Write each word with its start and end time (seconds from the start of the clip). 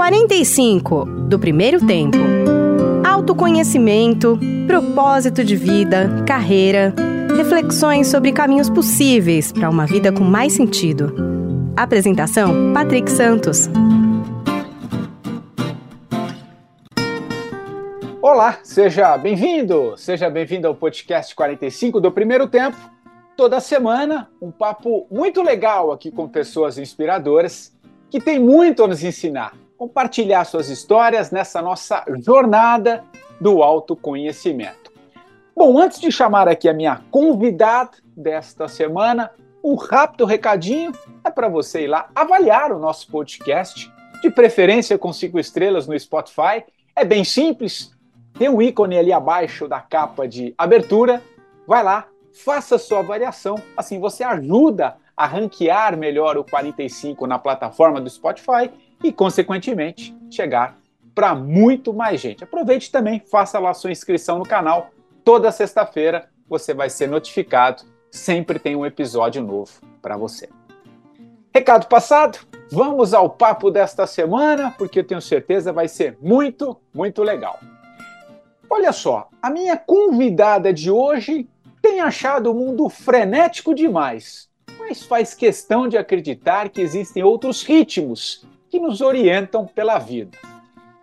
45 0.00 1.04
do 1.28 1.38
primeiro 1.38 1.86
tempo. 1.86 2.16
Autoconhecimento, 3.06 4.40
propósito 4.66 5.44
de 5.44 5.54
vida, 5.54 6.24
carreira, 6.26 6.94
reflexões 7.36 8.06
sobre 8.06 8.32
caminhos 8.32 8.70
possíveis 8.70 9.52
para 9.52 9.68
uma 9.68 9.84
vida 9.84 10.10
com 10.10 10.24
mais 10.24 10.54
sentido. 10.54 11.14
Apresentação: 11.76 12.72
Patrick 12.72 13.10
Santos. 13.10 13.68
Olá, 18.22 18.58
seja 18.62 19.18
bem-vindo, 19.18 19.92
seja 19.98 20.30
bem-vindo 20.30 20.66
ao 20.66 20.74
podcast 20.74 21.34
45 21.34 22.00
do 22.00 22.10
primeiro 22.10 22.48
tempo. 22.48 22.78
Toda 23.36 23.60
semana, 23.60 24.30
um 24.40 24.50
papo 24.50 25.06
muito 25.10 25.42
legal 25.42 25.92
aqui 25.92 26.10
com 26.10 26.26
pessoas 26.26 26.78
inspiradoras 26.78 27.70
que 28.08 28.18
têm 28.18 28.38
muito 28.38 28.82
a 28.82 28.88
nos 28.88 29.04
ensinar 29.04 29.52
compartilhar 29.80 30.44
suas 30.44 30.68
histórias 30.68 31.30
nessa 31.30 31.62
nossa 31.62 32.04
jornada 32.18 33.02
do 33.40 33.62
autoconhecimento. 33.62 34.92
Bom, 35.56 35.78
antes 35.78 35.98
de 35.98 36.12
chamar 36.12 36.48
aqui 36.48 36.68
a 36.68 36.74
minha 36.74 37.00
convidada 37.10 37.92
desta 38.14 38.68
semana, 38.68 39.30
um 39.64 39.76
rápido 39.76 40.26
recadinho 40.26 40.92
é 41.24 41.30
para 41.30 41.48
você 41.48 41.84
ir 41.84 41.86
lá 41.86 42.10
avaliar 42.14 42.72
o 42.72 42.78
nosso 42.78 43.10
podcast, 43.10 43.90
de 44.20 44.28
preferência 44.28 44.98
com 44.98 45.14
cinco 45.14 45.38
estrelas 45.38 45.86
no 45.86 45.98
Spotify. 45.98 46.62
É 46.94 47.02
bem 47.02 47.24
simples, 47.24 47.90
tem 48.38 48.50
um 48.50 48.60
ícone 48.60 48.98
ali 48.98 49.14
abaixo 49.14 49.66
da 49.66 49.80
capa 49.80 50.28
de 50.28 50.54
abertura. 50.58 51.22
Vai 51.66 51.82
lá, 51.82 52.06
faça 52.34 52.76
sua 52.76 52.98
avaliação, 52.98 53.54
assim 53.74 53.98
você 53.98 54.22
ajuda 54.24 54.98
a 55.16 55.24
ranquear 55.24 55.96
melhor 55.96 56.36
o 56.36 56.44
45 56.44 57.26
na 57.26 57.38
plataforma 57.38 57.98
do 57.98 58.10
Spotify 58.10 58.70
e, 59.02 59.12
consequentemente, 59.12 60.16
chegar 60.30 60.78
para 61.14 61.34
muito 61.34 61.92
mais 61.92 62.20
gente. 62.20 62.44
Aproveite 62.44 62.90
também, 62.90 63.20
faça 63.20 63.58
lá 63.58 63.74
sua 63.74 63.90
inscrição 63.90 64.38
no 64.38 64.44
canal. 64.44 64.90
Toda 65.24 65.52
sexta-feira 65.52 66.28
você 66.48 66.72
vai 66.74 66.90
ser 66.90 67.08
notificado. 67.08 67.82
Sempre 68.10 68.58
tem 68.58 68.74
um 68.74 68.86
episódio 68.86 69.42
novo 69.42 69.72
para 70.02 70.16
você. 70.16 70.48
Recado 71.54 71.86
passado, 71.86 72.38
vamos 72.70 73.12
ao 73.12 73.28
papo 73.28 73.70
desta 73.70 74.06
semana, 74.06 74.74
porque 74.78 75.00
eu 75.00 75.04
tenho 75.04 75.20
certeza 75.20 75.72
vai 75.72 75.88
ser 75.88 76.16
muito, 76.20 76.76
muito 76.94 77.22
legal. 77.22 77.58
Olha 78.68 78.92
só, 78.92 79.28
a 79.42 79.50
minha 79.50 79.76
convidada 79.76 80.72
de 80.72 80.90
hoje 80.90 81.48
tem 81.82 82.00
achado 82.00 82.52
o 82.52 82.54
mundo 82.54 82.88
frenético 82.88 83.74
demais, 83.74 84.48
mas 84.78 85.02
faz 85.02 85.34
questão 85.34 85.88
de 85.88 85.98
acreditar 85.98 86.68
que 86.68 86.80
existem 86.80 87.22
outros 87.24 87.64
ritmos 87.64 88.46
que 88.70 88.78
nos 88.78 89.00
orientam 89.00 89.66
pela 89.66 89.98
vida. 89.98 90.38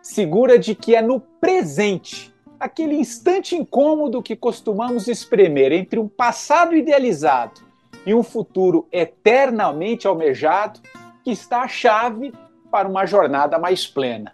Segura 0.01 0.57
de 0.57 0.73
que 0.73 0.95
é 0.95 1.01
no 1.01 1.19
presente, 1.19 2.33
aquele 2.57 2.95
instante 2.95 3.55
incômodo 3.55 4.23
que 4.23 4.35
costumamos 4.35 5.07
espremer 5.07 5.73
entre 5.73 5.99
um 5.99 6.07
passado 6.07 6.75
idealizado 6.75 7.61
e 8.05 8.15
um 8.15 8.23
futuro 8.23 8.87
eternamente 8.89 10.07
almejado, 10.07 10.79
que 11.23 11.31
está 11.31 11.63
a 11.63 11.67
chave 11.67 12.33
para 12.71 12.87
uma 12.87 13.05
jornada 13.05 13.59
mais 13.59 13.85
plena. 13.85 14.33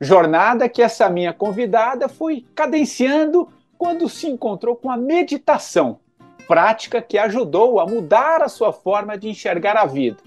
Jornada 0.00 0.68
que 0.68 0.80
essa 0.80 1.10
minha 1.10 1.32
convidada 1.32 2.08
foi 2.08 2.46
cadenciando 2.54 3.48
quando 3.76 4.08
se 4.08 4.28
encontrou 4.28 4.76
com 4.76 4.90
a 4.90 4.96
meditação, 4.96 5.98
prática 6.46 7.02
que 7.02 7.18
ajudou 7.18 7.80
a 7.80 7.86
mudar 7.86 8.42
a 8.42 8.48
sua 8.48 8.72
forma 8.72 9.18
de 9.18 9.28
enxergar 9.28 9.76
a 9.76 9.86
vida. 9.86 10.18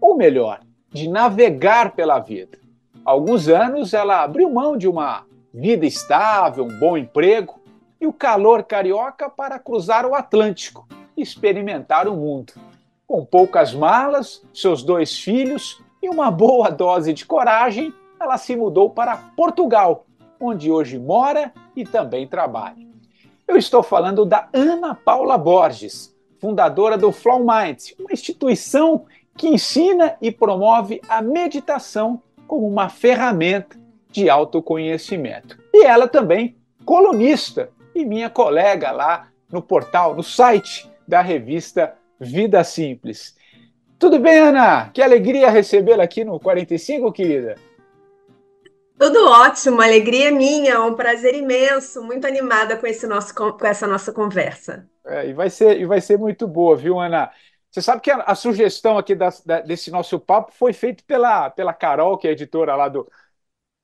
Ou 0.00 0.16
melhor, 0.16 0.60
de 0.90 1.08
navegar 1.08 1.92
pela 1.92 2.18
vida. 2.18 2.58
Há 3.04 3.10
alguns 3.10 3.48
anos 3.48 3.94
ela 3.94 4.22
abriu 4.22 4.50
mão 4.50 4.76
de 4.76 4.88
uma 4.88 5.24
vida 5.52 5.86
estável, 5.86 6.64
um 6.64 6.78
bom 6.78 6.96
emprego 6.96 7.60
e 8.00 8.06
o 8.06 8.12
calor 8.12 8.62
carioca 8.64 9.28
para 9.28 9.58
cruzar 9.58 10.06
o 10.06 10.14
Atlântico 10.14 10.86
e 11.16 11.22
experimentar 11.22 12.08
o 12.08 12.16
mundo. 12.16 12.52
Com 13.06 13.24
poucas 13.24 13.74
malas, 13.74 14.42
seus 14.54 14.82
dois 14.82 15.18
filhos 15.18 15.82
e 16.02 16.08
uma 16.08 16.30
boa 16.30 16.70
dose 16.70 17.12
de 17.12 17.26
coragem, 17.26 17.92
ela 18.18 18.38
se 18.38 18.54
mudou 18.56 18.90
para 18.90 19.16
Portugal, 19.36 20.06
onde 20.40 20.70
hoje 20.70 20.98
mora 20.98 21.52
e 21.74 21.84
também 21.84 22.26
trabalha. 22.26 22.88
Eu 23.46 23.56
estou 23.56 23.82
falando 23.82 24.24
da 24.24 24.48
Ana 24.52 24.94
Paula 24.94 25.36
Borges, 25.36 26.14
fundadora 26.38 26.96
do 26.96 27.10
Flow 27.12 27.42
uma 27.42 28.12
instituição 28.12 29.06
que 29.36 29.48
ensina 29.48 30.16
e 30.20 30.30
promove 30.30 31.00
a 31.08 31.22
meditação 31.22 32.22
como 32.46 32.66
uma 32.66 32.88
ferramenta 32.88 33.78
de 34.10 34.28
autoconhecimento. 34.28 35.58
E 35.72 35.84
ela 35.84 36.08
também 36.08 36.56
colunista 36.84 37.70
e 37.94 38.04
minha 38.04 38.28
colega 38.28 38.90
lá 38.90 39.28
no 39.50 39.62
portal, 39.62 40.14
no 40.14 40.22
site 40.22 40.90
da 41.06 41.20
revista 41.20 41.94
Vida 42.18 42.62
Simples. 42.64 43.36
Tudo 43.98 44.18
bem, 44.18 44.38
Ana? 44.38 44.90
Que 44.92 45.02
alegria 45.02 45.50
recebê-la 45.50 46.04
aqui 46.04 46.24
no 46.24 46.40
45, 46.40 47.12
querida. 47.12 47.56
Tudo 48.98 49.30
ótimo, 49.30 49.80
alegria 49.80 50.30
minha, 50.30 50.80
um 50.82 50.94
prazer 50.94 51.34
imenso, 51.34 52.02
muito 52.02 52.26
animada 52.26 52.76
com, 52.76 52.86
esse 52.86 53.06
nosso, 53.06 53.34
com 53.34 53.66
essa 53.66 53.86
nossa 53.86 54.12
conversa. 54.12 54.86
É, 55.06 55.28
e, 55.28 55.32
vai 55.32 55.48
ser, 55.48 55.80
e 55.80 55.86
vai 55.86 56.00
ser 56.00 56.18
muito 56.18 56.46
boa, 56.46 56.76
viu, 56.76 56.98
Ana? 56.98 57.30
Você 57.70 57.80
sabe 57.82 58.02
que 58.02 58.10
a, 58.10 58.16
a 58.22 58.34
sugestão 58.34 58.98
aqui 58.98 59.14
da, 59.14 59.28
da, 59.46 59.60
desse 59.60 59.90
nosso 59.90 60.18
papo 60.18 60.52
foi 60.52 60.72
feita 60.72 61.02
pela, 61.06 61.50
pela 61.50 61.72
Carol, 61.72 62.18
que 62.18 62.26
é 62.28 62.32
editora 62.32 62.74
lá 62.74 62.88
do, 62.88 63.10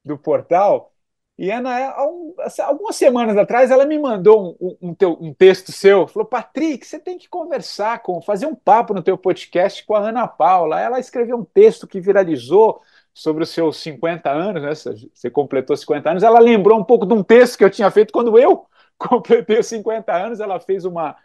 do 0.05 0.19
portal. 0.19 0.93
E 1.39 1.51
Ana, 1.51 1.79
é, 1.79 1.95
assim, 2.41 2.63
algumas 2.63 2.97
semanas 2.97 3.37
atrás, 3.37 3.71
ela 3.71 3.85
me 3.85 3.99
mandou 3.99 4.57
um, 4.59 4.77
um, 4.81 4.97
um, 5.29 5.35
texto 5.35 5.71
seu. 5.71 6.07
Falou, 6.09 6.27
Patrick, 6.27 6.87
você 6.87 6.99
tem 6.99 7.19
que 7.19 7.29
conversar 7.29 8.03
com, 8.03 8.23
fazer 8.23 8.47
um 8.47 8.55
papo 8.55 8.95
no 8.95 9.03
teu 9.03 9.19
podcast 9.19 9.85
com 9.85 9.95
a 9.95 10.09
Ana 10.09 10.27
Paula. 10.27 10.81
Ela 10.81 10.99
escreveu 10.99 11.37
um 11.37 11.45
texto 11.45 11.87
que 11.87 12.01
viralizou 12.01 12.81
sobre 13.13 13.43
os 13.43 13.51
seus 13.51 13.77
50 13.79 14.31
anos, 14.31 14.63
né? 14.63 14.75
Você 15.13 15.31
completou 15.31 15.77
50 15.77 16.11
anos. 16.11 16.23
Ela 16.23 16.39
lembrou 16.41 16.79
um 16.79 16.85
pouco 16.85 17.05
de 17.05 17.13
um 17.13 17.23
texto 17.23 17.59
que 17.59 17.65
eu 17.65 17.71
tinha 17.71 17.91
feito 17.91 18.13
quando 18.13 18.39
eu 18.39 18.67
completei 18.97 19.59
os 19.59 19.67
50 19.67 20.13
anos. 20.15 20.41
Ela 20.41 20.59
fez 20.59 20.87
uma, 20.87 21.17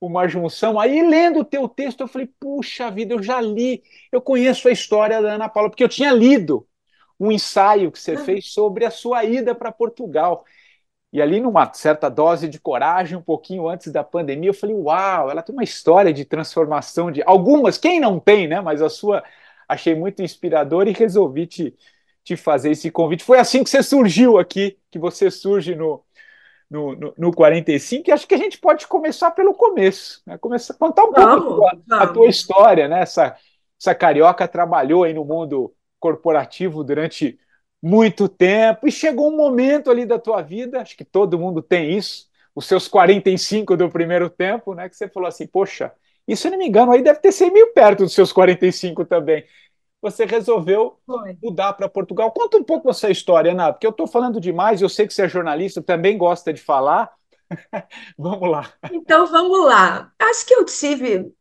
uma 0.00 0.28
junção. 0.28 0.78
Aí, 0.78 1.02
lendo 1.02 1.40
o 1.40 1.44
teu 1.44 1.68
texto, 1.68 2.00
eu 2.02 2.08
falei, 2.08 2.28
puxa 2.38 2.90
vida, 2.90 3.14
eu 3.14 3.22
já 3.22 3.40
li, 3.40 3.82
eu 4.12 4.20
conheço 4.20 4.68
a 4.68 4.72
história 4.72 5.20
da 5.22 5.34
Ana 5.34 5.48
Paula, 5.48 5.70
porque 5.70 5.84
eu 5.84 5.88
tinha 5.88 6.12
lido 6.12 6.66
um 7.18 7.32
ensaio 7.32 7.90
que 7.90 7.98
você 7.98 8.12
ah. 8.12 8.18
fez 8.18 8.52
sobre 8.52 8.84
a 8.84 8.90
sua 8.90 9.24
ida 9.24 9.54
para 9.54 9.72
Portugal. 9.72 10.44
E 11.12 11.22
ali, 11.22 11.40
numa 11.40 11.72
certa 11.72 12.10
dose 12.10 12.48
de 12.48 12.60
coragem, 12.60 13.16
um 13.16 13.22
pouquinho 13.22 13.68
antes 13.68 13.90
da 13.90 14.04
pandemia, 14.04 14.50
eu 14.50 14.54
falei, 14.54 14.76
uau, 14.76 15.30
ela 15.30 15.42
tem 15.42 15.54
uma 15.54 15.64
história 15.64 16.12
de 16.12 16.24
transformação 16.24 17.10
de 17.10 17.22
algumas, 17.24 17.78
quem 17.78 17.98
não 18.00 18.20
tem, 18.20 18.46
né? 18.46 18.60
Mas 18.60 18.82
a 18.82 18.90
sua 18.90 19.24
achei 19.68 19.94
muito 19.94 20.22
inspiradora 20.22 20.88
e 20.90 20.92
resolvi 20.92 21.46
te, 21.46 21.74
te 22.22 22.36
fazer 22.36 22.70
esse 22.72 22.90
convite. 22.90 23.24
Foi 23.24 23.38
assim 23.38 23.64
que 23.64 23.70
você 23.70 23.82
surgiu 23.82 24.38
aqui, 24.38 24.78
que 24.90 24.98
você 24.98 25.30
surge 25.30 25.74
no, 25.74 26.04
no, 26.70 26.94
no, 26.96 27.14
no 27.16 27.32
45, 27.32 28.08
e 28.08 28.12
acho 28.12 28.26
que 28.26 28.34
a 28.34 28.38
gente 28.38 28.58
pode 28.58 28.86
começar 28.86 29.30
pelo 29.30 29.54
começo, 29.54 30.20
né? 30.26 30.36
começar 30.38 30.74
contar 30.74 31.04
um 31.04 31.12
vamos, 31.12 31.44
pouco 31.44 31.66
a 31.66 31.70
tua, 31.70 32.02
a 32.02 32.06
tua, 32.08 32.28
história, 32.28 32.88
né? 32.88 33.02
Essa, 33.02 33.36
essa 33.80 33.94
carioca 33.94 34.48
trabalhou 34.48 35.04
aí 35.04 35.14
no 35.14 35.24
mundo 35.24 35.72
corporativo 36.00 36.82
durante 36.82 37.38
muito 37.82 38.28
tempo, 38.28 38.88
e 38.88 38.92
chegou 38.92 39.30
um 39.30 39.36
momento 39.36 39.90
ali 39.90 40.04
da 40.04 40.18
tua 40.18 40.42
vida, 40.42 40.80
acho 40.80 40.96
que 40.96 41.04
todo 41.04 41.38
mundo 41.38 41.62
tem 41.62 41.96
isso, 41.96 42.26
os 42.54 42.66
seus 42.66 42.88
45 42.88 43.76
do 43.76 43.88
primeiro 43.88 44.28
tempo, 44.28 44.74
né? 44.74 44.88
Que 44.88 44.96
você 44.96 45.08
falou 45.08 45.28
assim, 45.28 45.46
poxa, 45.46 45.92
isso, 46.26 46.42
se 46.42 46.50
não 46.50 46.58
me 46.58 46.66
engano, 46.66 46.90
aí 46.90 47.02
deve 47.02 47.20
ter 47.20 47.30
sido 47.30 47.52
meio 47.52 47.72
perto 47.72 48.02
dos 48.02 48.14
seus 48.14 48.32
45 48.32 49.04
também 49.04 49.44
você 50.10 50.24
resolveu 50.24 50.98
Foi. 51.04 51.36
mudar 51.42 51.72
para 51.72 51.88
Portugal. 51.88 52.30
Conta 52.30 52.56
um 52.56 52.64
pouco 52.64 52.88
a 52.88 52.94
sua 52.94 53.10
história, 53.10 53.52
Ana, 53.52 53.72
porque 53.72 53.86
eu 53.86 53.90
estou 53.90 54.06
falando 54.06 54.40
demais, 54.40 54.80
eu 54.80 54.88
sei 54.88 55.06
que 55.06 55.12
você 55.12 55.22
é 55.22 55.28
jornalista, 55.28 55.82
também 55.82 56.16
gosta 56.16 56.52
de 56.52 56.60
falar. 56.60 57.10
vamos 58.18 58.50
lá. 58.50 58.72
Então, 58.92 59.26
vamos 59.26 59.64
lá. 59.66 60.12
Acho 60.18 60.46
que 60.46 60.54
eu 60.54 60.64
tive 60.64 61.32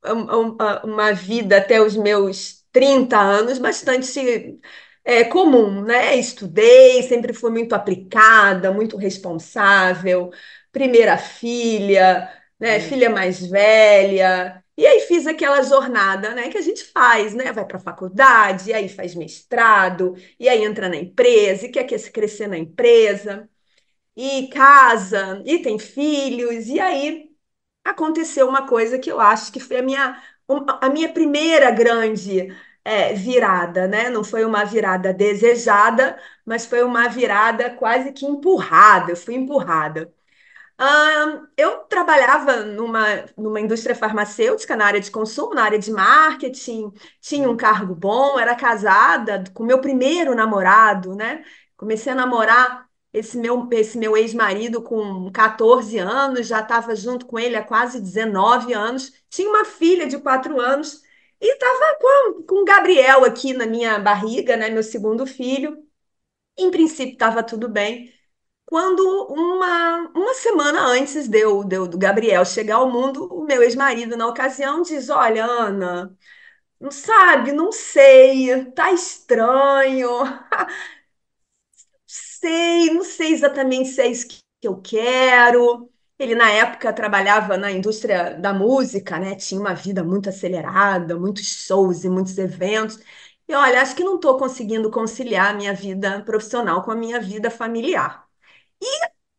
uma 0.83 1.13
vida 1.13 1.57
até 1.57 1.81
os 1.81 1.95
meus 1.95 2.63
30 2.71 3.19
anos 3.19 3.57
bastante 3.59 4.59
é, 5.03 5.23
comum, 5.23 5.81
né? 5.83 6.15
Estudei, 6.15 7.03
sempre 7.03 7.33
fui 7.33 7.51
muito 7.51 7.73
aplicada, 7.73 8.71
muito 8.71 8.97
responsável, 8.97 10.31
primeira 10.71 11.17
filha, 11.17 12.29
né? 12.59 12.77
Hum. 12.77 12.81
Filha 12.81 13.09
mais 13.09 13.45
velha. 13.45 14.64
Fiz 15.15 15.27
aquela 15.27 15.61
jornada, 15.63 16.35
né, 16.35 16.49
que 16.49 16.57
a 16.57 16.61
gente 16.61 16.83
faz, 16.85 17.33
né? 17.33 17.51
Vai 17.53 17.65
para 17.65 17.77
a 17.77 17.79
faculdade, 17.79 18.73
aí 18.73 18.89
faz 18.89 19.15
mestrado, 19.15 20.13
e 20.39 20.49
aí 20.49 20.63
entra 20.63 20.89
na 20.89 20.97
empresa, 20.97 21.65
e 21.65 21.69
quer 21.71 21.85
crescer 22.11 22.47
na 22.47 22.57
empresa, 22.57 23.49
e 24.15 24.47
casa, 24.49 25.41
e 25.45 25.59
tem 25.61 25.79
filhos, 25.79 26.67
e 26.67 26.79
aí 26.79 27.31
aconteceu 27.83 28.47
uma 28.49 28.67
coisa 28.67 28.99
que 28.99 29.11
eu 29.11 29.19
acho 29.19 29.51
que 29.51 29.59
foi 29.59 29.77
a 29.79 29.83
minha, 29.83 30.23
a 30.81 30.89
minha 30.89 31.11
primeira 31.13 31.71
grande 31.71 32.47
é, 32.83 33.13
virada, 33.13 33.87
né? 33.87 34.09
Não 34.09 34.23
foi 34.23 34.45
uma 34.45 34.63
virada 34.65 35.13
desejada, 35.13 36.19
mas 36.45 36.65
foi 36.65 36.83
uma 36.83 37.07
virada 37.09 37.69
quase 37.71 38.11
que 38.13 38.25
empurrada. 38.25 39.11
Eu 39.11 39.17
fui 39.17 39.35
empurrada. 39.35 40.13
Ah, 40.77 41.41
eu 41.55 41.79
trabalhava 41.85 42.63
numa, 42.65 43.25
numa 43.37 43.61
indústria 43.61 43.95
farmacêutica, 43.95 44.75
na 44.75 44.85
área 44.85 44.99
de 44.99 45.09
consumo, 45.09 45.53
na 45.53 45.63
área 45.63 45.79
de 45.79 45.89
marketing, 45.91 46.91
tinha 47.21 47.49
um 47.49 47.55
cargo 47.55 47.95
bom, 47.95 48.37
era 48.37 48.53
casada 48.55 49.43
com 49.53 49.63
meu 49.63 49.79
primeiro 49.79 50.35
namorado, 50.35 51.15
né? 51.15 51.45
Comecei 51.77 52.11
a 52.11 52.15
namorar 52.15 52.89
esse 53.13 53.37
meu, 53.37 53.69
esse 53.71 53.97
meu 53.97 54.17
ex-marido 54.17 54.81
com 54.81 55.31
14 55.31 55.97
anos, 55.97 56.45
já 56.47 56.59
estava 56.59 56.93
junto 56.95 57.25
com 57.25 57.39
ele 57.39 57.55
há 57.55 57.63
quase 57.63 58.01
19 58.01 58.73
anos, 58.73 59.13
tinha 59.29 59.49
uma 59.49 59.63
filha 59.63 60.05
de 60.07 60.17
4 60.19 60.59
anos 60.59 61.01
e 61.39 61.53
estava 61.53 61.97
com, 62.01 62.43
com 62.43 62.55
o 62.61 62.65
Gabriel 62.65 63.23
aqui 63.23 63.53
na 63.53 63.65
minha 63.65 63.97
barriga, 63.99 64.57
né? 64.57 64.69
Meu 64.69 64.83
segundo 64.83 65.25
filho. 65.25 65.77
Em 66.57 66.71
princípio, 66.71 67.13
estava 67.13 67.43
tudo 67.43 67.69
bem 67.69 68.13
quando 68.65 69.01
uma, 69.29 70.09
uma 70.15 70.33
semana 70.33 70.81
antes 70.87 71.27
de 71.27 71.39
eu, 71.39 71.63
de 71.63 71.75
eu- 71.75 71.87
do 71.87 71.97
Gabriel 71.97 72.45
chegar 72.45 72.75
ao 72.77 72.91
mundo, 72.91 73.25
o 73.33 73.45
meu 73.45 73.61
ex-marido, 73.63 74.17
na 74.17 74.27
ocasião, 74.27 74.81
diz: 74.81 75.09
Olha, 75.09 75.45
Ana, 75.45 76.15
não 76.79 76.91
sabe, 76.91 77.51
não 77.53 77.71
sei, 77.71 78.65
tá 78.73 78.91
estranho, 78.93 80.09
sei, 82.07 82.89
não 82.93 83.03
sei 83.03 83.33
exatamente 83.33 83.89
se 83.89 84.01
é 84.01 84.07
isso 84.07 84.27
que 84.27 84.39
eu 84.63 84.81
quero. 84.81 85.89
Ele, 86.17 86.33
na 86.35 86.49
época, 86.51 86.93
trabalhava 86.93 87.57
na 87.57 87.71
indústria 87.71 88.33
da 88.39 88.53
música, 88.53 89.19
né? 89.19 89.35
Tinha 89.35 89.59
uma 89.59 89.73
vida 89.75 90.03
muito 90.03 90.29
acelerada, 90.29 91.17
muitos 91.19 91.45
shows 91.45 92.03
e 92.05 92.09
muitos 92.09 92.37
eventos. 92.37 92.99
E 93.47 93.53
olha, 93.53 93.81
acho 93.81 93.95
que 93.95 94.03
não 94.03 94.15
estou 94.15 94.37
conseguindo 94.37 94.89
conciliar 94.89 95.51
a 95.53 95.57
minha 95.57 95.73
vida 95.73 96.21
profissional 96.23 96.83
com 96.83 96.91
a 96.91 96.95
minha 96.95 97.19
vida 97.19 97.51
familiar. 97.51 98.24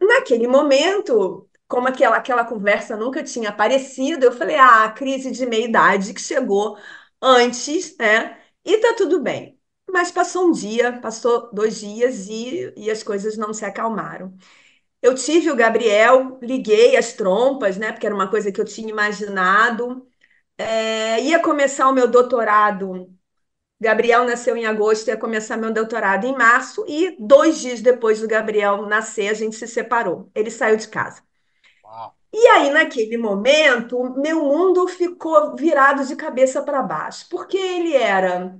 Naquele 0.00 0.46
momento, 0.46 1.48
como 1.68 1.88
aquela, 1.88 2.16
aquela 2.16 2.44
conversa 2.44 2.96
nunca 2.96 3.22
tinha 3.22 3.48
aparecido, 3.50 4.24
eu 4.26 4.32
falei: 4.32 4.56
ah, 4.56 4.84
a 4.84 4.92
crise 4.92 5.30
de 5.30 5.46
meia-idade 5.46 6.12
que 6.14 6.20
chegou 6.20 6.78
antes, 7.20 7.96
né? 7.98 8.38
E 8.64 8.78
tá 8.78 8.94
tudo 8.96 9.20
bem. 9.20 9.58
Mas 9.90 10.10
passou 10.10 10.48
um 10.48 10.52
dia, 10.52 11.00
passou 11.00 11.50
dois 11.52 11.78
dias 11.80 12.28
e, 12.28 12.72
e 12.76 12.90
as 12.90 13.02
coisas 13.02 13.36
não 13.36 13.54
se 13.54 13.64
acalmaram. 13.64 14.36
Eu 15.02 15.14
tive 15.14 15.50
o 15.50 15.56
Gabriel, 15.56 16.38
liguei 16.42 16.96
as 16.96 17.12
trompas, 17.14 17.76
né? 17.78 17.92
Porque 17.92 18.06
era 18.06 18.14
uma 18.14 18.30
coisa 18.30 18.52
que 18.52 18.60
eu 18.60 18.64
tinha 18.64 18.90
imaginado. 18.90 20.06
É, 20.58 21.22
ia 21.22 21.40
começar 21.40 21.88
o 21.88 21.92
meu 21.94 22.08
doutorado. 22.08 23.14
Gabriel 23.80 24.24
nasceu 24.24 24.56
em 24.56 24.66
agosto, 24.66 25.08
ia 25.08 25.16
começar 25.16 25.56
meu 25.56 25.72
doutorado 25.72 26.26
em 26.26 26.36
março, 26.36 26.84
e 26.88 27.16
dois 27.20 27.58
dias 27.60 27.80
depois 27.82 28.20
do 28.20 28.28
Gabriel 28.28 28.86
nascer, 28.86 29.28
a 29.28 29.34
gente 29.34 29.56
se 29.56 29.66
separou. 29.68 30.30
Ele 30.34 30.50
saiu 30.50 30.76
de 30.76 30.88
casa. 30.88 31.22
Uau. 31.82 32.16
E 32.32 32.46
aí, 32.48 32.70
naquele 32.70 33.16
momento, 33.16 33.98
meu 34.20 34.44
mundo 34.44 34.86
ficou 34.88 35.56
virado 35.56 36.04
de 36.06 36.14
cabeça 36.16 36.62
para 36.62 36.82
baixo, 36.82 37.26
porque 37.30 37.56
ele 37.56 37.94
era 37.94 38.56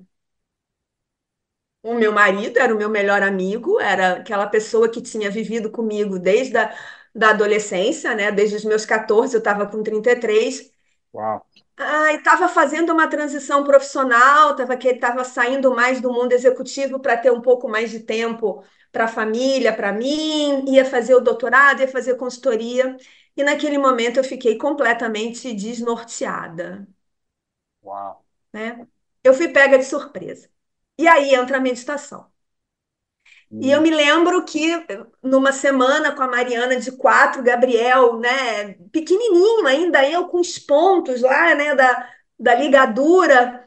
o 1.82 1.94
meu 1.94 2.12
marido, 2.12 2.58
era 2.58 2.74
o 2.74 2.78
meu 2.78 2.88
melhor 2.90 3.22
amigo, 3.22 3.80
era 3.80 4.16
aquela 4.18 4.46
pessoa 4.46 4.88
que 4.90 5.00
tinha 5.00 5.30
vivido 5.30 5.70
comigo 5.70 6.18
desde 6.18 6.56
a 6.58 6.74
da 7.14 7.30
adolescência, 7.30 8.14
né? 8.14 8.30
Desde 8.30 8.56
os 8.56 8.64
meus 8.64 8.84
14, 8.84 9.34
eu 9.34 9.38
estava 9.38 9.66
com 9.66 9.82
33. 9.82 10.70
Uau. 11.12 11.46
Ah, 11.78 12.12
estava 12.14 12.48
fazendo 12.48 12.92
uma 12.92 13.06
transição 13.08 13.62
profissional, 13.62 14.52
estava 14.52 14.76
que 14.78 14.88
estava 14.88 15.24
saindo 15.24 15.74
mais 15.74 16.00
do 16.00 16.10
mundo 16.12 16.32
executivo 16.32 16.98
para 17.00 17.16
ter 17.18 17.30
um 17.30 17.40
pouco 17.42 17.68
mais 17.68 17.90
de 17.90 18.00
tempo 18.00 18.64
para 18.90 19.04
a 19.04 19.08
família, 19.08 19.74
para 19.76 19.92
mim, 19.92 20.64
ia 20.72 20.84
fazer 20.86 21.14
o 21.14 21.20
doutorado, 21.20 21.80
ia 21.80 21.88
fazer 21.88 22.14
consultoria, 22.16 22.96
e 23.36 23.42
naquele 23.44 23.76
momento 23.76 24.16
eu 24.18 24.24
fiquei 24.24 24.56
completamente 24.56 25.52
desnorteada, 25.52 26.86
Uau. 27.82 28.26
né? 28.52 28.86
Eu 29.24 29.34
fui 29.34 29.48
pega 29.48 29.78
de 29.78 29.84
surpresa. 29.84 30.48
E 30.98 31.06
aí 31.08 31.34
entra 31.34 31.58
a 31.58 31.60
meditação. 31.60 32.30
E 33.58 33.70
eu 33.70 33.80
me 33.80 33.90
lembro 33.90 34.44
que 34.44 34.60
numa 35.22 35.50
semana 35.52 36.14
com 36.14 36.22
a 36.22 36.28
Mariana 36.28 36.76
de 36.78 36.92
quatro, 36.92 37.42
Gabriel, 37.42 38.18
né, 38.18 38.74
pequenininho 38.92 39.66
ainda, 39.66 40.08
eu 40.08 40.28
com 40.28 40.40
os 40.40 40.58
pontos 40.58 41.22
lá, 41.22 41.54
né, 41.54 41.74
da, 41.74 42.10
da 42.38 42.54
ligadura, 42.54 43.66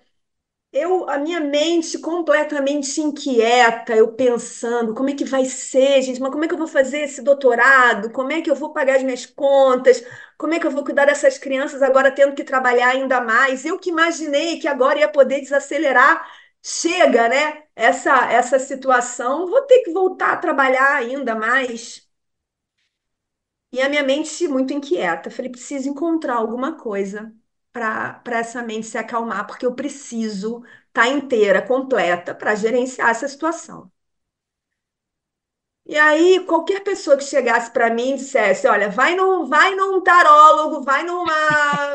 Eu, 0.72 1.10
a 1.10 1.18
minha 1.18 1.40
mente 1.40 1.98
completamente 1.98 3.02
inquieta, 3.02 3.96
eu 3.96 4.14
pensando, 4.14 4.94
como 4.94 5.10
é 5.10 5.16
que 5.16 5.26
vai 5.26 5.46
ser, 5.46 6.02
gente? 6.04 6.20
Mas 6.22 6.32
como 6.32 6.46
é 6.46 6.48
que 6.48 6.54
eu 6.54 6.58
vou 6.60 6.68
fazer 6.68 7.00
esse 7.02 7.24
doutorado? 7.24 8.12
Como 8.12 8.32
é 8.32 8.42
que 8.42 8.52
eu 8.52 8.56
vou 8.56 8.72
pagar 8.72 8.98
as 8.98 9.04
minhas 9.04 9.26
contas? 9.26 10.04
Como 10.38 10.54
é 10.54 10.60
que 10.60 10.68
eu 10.68 10.72
vou 10.72 10.84
cuidar 10.84 11.06
dessas 11.06 11.38
crianças 11.40 11.82
agora 11.82 12.12
tendo 12.12 12.36
que 12.36 12.44
trabalhar 12.44 12.90
ainda 12.90 13.20
mais? 13.20 13.66
Eu 13.66 13.80
que 13.80 13.90
imaginei 13.90 14.60
que 14.60 14.68
agora 14.68 15.00
ia 15.00 15.10
poder 15.10 15.42
desacelerar. 15.42 16.24
Chega, 16.64 17.28
né? 17.30 17.64
Essa 17.76 18.32
essa 18.32 18.58
situação, 18.60 19.48
vou 19.48 19.62
ter 19.64 19.84
que 19.84 19.92
voltar 19.92 20.32
a 20.34 20.38
trabalhar 20.38 20.96
ainda 20.98 21.36
mais. 21.36 22.08
E 23.72 23.82
a 23.82 23.90
minha 23.90 24.04
mente 24.04 24.48
muito 24.48 24.74
inquieta. 24.74 25.30
Falei, 25.32 25.52
preciso 25.52 25.90
encontrar 25.90 26.36
alguma 26.36 26.76
coisa 26.78 27.34
para 27.72 28.22
essa 28.38 28.62
mente 28.64 28.88
se 28.88 28.98
acalmar, 28.98 29.46
porque 29.48 29.66
eu 29.66 29.76
preciso 29.76 30.64
estar 30.88 31.08
inteira, 31.08 31.62
completa, 31.62 32.34
para 32.36 32.56
gerenciar 32.56 33.10
essa 33.12 33.28
situação. 33.28 33.92
E 35.90 35.98
aí, 35.98 36.46
qualquer 36.46 36.84
pessoa 36.84 37.18
que 37.18 37.26
chegasse 37.26 37.72
para 37.72 37.92
mim 37.94 38.12
e 38.14 38.18
dissesse, 38.18 38.68
olha, 38.68 38.90
vai 38.92 39.16
num, 39.16 39.46
vai 39.48 39.76
num 39.76 40.02
tarólogo, 40.04 40.84
vai 40.84 41.04
numa, 41.04 41.34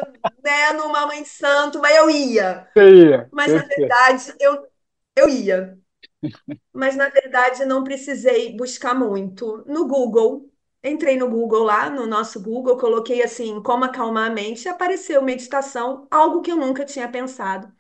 né, 0.42 0.72
numa 0.74 1.06
mãe 1.06 1.22
de 1.22 1.28
santo, 1.28 1.80
mas 1.80 1.96
eu 1.96 2.10
ia. 2.10 2.68
Ia, 2.76 3.30
Mas 3.30 3.54
na 3.54 3.62
perfeito. 3.66 3.98
verdade, 4.02 4.34
eu, 4.40 4.68
eu 5.16 5.28
ia. 5.30 5.78
Mas 6.72 6.96
na 6.96 7.08
verdade 7.08 7.64
não 7.64 7.84
precisei 7.84 8.56
buscar 8.56 8.94
muito. 8.94 9.64
No 9.66 9.86
Google, 9.86 10.50
entrei 10.82 11.16
no 11.16 11.28
Google 11.30 11.64
lá, 11.64 11.88
no 11.90 12.06
nosso 12.06 12.42
Google, 12.42 12.76
coloquei 12.78 13.22
assim, 13.22 13.62
como 13.62 13.84
acalmar 13.84 14.30
a 14.30 14.34
mente, 14.34 14.64
e 14.66 14.68
apareceu 14.68 15.22
meditação, 15.22 16.06
algo 16.10 16.42
que 16.42 16.50
eu 16.52 16.56
nunca 16.56 16.84
tinha 16.84 17.08
pensado. 17.10 17.72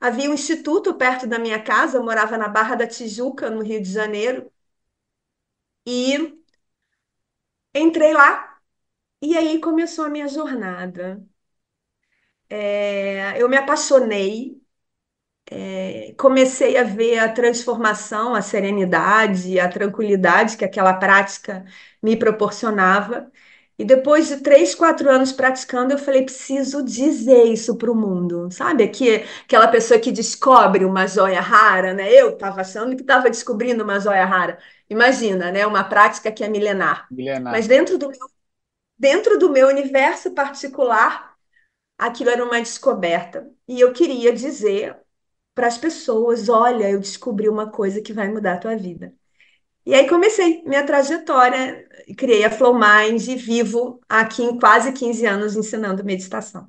Havia 0.00 0.30
um 0.30 0.34
instituto 0.34 0.94
perto 0.94 1.26
da 1.26 1.38
minha 1.38 1.62
casa, 1.62 1.98
eu 1.98 2.04
morava 2.04 2.36
na 2.38 2.48
Barra 2.48 2.74
da 2.74 2.86
Tijuca, 2.86 3.50
no 3.50 3.62
Rio 3.62 3.80
de 3.82 3.92
Janeiro, 3.92 4.50
e 5.86 6.40
entrei 7.74 8.12
lá, 8.12 8.60
e 9.22 9.36
aí 9.38 9.60
começou 9.60 10.04
a 10.06 10.10
minha 10.10 10.28
jornada. 10.28 11.24
É, 12.48 13.40
eu 13.40 13.48
me 13.48 13.56
apaixonei 13.56 14.60
comecei 16.16 16.76
a 16.76 16.84
ver 16.84 17.18
a 17.18 17.28
transformação, 17.32 18.34
a 18.34 18.42
serenidade, 18.42 19.58
a 19.58 19.68
tranquilidade 19.68 20.56
que 20.56 20.64
aquela 20.64 20.94
prática 20.94 21.64
me 22.02 22.16
proporcionava. 22.16 23.30
E 23.80 23.84
depois 23.84 24.28
de 24.28 24.36
três, 24.38 24.74
quatro 24.74 25.08
anos 25.10 25.32
praticando, 25.32 25.94
eu 25.94 25.98
falei, 25.98 26.22
preciso 26.24 26.82
dizer 26.84 27.44
isso 27.44 27.76
para 27.76 27.90
o 27.90 27.94
mundo, 27.94 28.50
sabe? 28.52 28.84
Aqui, 28.84 29.24
aquela 29.44 29.68
pessoa 29.68 29.98
que 29.98 30.12
descobre 30.12 30.84
uma 30.84 31.06
joia 31.06 31.40
rara, 31.40 31.94
né? 31.94 32.12
Eu 32.12 32.30
estava 32.34 32.60
achando 32.60 32.94
que 32.94 33.00
estava 33.02 33.30
descobrindo 33.30 33.82
uma 33.82 33.98
joia 33.98 34.26
rara. 34.26 34.58
Imagina, 34.88 35.50
né? 35.50 35.66
Uma 35.66 35.82
prática 35.84 36.30
que 36.30 36.44
é 36.44 36.48
milenar. 36.48 37.10
Milenar. 37.10 37.54
Mas 37.54 37.66
dentro 37.66 37.96
do 37.96 38.08
meu, 38.10 38.18
dentro 38.98 39.38
do 39.38 39.50
meu 39.50 39.68
universo 39.68 40.32
particular, 40.32 41.36
aquilo 41.98 42.30
era 42.30 42.44
uma 42.44 42.60
descoberta. 42.60 43.50
E 43.68 43.80
eu 43.80 43.92
queria 43.92 44.32
dizer 44.32 44.98
para 45.54 45.68
as 45.68 45.78
pessoas: 45.78 46.48
olha, 46.48 46.90
eu 46.90 47.00
descobri 47.00 47.48
uma 47.48 47.70
coisa 47.70 48.02
que 48.02 48.12
vai 48.12 48.28
mudar 48.28 48.54
a 48.54 48.58
tua 48.58 48.76
vida. 48.76 49.14
E 49.86 49.94
aí 49.94 50.08
comecei 50.08 50.62
minha 50.64 50.84
trajetória, 50.84 51.86
criei 52.16 52.44
a 52.44 52.50
Flow 52.50 52.74
Mind 52.74 53.26
e 53.26 53.36
vivo 53.36 54.00
aqui 54.08 54.42
em 54.42 54.58
quase 54.58 54.92
15 54.92 55.26
anos 55.26 55.56
ensinando 55.56 56.04
meditação. 56.04 56.68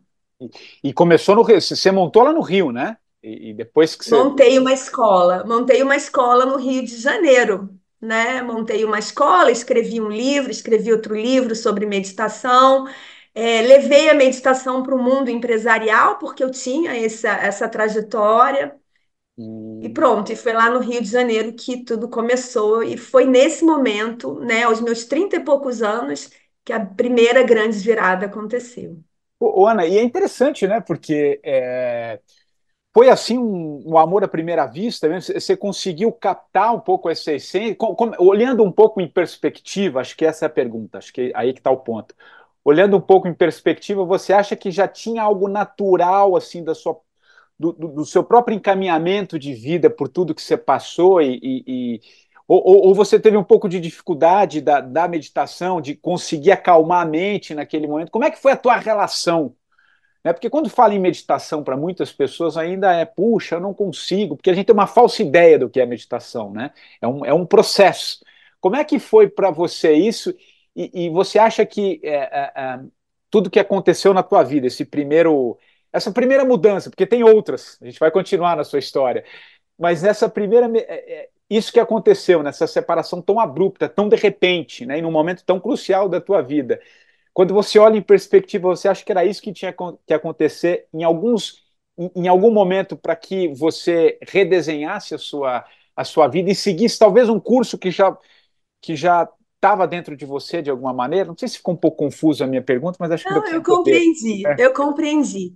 E, 0.83 0.91
começou 0.91 1.35
no 1.35 1.43
Rio, 1.43 1.61
você 1.61 1.91
montou 1.91 2.23
lá 2.23 2.33
no 2.33 2.41
Rio, 2.41 2.71
né? 2.71 2.97
E, 3.21 3.49
e 3.49 3.53
depois 3.53 3.95
que 3.95 4.03
você. 4.03 4.15
Montei 4.15 4.57
uma 4.57 4.73
escola, 4.73 5.43
montei 5.45 5.83
uma 5.83 5.95
escola 5.95 6.45
no 6.45 6.57
Rio 6.57 6.83
de 6.83 6.97
Janeiro, 6.97 7.69
né? 8.01 8.41
Montei 8.41 8.83
uma 8.83 8.97
escola, 8.97 9.51
escrevi 9.51 10.01
um 10.01 10.09
livro, 10.09 10.49
escrevi 10.49 10.91
outro 10.91 11.15
livro 11.15 11.55
sobre 11.55 11.85
meditação. 11.85 12.87
É, 13.33 13.61
levei 13.61 14.09
a 14.09 14.13
meditação 14.13 14.83
para 14.83 14.95
o 14.95 15.01
mundo 15.01 15.29
empresarial, 15.29 16.17
porque 16.17 16.43
eu 16.43 16.49
tinha 16.51 16.95
essa, 16.97 17.29
essa 17.29 17.69
trajetória. 17.69 18.75
E 19.79 19.89
Hum, 19.89 19.93
pronto, 19.93 20.31
e 20.31 20.35
foi 20.35 20.53
lá 20.53 20.69
no 20.69 20.79
Rio 20.79 21.01
de 21.01 21.09
Janeiro 21.09 21.53
que 21.53 21.83
tudo 21.83 22.07
começou, 22.07 22.83
e 22.83 22.97
foi 22.97 23.25
nesse 23.25 23.65
momento, 23.65 24.39
né, 24.39 24.63
aos 24.63 24.79
meus 24.79 25.05
30 25.05 25.37
e 25.37 25.43
poucos 25.43 25.81
anos, 25.81 26.29
que 26.63 26.71
a 26.71 26.85
primeira 26.85 27.41
grande 27.43 27.77
virada 27.79 28.27
aconteceu. 28.27 29.03
Ô, 29.39 29.65
Ana, 29.67 29.85
e 29.87 29.97
é 29.97 30.03
interessante, 30.03 30.67
né? 30.67 30.79
Porque 30.79 31.39
é, 31.43 32.19
foi 32.93 33.09
assim 33.09 33.37
um, 33.37 33.81
um, 33.85 33.97
amor 33.97 34.23
à 34.23 34.27
primeira 34.27 34.65
vista 34.67 35.07
mesmo? 35.09 35.33
Você 35.33 35.57
conseguiu 35.57 36.11
captar 36.11 36.75
um 36.75 36.79
pouco 36.79 37.09
essa 37.09 37.33
essência? 37.33 37.75
Com, 37.75 37.95
com, 37.95 38.11
olhando 38.19 38.63
um 38.63 38.71
pouco 38.71 39.01
em 39.01 39.07
perspectiva, 39.07 40.01
acho 40.01 40.15
que 40.15 40.25
essa 40.25 40.45
é 40.45 40.47
a 40.47 40.49
pergunta, 40.49 40.97
acho 40.99 41.11
que 41.13 41.31
aí 41.35 41.53
que 41.53 41.59
está 41.59 41.71
o 41.71 41.77
ponto. 41.77 42.15
Olhando 42.63 42.97
um 42.97 43.01
pouco 43.01 43.27
em 43.27 43.33
perspectiva, 43.33 44.05
você 44.05 44.33
acha 44.33 44.55
que 44.55 44.69
já 44.69 44.87
tinha 44.87 45.23
algo 45.23 45.47
natural 45.47 46.35
assim 46.35 46.63
da 46.63 46.75
sua, 46.75 46.99
do, 47.61 47.71
do, 47.73 47.87
do 47.89 48.05
seu 48.05 48.23
próprio 48.23 48.55
encaminhamento 48.55 49.37
de 49.37 49.53
vida 49.53 49.89
por 49.89 50.07
tudo 50.07 50.35
que 50.35 50.41
você 50.41 50.57
passou 50.57 51.21
e, 51.21 51.39
e, 51.41 51.63
e 51.67 52.01
ou, 52.47 52.87
ou, 52.87 52.95
você 52.95 53.19
teve 53.19 53.37
um 53.37 53.43
pouco 53.43 53.69
de 53.69 53.79
dificuldade 53.79 54.59
da, 54.59 54.81
da 54.81 55.07
meditação, 55.07 55.79
de 55.79 55.95
conseguir 55.95 56.51
acalmar 56.51 57.03
a 57.03 57.09
mente 57.09 57.55
naquele 57.55 57.87
momento? 57.87 58.11
Como 58.11 58.25
é 58.25 58.31
que 58.31 58.39
foi 58.39 58.51
a 58.51 58.57
tua 58.57 58.75
relação 58.75 59.55
né? 60.23 60.33
Porque 60.33 60.49
quando 60.49 60.69
fala 60.69 60.93
em 60.93 60.99
meditação 60.99 61.63
para 61.63 61.75
muitas 61.75 62.11
pessoas 62.11 62.57
ainda 62.57 62.93
é, 62.93 63.05
puxa, 63.05 63.55
eu 63.55 63.59
não 63.59 63.73
consigo, 63.73 64.35
porque 64.35 64.49
a 64.49 64.53
gente 64.53 64.67
tem 64.67 64.73
uma 64.73 64.87
falsa 64.87 65.21
ideia 65.21 65.57
do 65.57 65.69
que 65.69 65.79
é 65.81 65.85
meditação, 65.85 66.51
né? 66.51 66.71
É 67.01 67.07
um, 67.07 67.25
é 67.25 67.33
um 67.33 67.45
processo. 67.45 68.23
Como 68.59 68.75
é 68.75 68.83
que 68.83 68.99
foi 68.99 69.27
para 69.27 69.49
você 69.51 69.93
isso? 69.93 70.33
E, 70.75 71.05
e, 71.05 71.09
você 71.09 71.39
acha 71.39 71.65
que 71.65 71.99
é, 72.03 72.15
é, 72.15 72.51
é, 72.55 72.79
tudo 73.29 73.49
que 73.49 73.59
aconteceu 73.59 74.13
na 74.13 74.23
tua 74.23 74.43
vida, 74.43 74.67
esse 74.67 74.85
primeiro, 74.85 75.57
essa 75.91 76.11
primeira 76.11 76.45
mudança, 76.45 76.89
porque 76.89 77.05
tem 77.05 77.23
outras, 77.23 77.77
a 77.81 77.85
gente 77.85 77.99
vai 77.99 78.11
continuar 78.11 78.55
na 78.55 78.63
sua 78.63 78.79
história, 78.79 79.23
mas 79.77 80.01
nessa 80.01 80.29
primeira, 80.29 80.69
é, 80.77 81.23
é, 81.23 81.29
isso 81.49 81.71
que 81.71 81.79
aconteceu, 81.79 82.43
nessa 82.43 82.67
separação 82.67 83.21
tão 83.21 83.39
abrupta, 83.39 83.89
tão 83.89 84.07
de 84.07 84.15
repente, 84.15 84.85
né, 84.85 84.99
e 84.99 85.01
num 85.01 85.11
momento 85.11 85.43
tão 85.45 85.59
crucial 85.59 86.07
da 86.07 86.21
tua 86.21 86.41
vida, 86.41 86.79
quando 87.33 87.53
você 87.53 87.79
olha 87.79 87.97
em 87.97 88.01
perspectiva, 88.01 88.67
você 88.67 88.87
acha 88.87 89.03
que 89.03 89.11
era 89.11 89.25
isso 89.25 89.41
que 89.41 89.53
tinha 89.53 89.73
que 90.05 90.13
acontecer 90.13 90.87
em 90.93 91.03
alguns 91.03 91.61
em 92.15 92.27
algum 92.27 92.51
momento 92.51 92.97
para 92.97 93.15
que 93.15 93.49
você 93.49 94.17
redesenhasse 94.27 95.13
a 95.13 95.17
sua, 95.17 95.63
a 95.95 96.03
sua 96.03 96.27
vida 96.27 96.49
e 96.49 96.55
seguisse 96.55 96.97
talvez 96.97 97.29
um 97.29 97.39
curso 97.39 97.77
que 97.77 97.91
já 97.91 98.17
que 98.81 98.95
já 98.95 99.29
estava 99.55 99.87
dentro 99.87 100.17
de 100.17 100.25
você 100.25 100.61
de 100.61 100.71
alguma 100.71 100.91
maneira? 100.91 101.27
Não 101.27 101.37
sei 101.37 101.47
se 101.47 101.57
ficou 101.57 101.75
um 101.75 101.77
pouco 101.77 101.97
confuso 101.97 102.43
a 102.43 102.47
minha 102.47 102.63
pergunta, 102.63 102.97
mas 102.99 103.11
acho 103.11 103.29
Não, 103.29 103.43
que 103.43 103.53
eu 103.53 103.61
compreendi, 103.61 104.47
é. 104.47 104.55
eu 104.57 104.73
compreendi. 104.73 105.55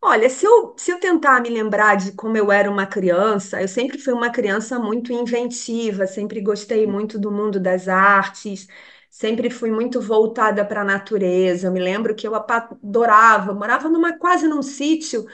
Olha, 0.00 0.28
se 0.28 0.44
eu, 0.46 0.74
se 0.76 0.90
eu 0.90 0.98
tentar 1.00 1.40
me 1.40 1.48
lembrar 1.48 1.96
de 1.96 2.12
como 2.12 2.36
eu 2.36 2.50
era 2.52 2.70
uma 2.70 2.86
criança, 2.86 3.60
eu 3.62 3.68
sempre 3.68 3.98
fui 3.98 4.12
uma 4.12 4.30
criança 4.30 4.78
muito 4.78 5.12
inventiva, 5.12 6.06
sempre 6.06 6.40
gostei 6.40 6.86
muito 6.86 7.18
do 7.18 7.30
mundo 7.30 7.60
das 7.60 7.88
artes, 7.88 8.66
sempre 9.10 9.48
fui 9.50 9.70
muito 9.70 10.00
voltada 10.00 10.64
para 10.64 10.82
a 10.82 10.84
natureza. 10.84 11.68
Eu 11.68 11.72
me 11.72 11.80
lembro 11.80 12.14
que 12.14 12.26
eu 12.26 12.34
adorava, 12.34 13.54
morava 13.54 13.88
numa 13.88 14.16
quase 14.18 14.48
num 14.48 14.62
sítio 14.62 15.26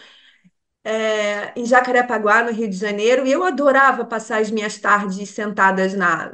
é, 0.84 1.52
em 1.58 1.64
Jacarepaguá, 1.66 2.42
no 2.44 2.52
Rio 2.52 2.68
de 2.68 2.76
Janeiro, 2.76 3.26
e 3.26 3.32
eu 3.32 3.44
adorava 3.44 4.04
passar 4.04 4.40
as 4.40 4.50
minhas 4.50 4.78
tardes 4.78 5.28
sentadas 5.30 5.94
na, 5.94 6.32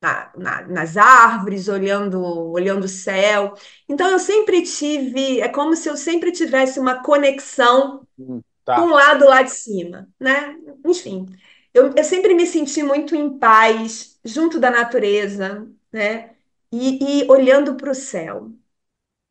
na, 0.00 0.30
na, 0.36 0.62
nas 0.62 0.96
árvores, 0.96 1.68
olhando, 1.68 2.22
olhando 2.50 2.84
o 2.84 2.88
céu. 2.88 3.54
Então 3.88 4.08
eu 4.10 4.18
sempre 4.18 4.62
tive, 4.62 5.40
é 5.40 5.48
como 5.48 5.76
se 5.76 5.88
eu 5.88 5.96
sempre 5.96 6.32
tivesse 6.32 6.80
uma 6.80 7.02
conexão 7.02 8.06
hum, 8.18 8.40
tá. 8.64 8.76
com 8.76 8.82
o 8.82 8.90
lado 8.90 9.24
lá 9.26 9.42
de 9.42 9.50
cima, 9.50 10.08
né? 10.18 10.56
Enfim, 10.84 11.26
eu, 11.74 11.92
eu 11.96 12.04
sempre 12.04 12.34
me 12.34 12.46
senti 12.46 12.82
muito 12.82 13.14
em 13.14 13.38
paz, 13.38 14.18
junto 14.24 14.58
da 14.58 14.70
natureza, 14.70 15.66
né? 15.92 16.30
e, 16.72 17.22
e 17.22 17.30
olhando 17.30 17.76
para 17.76 17.90
o 17.90 17.94
céu, 17.94 18.52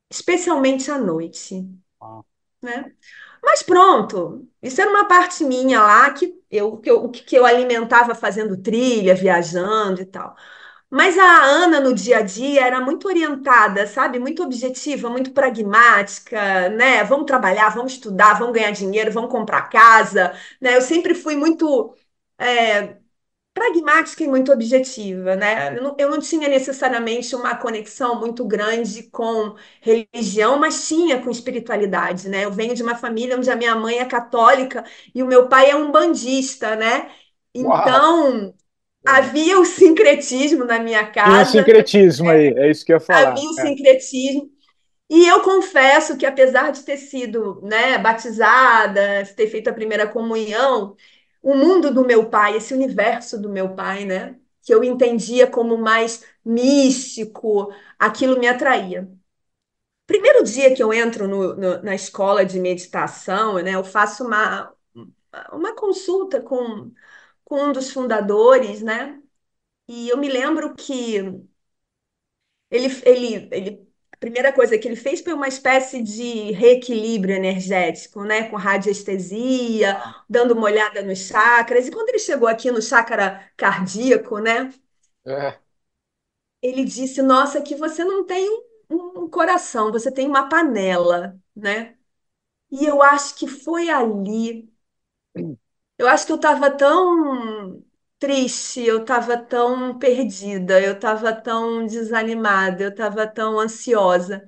especialmente 0.09 0.91
à 0.91 0.97
noite, 0.97 1.67
ah. 2.01 2.21
né? 2.61 2.93
Mas 3.43 3.63
pronto, 3.63 4.47
isso 4.61 4.81
era 4.81 4.89
uma 4.89 5.07
parte 5.07 5.45
minha 5.45 5.81
lá 5.81 6.11
que 6.13 6.41
eu, 6.51 6.77
que 6.77 6.89
eu, 6.91 7.09
que 7.09 7.35
eu 7.37 7.45
alimentava 7.45 8.13
fazendo 8.15 8.57
trilha, 8.61 9.15
viajando 9.15 10.01
e 10.01 10.05
tal. 10.05 10.35
Mas 10.91 11.17
a 11.19 11.43
Ana, 11.45 11.79
no 11.79 11.93
dia 11.93 12.17
a 12.17 12.21
dia, 12.21 12.65
era 12.65 12.81
muito 12.81 13.07
orientada, 13.07 13.85
sabe? 13.85 14.17
Muito 14.19 14.41
objetiva, 14.43 15.09
muito 15.09 15.31
pragmática, 15.31 16.69
né? 16.69 17.03
Vamos 17.03 17.25
trabalhar, 17.27 17.69
vamos 17.69 17.93
estudar, 17.93 18.33
vamos 18.39 18.53
ganhar 18.55 18.71
dinheiro, 18.71 19.11
vamos 19.11 19.31
comprar 19.31 19.69
casa, 19.69 20.33
né? 20.59 20.75
Eu 20.75 20.81
sempre 20.81 21.13
fui 21.13 21.35
muito 21.35 21.95
é, 22.39 22.97
pragmática 23.53 24.23
e 24.23 24.27
muito 24.27 24.51
objetiva, 24.51 25.35
né? 25.35 25.77
Eu 25.77 25.83
não, 25.83 25.95
eu 25.99 26.09
não, 26.11 26.19
tinha 26.19 26.47
necessariamente 26.47 27.35
uma 27.35 27.55
conexão 27.57 28.19
muito 28.19 28.45
grande 28.47 29.03
com 29.11 29.55
religião, 29.81 30.59
mas 30.59 30.87
tinha 30.87 31.21
com 31.21 31.29
espiritualidade, 31.29 32.29
né? 32.29 32.45
Eu 32.45 32.51
venho 32.51 32.73
de 32.75 32.83
uma 32.83 32.95
família 32.95 33.37
onde 33.37 33.49
a 33.51 33.55
minha 33.55 33.75
mãe 33.75 33.99
é 33.99 34.05
católica 34.05 34.85
e 35.13 35.21
o 35.23 35.27
meu 35.27 35.49
pai 35.49 35.69
é 35.71 35.75
um 35.75 35.91
bandista, 35.91 36.75
né? 36.75 37.11
Então, 37.53 37.67
Uau. 37.67 38.58
Havia 39.05 39.59
o 39.59 39.65
sincretismo 39.65 40.65
na 40.65 40.79
minha 40.79 41.05
casa. 41.07 41.29
Tinha 41.29 41.41
o 41.41 41.45
sincretismo 41.45 42.29
aí, 42.29 42.53
é 42.55 42.69
isso 42.69 42.85
que 42.85 42.91
eu 42.91 42.97
ia 42.97 42.99
falar. 42.99 43.29
Havia 43.29 43.49
o 43.49 43.59
é. 43.59 43.61
sincretismo. 43.61 44.49
E 45.09 45.27
eu 45.27 45.41
confesso 45.41 46.17
que, 46.17 46.25
apesar 46.25 46.71
de 46.71 46.83
ter 46.83 46.97
sido 46.97 47.61
né, 47.63 47.97
batizada, 47.97 49.25
ter 49.35 49.47
feito 49.47 49.69
a 49.69 49.73
primeira 49.73 50.07
comunhão, 50.07 50.95
o 51.41 51.55
mundo 51.55 51.91
do 51.91 52.05
meu 52.05 52.29
pai, 52.29 52.57
esse 52.57 52.73
universo 52.73 53.41
do 53.41 53.49
meu 53.49 53.73
pai, 53.73 54.05
né? 54.05 54.35
Que 54.61 54.73
eu 54.73 54.83
entendia 54.83 55.47
como 55.47 55.77
mais 55.77 56.23
místico, 56.45 57.73
aquilo 57.97 58.37
me 58.39 58.47
atraía. 58.47 59.09
Primeiro 60.05 60.43
dia 60.43 60.73
que 60.75 60.81
eu 60.81 60.93
entro 60.93 61.27
no, 61.27 61.55
no, 61.55 61.83
na 61.83 61.95
escola 61.95 62.45
de 62.45 62.59
meditação, 62.59 63.55
né? 63.55 63.75
Eu 63.75 63.83
faço 63.83 64.25
uma, 64.25 64.73
uma 65.51 65.73
consulta 65.75 66.41
com, 66.41 66.91
com 67.49 67.61
um 67.69 67.73
dos 67.73 67.91
fundadores, 67.91 68.81
né? 68.83 69.21
E 69.87 70.09
eu 70.09 70.17
me 70.17 70.29
lembro 70.29 70.75
que 70.75 71.19
ele, 72.71 72.87
ele, 73.05 73.49
ele 73.51 73.89
primeira 74.19 74.51
coisa 74.53 74.77
que 74.77 74.87
ele 74.87 74.95
fez 74.95 75.21
foi 75.21 75.33
uma 75.33 75.47
espécie 75.47 76.01
de 76.03 76.51
reequilíbrio 76.51 77.35
energético, 77.35 78.23
né? 78.23 78.49
Com 78.49 78.55
radiestesia, 78.57 79.97
dando 80.29 80.53
uma 80.53 80.65
olhada 80.65 81.01
nos 81.01 81.19
chakras. 81.19 81.87
E 81.87 81.91
quando 81.91 82.09
ele 82.09 82.19
chegou 82.19 82.47
aqui 82.47 82.69
no 82.71 82.81
chakra 82.81 83.49
cardíaco, 83.57 84.39
né? 84.39 84.71
É. 85.25 85.59
Ele 86.61 86.83
disse: 86.85 87.21
Nossa, 87.21 87.61
que 87.61 87.75
você 87.75 88.03
não 88.03 88.25
tem 88.25 88.49
um, 88.89 89.23
um 89.25 89.29
coração, 89.29 89.91
você 89.91 90.11
tem 90.11 90.27
uma 90.27 90.49
panela, 90.49 91.39
né? 91.55 91.97
E 92.71 92.85
eu 92.85 93.03
acho 93.03 93.35
que 93.37 93.47
foi 93.47 93.89
ali. 93.89 94.73
Eu 95.99 96.07
acho 96.09 96.27
que 96.27 96.33
eu 96.33 96.37
estava 96.37 96.71
tão 96.71 97.83
triste, 98.19 98.81
eu 98.83 99.01
estava 99.03 99.37
tão 99.37 99.99
perdida, 99.99 100.81
eu 100.81 100.93
estava 100.95 101.33
tão 101.33 101.87
desanimada, 101.87 102.83
eu 102.85 102.89
estava 102.91 103.27
tão 103.27 103.59
ansiosa, 103.59 104.47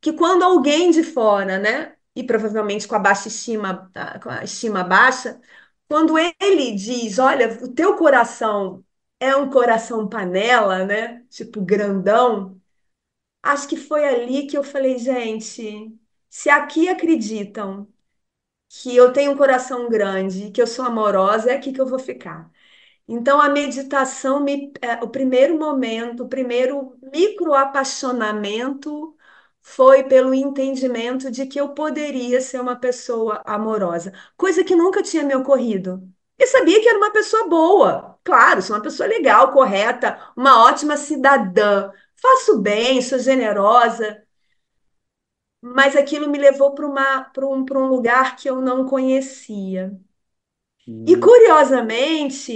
que 0.00 0.12
quando 0.14 0.42
alguém 0.44 0.90
de 0.90 1.02
fora, 1.04 1.58
né, 1.58 1.96
e 2.16 2.24
provavelmente 2.24 2.88
com 2.88 2.94
a 2.96 3.00
baixa 3.00 3.28
estima, 3.28 3.90
com 4.22 4.30
a 4.30 4.44
estima 4.44 4.84
baixa, 4.84 5.40
quando 5.88 6.18
ele 6.18 6.72
diz, 6.76 7.18
olha, 7.20 7.58
o 7.64 7.68
teu 7.74 7.96
coração 7.96 8.84
é 9.20 9.36
um 9.36 9.50
coração 9.50 10.08
panela, 10.08 10.84
né, 10.86 11.24
tipo 11.30 11.62
grandão, 11.62 12.60
acho 13.42 13.68
que 13.68 13.76
foi 13.76 14.04
ali 14.06 14.46
que 14.46 14.56
eu 14.56 14.64
falei, 14.64 14.98
gente, 14.98 15.96
se 16.30 16.50
aqui 16.50 16.88
acreditam 16.88 17.91
que 18.82 18.94
eu 18.96 19.12
tenho 19.12 19.32
um 19.32 19.36
coração 19.36 19.88
grande, 19.88 20.50
que 20.50 20.60
eu 20.62 20.66
sou 20.66 20.84
amorosa, 20.84 21.50
é 21.50 21.54
aqui 21.56 21.72
que 21.72 21.80
eu 21.80 21.86
vou 21.86 21.98
ficar. 21.98 22.50
Então, 23.08 23.40
a 23.40 23.48
meditação, 23.48 24.40
me, 24.40 24.72
é, 24.80 24.94
o 25.04 25.08
primeiro 25.08 25.58
momento, 25.58 26.24
o 26.24 26.28
primeiro 26.28 26.96
microapaixonamento 27.12 29.16
foi 29.60 30.04
pelo 30.04 30.34
entendimento 30.34 31.30
de 31.30 31.46
que 31.46 31.60
eu 31.60 31.70
poderia 31.74 32.40
ser 32.40 32.60
uma 32.60 32.76
pessoa 32.76 33.42
amorosa, 33.46 34.12
coisa 34.36 34.64
que 34.64 34.74
nunca 34.76 35.02
tinha 35.02 35.22
me 35.24 35.34
ocorrido. 35.36 36.02
Eu 36.38 36.46
sabia 36.48 36.80
que 36.80 36.88
era 36.88 36.98
uma 36.98 37.12
pessoa 37.12 37.48
boa, 37.48 38.18
claro, 38.24 38.62
sou 38.62 38.74
uma 38.76 38.82
pessoa 38.82 39.08
legal, 39.08 39.52
correta, 39.52 40.18
uma 40.36 40.64
ótima 40.64 40.96
cidadã, 40.96 41.90
faço 42.16 42.60
bem, 42.60 43.00
sou 43.02 43.18
generosa, 43.18 44.22
mas 45.62 45.96
aquilo 45.96 46.30
me 46.30 46.38
levou 46.38 46.74
para 46.74 46.86
um, 47.48 47.64
um 47.74 47.86
lugar 47.88 48.36
que 48.36 48.50
eu 48.50 48.60
não 48.62 48.86
conhecia. 48.86 49.98
E 51.06 51.16
curiosamente, 51.16 52.52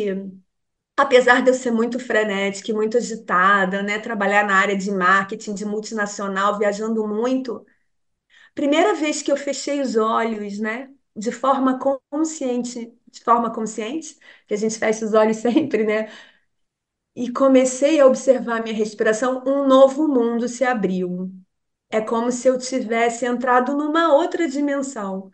apesar 0.97 1.43
de 1.43 1.51
eu 1.51 1.55
ser 1.55 1.71
muito 1.73 1.99
frenética 2.01 2.71
e 2.71 2.75
muito 2.75 2.97
agitada, 2.99 3.83
né, 3.83 3.99
trabalhar 4.01 4.47
na 4.47 4.57
área 4.57 4.77
de 4.77 4.91
marketing 4.91 5.55
de 5.55 5.65
multinacional, 5.67 6.59
viajando 6.59 7.07
muito, 7.09 7.67
primeira 8.55 8.95
vez 8.95 9.23
que 9.23 9.33
eu 9.33 9.37
fechei 9.37 9.81
os 9.83 9.97
olhos, 9.97 10.59
né, 10.61 10.91
de 11.17 11.33
forma 11.33 11.79
consciente, 12.11 12.93
de 13.09 13.21
forma 13.25 13.53
consciente, 13.53 14.19
que 14.49 14.55
a 14.55 14.57
gente 14.59 14.79
fecha 14.79 15.05
os 15.07 15.15
olhos 15.15 15.39
sempre, 15.39 15.85
né, 15.85 16.11
e 17.17 17.33
comecei 17.33 17.99
a 18.01 18.07
observar 18.07 18.61
a 18.61 18.63
minha 18.63 18.75
respiração, 18.77 19.43
um 19.47 19.67
novo 19.67 20.07
mundo 20.07 20.49
se 20.49 20.63
abriu. 20.65 21.33
É 21.97 22.01
como 22.01 22.31
se 22.33 22.49
eu 22.49 22.59
tivesse 22.59 23.25
entrado 23.27 23.75
numa 23.77 24.13
outra 24.15 24.49
dimensão. 24.49 25.31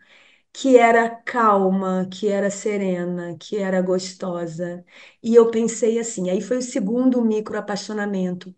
que 0.53 0.77
era 0.77 1.09
calma, 1.09 2.09
que 2.11 2.27
era 2.29 2.49
serena, 2.51 3.37
que 3.39 3.57
era 3.57 3.81
gostosa. 3.81 4.85
E 5.23 5.35
eu 5.35 5.51
pensei 5.51 5.99
assim, 5.99 6.29
aí 6.31 6.41
foi 6.41 6.57
o 6.59 6.61
segundo 6.63 7.21
micro 7.23 7.57
apaixonamento. 7.59 8.55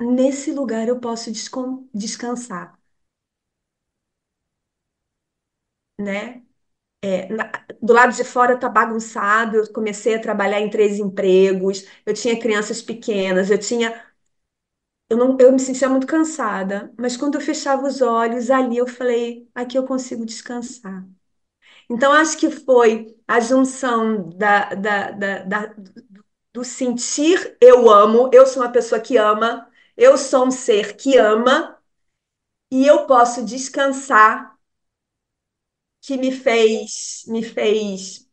Nesse 0.00 0.52
lugar 0.52 0.88
eu 0.88 1.00
posso 1.00 1.30
descansar, 1.94 2.78
né? 5.98 6.42
É, 7.02 7.28
na- 7.32 7.52
do 7.82 7.92
lado 7.92 8.14
de 8.16 8.24
fora 8.24 8.58
tá 8.58 8.68
bagunçado, 8.68 9.56
eu 9.58 9.72
comecei 9.72 10.14
a 10.16 10.20
trabalhar 10.22 10.60
em 10.60 10.70
três 10.70 10.98
empregos, 10.98 11.84
eu 12.06 12.14
tinha 12.14 12.38
crianças 12.40 12.82
pequenas, 12.82 13.50
eu 13.50 13.58
tinha, 13.58 14.02
eu 15.14 15.18
não, 15.18 15.36
eu 15.40 15.52
me 15.52 15.58
sentia 15.60 15.88
muito 15.88 16.06
cansada, 16.06 16.92
mas 16.98 17.16
quando 17.16 17.36
eu 17.36 17.40
fechava 17.40 17.86
os 17.86 18.00
olhos, 18.02 18.50
ali 18.50 18.76
eu 18.78 18.86
falei, 18.86 19.48
aqui 19.54 19.78
eu 19.78 19.84
consigo 19.86 20.24
descansar. 20.26 21.06
Então, 21.90 22.12
acho 22.12 22.38
que 22.38 22.50
foi 22.50 23.16
a 23.28 23.40
junção 23.40 24.30
da, 24.30 24.74
da, 24.74 25.10
da, 25.12 25.38
da- 25.44 25.74
do 26.52 26.64
sentir 26.64 27.56
eu 27.60 27.90
amo, 27.90 28.30
eu 28.32 28.46
sou 28.46 28.62
uma 28.62 28.72
pessoa 28.72 29.00
que 29.00 29.16
ama, 29.18 29.68
eu 29.96 30.18
sou 30.18 30.46
um 30.48 30.50
ser 30.52 30.96
que 30.96 31.18
ama, 31.18 31.78
e 32.70 32.86
eu 32.86 33.06
posso 33.06 33.44
descansar, 33.44 34.56
que 36.00 36.16
me 36.16 36.30
fez, 36.32 37.24
me 37.28 37.42
fez, 37.42 38.28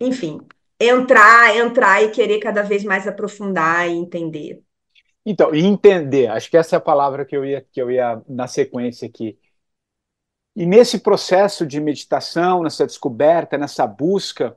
enfim, 0.00 0.40
entrar, 0.80 1.56
entrar 1.56 2.02
e 2.04 2.12
querer 2.12 2.40
cada 2.40 2.62
vez 2.64 2.84
mais 2.84 3.08
aprofundar 3.08 3.88
e 3.90 3.94
entender. 3.94 4.63
Então, 5.26 5.54
e 5.54 5.64
entender, 5.64 6.28
acho 6.28 6.50
que 6.50 6.56
essa 6.56 6.76
é 6.76 6.78
a 6.78 6.80
palavra 6.80 7.24
que 7.24 7.36
eu 7.36 7.44
ia, 7.44 7.66
que 7.72 7.80
eu 7.80 7.90
ia 7.90 8.22
na 8.28 8.46
sequência 8.46 9.08
aqui. 9.08 9.38
E 10.54 10.66
nesse 10.66 11.00
processo 11.00 11.66
de 11.66 11.80
meditação, 11.80 12.62
nessa 12.62 12.86
descoberta, 12.86 13.58
nessa 13.58 13.86
busca, 13.86 14.56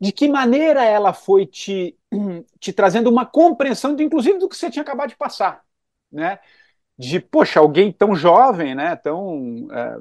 de 0.00 0.12
que 0.12 0.28
maneira 0.28 0.84
ela 0.84 1.12
foi 1.12 1.46
te, 1.46 1.96
te 2.58 2.72
trazendo 2.72 3.08
uma 3.08 3.24
compreensão, 3.26 3.94
de, 3.94 4.02
inclusive, 4.04 4.38
do 4.38 4.48
que 4.48 4.56
você 4.56 4.70
tinha 4.70 4.82
acabado 4.82 5.10
de 5.10 5.16
passar, 5.16 5.62
né? 6.10 6.40
De, 6.98 7.20
poxa, 7.20 7.60
alguém 7.60 7.92
tão 7.92 8.14
jovem, 8.14 8.74
né? 8.74 8.96
Tão, 8.96 9.68
é, 9.72 9.98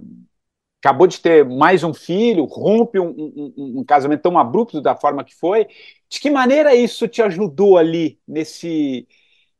acabou 0.81 1.07
de 1.07 1.19
ter 1.19 1.45
mais 1.45 1.83
um 1.83 1.93
filho, 1.93 2.45
rompe 2.45 2.99
um, 2.99 3.09
um, 3.09 3.79
um, 3.79 3.83
casamento 3.85 4.21
tão 4.21 4.37
abrupto 4.37 4.81
da 4.81 4.95
forma 4.95 5.23
que 5.23 5.35
foi. 5.35 5.67
De 6.09 6.19
que 6.19 6.29
maneira 6.29 6.75
isso 6.75 7.07
te 7.07 7.21
ajudou 7.21 7.77
ali 7.77 8.19
nesse, 8.27 9.07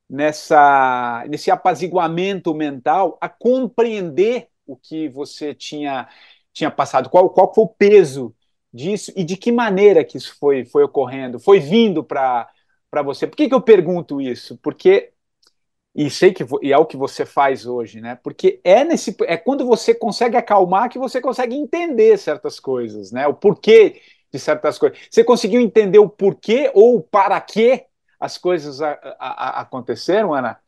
nessa, 0.09 1.23
nesse 1.29 1.51
apaziguamento 1.51 2.53
mental 2.53 3.17
a 3.21 3.29
compreender 3.29 4.47
o 4.65 4.75
que 4.75 5.07
você 5.09 5.53
tinha, 5.53 6.07
tinha 6.53 6.71
passado? 6.71 7.09
Qual, 7.09 7.29
qual 7.29 7.53
foi 7.53 7.63
o 7.63 7.67
peso 7.67 8.35
disso 8.73 9.11
e 9.15 9.23
de 9.23 9.37
que 9.37 9.51
maneira 9.51 10.03
que 10.03 10.17
isso 10.17 10.35
foi, 10.39 10.65
foi 10.65 10.83
ocorrendo? 10.83 11.39
Foi 11.39 11.59
vindo 11.59 12.03
para 12.03 12.47
você? 13.03 13.27
Por 13.27 13.35
que, 13.35 13.47
que 13.47 13.53
eu 13.53 13.61
pergunto 13.61 14.21
isso? 14.21 14.57
Porque 14.57 15.11
e 15.95 16.09
sei 16.09 16.31
que 16.31 16.45
e 16.61 16.71
é 16.71 16.77
o 16.77 16.85
que 16.85 16.95
você 16.95 17.25
faz 17.25 17.65
hoje, 17.65 17.99
né? 17.99 18.15
Porque 18.23 18.61
é 18.63 18.83
nesse 18.83 19.15
é 19.23 19.35
quando 19.37 19.65
você 19.65 19.93
consegue 19.93 20.37
acalmar 20.37 20.89
que 20.89 20.99
você 20.99 21.19
consegue 21.19 21.55
entender 21.55 22.17
certas 22.17 22.59
coisas, 22.59 23.11
né? 23.11 23.27
O 23.27 23.33
porquê 23.33 24.01
de 24.31 24.39
certas 24.39 24.77
coisas. 24.77 24.97
Você 25.09 25.23
conseguiu 25.23 25.59
entender 25.59 25.99
o 25.99 26.07
porquê 26.09 26.71
ou 26.73 27.01
para 27.01 27.39
que 27.41 27.85
as 28.19 28.38
coisas 28.38 28.81
a, 28.81 28.93
a, 29.19 29.59
a 29.59 29.61
aconteceram, 29.61 30.33
Ana? 30.33 30.59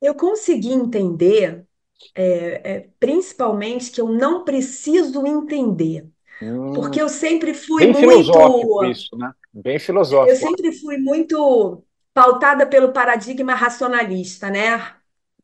Eu 0.00 0.14
consegui 0.14 0.72
entender, 0.72 1.66
é, 2.14 2.76
é, 2.78 2.90
principalmente, 3.00 3.90
que 3.90 4.00
eu 4.00 4.08
não 4.10 4.44
preciso 4.44 5.26
entender. 5.26 6.08
Hum, 6.40 6.72
Porque 6.72 7.00
eu 7.02 7.08
sempre 7.10 7.54
fui 7.54 7.86
bem 7.86 7.94
filosófico 7.94 8.84
muito. 8.84 8.84
isso, 8.84 9.16
né? 9.16 9.32
Bem 9.52 9.78
Eu 10.22 10.36
filosófico. 10.36 10.36
sempre 10.36 10.72
fui 10.72 10.98
muito 10.98 11.84
pautada 12.14 12.66
pelo 12.66 12.92
paradigma 12.92 13.54
racionalista, 13.54 14.50
né? 14.50 14.94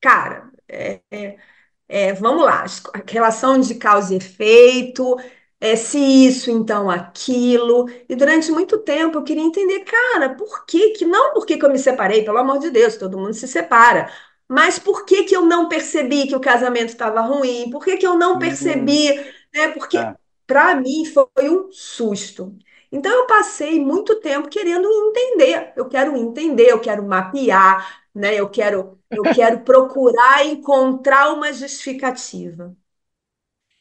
Cara, 0.01 0.51
é, 0.69 1.01
é, 1.11 1.37
é, 1.89 2.13
vamos 2.15 2.45
lá, 2.45 2.65
a 2.95 3.03
relação 3.13 3.61
de 3.61 3.75
causa 3.77 4.15
e 4.15 4.19
efeito, 4.19 5.17
é, 5.63 5.77
se 5.77 5.99
isso, 5.99 6.51
então 6.51 6.91
aquilo. 6.91 7.87
E 8.09 8.17
durante 8.17 8.51
muito 8.51 8.79
tempo 8.79 9.19
eu 9.19 9.25
queria 9.25 9.43
entender, 9.45 9.81
cara, 9.85 10.35
por 10.35 10.67
que 10.67 10.91
que, 10.91 11.05
não 11.05 11.33
por 11.35 11.47
que 11.47 11.57
que 11.59 11.65
eu 11.65 11.71
me 11.71 11.79
separei, 11.79 12.25
pelo 12.25 12.39
amor 12.39 12.59
de 12.59 12.71
Deus, 12.71 12.97
todo 12.97 13.19
mundo 13.19 13.35
se 13.35 13.47
separa, 13.49 14.11
mas 14.49 14.79
por 14.79 15.05
que 15.07 15.25
que 15.25 15.37
eu 15.37 15.45
não 15.47 15.69
percebi 15.69 16.27
que 16.27 16.37
o 16.37 16.41
casamento 16.41 16.89
estava 16.91 17.21
ruim? 17.23 17.71
Por 17.71 17.85
que 17.85 17.97
que 17.97 18.07
eu 18.07 18.19
não 18.19 18.39
Hum, 18.39 18.39
percebi, 18.39 19.15
né? 19.55 19.69
é. 19.95 20.15
Porque 20.15 20.15
para 20.47 20.75
mim 20.77 21.05
foi 21.07 21.49
um 21.49 21.71
susto. 21.73 22.57
Então 22.91 23.11
eu 23.13 23.27
passei 23.27 23.81
muito 23.81 24.21
tempo 24.21 24.49
querendo 24.49 24.89
entender. 24.91 25.73
Eu 25.77 25.89
quero 25.89 26.17
entender, 26.17 26.71
eu 26.71 26.81
quero 26.81 27.03
mapear, 27.07 28.03
né? 28.15 28.35
Eu 28.39 28.49
quero 28.51 28.99
eu 29.15 29.29
quero 29.29 29.61
procurar 29.65 30.45
encontrar 30.47 31.33
uma 31.35 31.53
justificativa. 31.53 32.75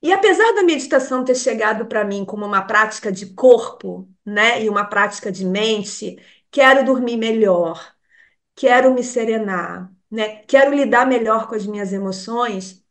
E 0.02 0.12
apesar 0.12 0.54
da 0.56 0.64
meditação 0.64 1.24
ter 1.24 1.36
chegado 1.36 1.86
para 1.86 2.04
mim 2.04 2.26
como 2.26 2.46
uma 2.46 2.64
prática 2.64 3.12
de 3.12 3.28
corpo, 3.34 4.10
né, 4.26 4.64
e 4.64 4.70
uma 4.70 4.86
prática 4.86 5.32
de 5.32 5.46
mente, 5.46 6.18
quero 6.50 6.84
dormir 6.86 7.18
melhor, 7.18 7.96
quero 8.56 8.94
me 8.94 9.04
serenar, 9.04 9.92
né, 10.10 10.38
quero 10.48 10.74
lidar 10.76 11.08
melhor 11.08 11.48
com 11.48 11.56
as 11.56 11.66
minhas 11.68 11.94
emoções. 11.94 12.84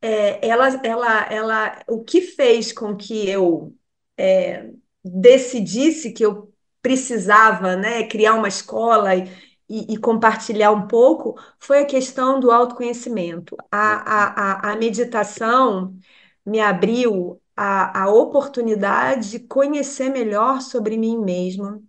É, 0.00 0.46
ela, 0.46 0.68
ela, 0.84 1.22
ela, 1.32 1.84
o 1.88 2.04
que 2.04 2.20
fez 2.22 2.72
com 2.72 2.96
que 2.96 3.28
eu 3.28 3.74
é, 4.18 4.70
decidisse 5.04 6.12
que 6.12 6.24
eu 6.24 6.52
precisava, 6.82 7.76
né, 7.76 8.04
criar 8.08 8.34
uma 8.34 8.48
escola 8.48 9.14
e, 9.16 9.24
e, 9.68 9.94
e 9.94 9.98
compartilhar 9.98 10.70
um 10.72 10.86
pouco 10.86 11.36
foi 11.58 11.80
a 11.80 11.86
questão 11.86 12.40
do 12.40 12.50
autoconhecimento. 12.50 13.56
A, 13.70 14.70
a, 14.70 14.70
a, 14.70 14.72
a 14.72 14.76
meditação 14.76 15.96
me 16.46 16.60
abriu 16.60 17.40
a, 17.56 18.04
a 18.04 18.10
oportunidade 18.10 19.30
de 19.30 19.40
conhecer 19.40 20.10
melhor 20.10 20.60
sobre 20.60 20.96
mim 20.96 21.18
mesma, 21.18 21.82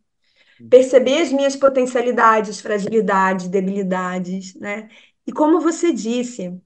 perceber 0.69 1.21
as 1.21 1.31
minhas 1.31 1.55
potencialidades, 1.55 2.61
fragilidades, 2.61 3.47
debilidades, 3.47 4.55
né? 4.55 4.89
E 5.25 5.31
como 5.31 5.59
você 5.59 5.93
disse, 5.93 6.59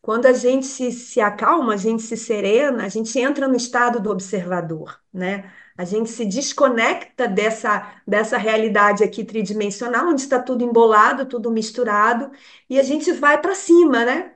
quando 0.00 0.26
a 0.26 0.32
gente 0.32 0.66
se, 0.66 0.90
se 0.92 1.20
acalma, 1.20 1.74
a 1.74 1.76
gente 1.76 2.02
se 2.02 2.16
serena, 2.16 2.84
a 2.84 2.88
gente 2.88 3.18
entra 3.18 3.46
no 3.48 3.56
estado 3.56 4.00
do 4.00 4.10
observador, 4.10 5.00
né? 5.12 5.52
A 5.76 5.84
gente 5.84 6.10
se 6.10 6.24
desconecta 6.24 7.28
dessa, 7.28 7.94
dessa 8.06 8.36
realidade 8.38 9.04
aqui 9.04 9.24
tridimensional, 9.24 10.08
onde 10.08 10.22
está 10.22 10.42
tudo 10.42 10.64
embolado, 10.64 11.26
tudo 11.26 11.50
misturado, 11.52 12.32
e 12.68 12.80
a 12.80 12.82
gente 12.82 13.12
vai 13.12 13.40
para 13.40 13.54
cima, 13.54 14.04
né? 14.04 14.34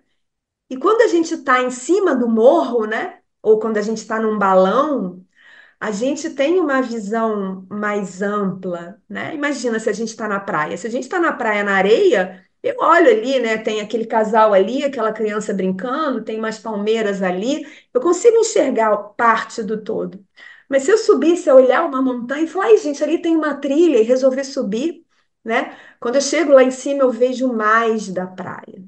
E 0.73 0.77
quando 0.79 1.03
a 1.03 1.07
gente 1.09 1.35
está 1.35 1.63
em 1.63 1.71
cima 1.71 2.15
do 2.17 2.27
morro, 2.29 2.87
né? 2.87 3.21
Ou 3.43 3.59
quando 3.61 3.77
a 3.77 3.83
gente 3.83 3.99
está 3.99 4.19
num 4.19 4.39
balão, 4.39 5.23
a 5.81 5.91
gente 5.93 6.31
tem 6.31 6.61
uma 6.61 6.83
visão 6.83 7.67
mais 7.71 8.23
ampla, 8.23 9.01
né? 9.09 9.35
Imagina 9.35 9.79
se 9.81 9.91
a 9.91 9.93
gente 9.93 10.09
está 10.11 10.29
na 10.29 10.41
praia. 10.41 10.77
Se 10.79 10.87
a 10.87 10.91
gente 10.91 11.05
está 11.05 11.21
na 11.21 11.33
praia 11.35 11.65
na 11.65 11.75
areia, 11.77 12.47
eu 12.63 12.77
olho 12.81 13.11
ali, 13.11 13.41
né? 13.41 13.59
Tem 13.59 13.81
aquele 13.83 14.07
casal 14.07 14.55
ali, 14.55 14.85
aquela 14.85 15.13
criança 15.13 15.55
brincando, 15.55 16.25
tem 16.25 16.39
umas 16.39 16.59
palmeiras 16.59 17.23
ali, 17.23 17.67
eu 17.95 18.01
consigo 18.01 18.39
enxergar 18.39 18.97
parte 19.17 19.63
do 19.63 19.83
todo. 19.85 20.25
Mas 20.69 20.85
se 20.85 20.91
eu 20.93 20.99
subisse 20.99 21.51
a 21.51 21.55
olhar 21.55 21.85
uma 21.87 22.01
montanha 22.03 22.45
e 22.45 22.49
falar, 22.49 22.67
ai, 22.67 22.79
gente, 22.79 23.05
ali 23.05 23.21
tem 23.21 23.37
uma 23.37 23.55
trilha 23.57 23.99
e 23.99 24.03
resolver 24.05 24.45
subir, 24.45 25.05
né? 25.45 25.77
Quando 26.01 26.17
eu 26.17 26.23
chego 26.23 26.53
lá 26.53 26.63
em 26.63 26.71
cima, 26.71 27.03
eu 27.03 27.11
vejo 27.11 27.53
mais 27.53 28.09
da 28.09 28.27
praia. 28.27 28.82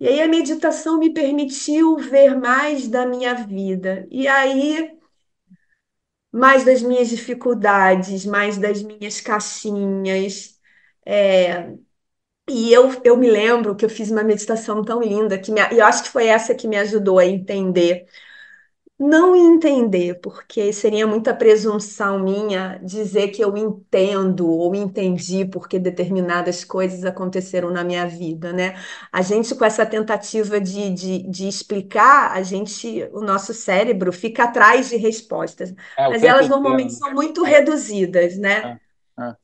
E 0.00 0.08
aí 0.08 0.20
a 0.22 0.28
meditação 0.28 0.98
me 0.98 1.12
permitiu 1.14 1.96
ver 1.98 2.36
mais 2.36 2.88
da 2.88 3.06
minha 3.06 3.34
vida. 3.34 4.06
E 4.10 4.26
aí 4.26 4.98
mais 6.32 6.64
das 6.64 6.82
minhas 6.82 7.08
dificuldades, 7.08 8.24
mais 8.26 8.56
das 8.58 8.82
minhas 8.82 9.20
caixinhas. 9.20 10.58
É, 11.04 11.72
e 12.50 12.72
eu, 12.72 12.90
eu 13.04 13.16
me 13.16 13.30
lembro 13.30 13.76
que 13.76 13.84
eu 13.84 13.90
fiz 13.90 14.10
uma 14.10 14.24
meditação 14.24 14.84
tão 14.84 15.00
linda, 15.02 15.38
que 15.38 15.52
me, 15.52 15.60
eu 15.72 15.84
acho 15.86 16.04
que 16.04 16.10
foi 16.10 16.26
essa 16.28 16.54
que 16.54 16.68
me 16.68 16.76
ajudou 16.78 17.18
a 17.18 17.26
entender 17.26 18.06
não 19.00 19.34
entender, 19.34 20.20
porque 20.20 20.72
seria 20.74 21.06
muita 21.06 21.34
presunção 21.34 22.18
minha 22.20 22.78
dizer 22.84 23.28
que 23.30 23.42
eu 23.42 23.56
entendo 23.56 24.46
ou 24.48 24.74
entendi 24.74 25.44
porque 25.46 25.78
determinadas 25.78 26.64
coisas 26.64 27.04
aconteceram 27.04 27.70
na 27.70 27.82
minha 27.82 28.06
vida, 28.06 28.52
né? 28.52 28.76
A 29.10 29.22
gente, 29.22 29.54
com 29.54 29.64
essa 29.64 29.86
tentativa 29.86 30.60
de, 30.60 30.90
de, 30.90 31.22
de 31.30 31.48
explicar, 31.48 32.32
a 32.32 32.42
gente, 32.42 33.04
o 33.12 33.22
nosso 33.22 33.54
cérebro 33.54 34.12
fica 34.12 34.44
atrás 34.44 34.90
de 34.90 34.96
respostas, 34.98 35.74
É, 35.96 36.08
mas 36.08 36.22
elas 36.24 36.48
normalmente 36.48 36.92
né? 36.92 36.94
são 36.94 37.14
muito 37.14 37.42
reduzidas, 37.42 38.36
né? 38.38 38.70
É, 39.18 39.24
é. 39.24 39.36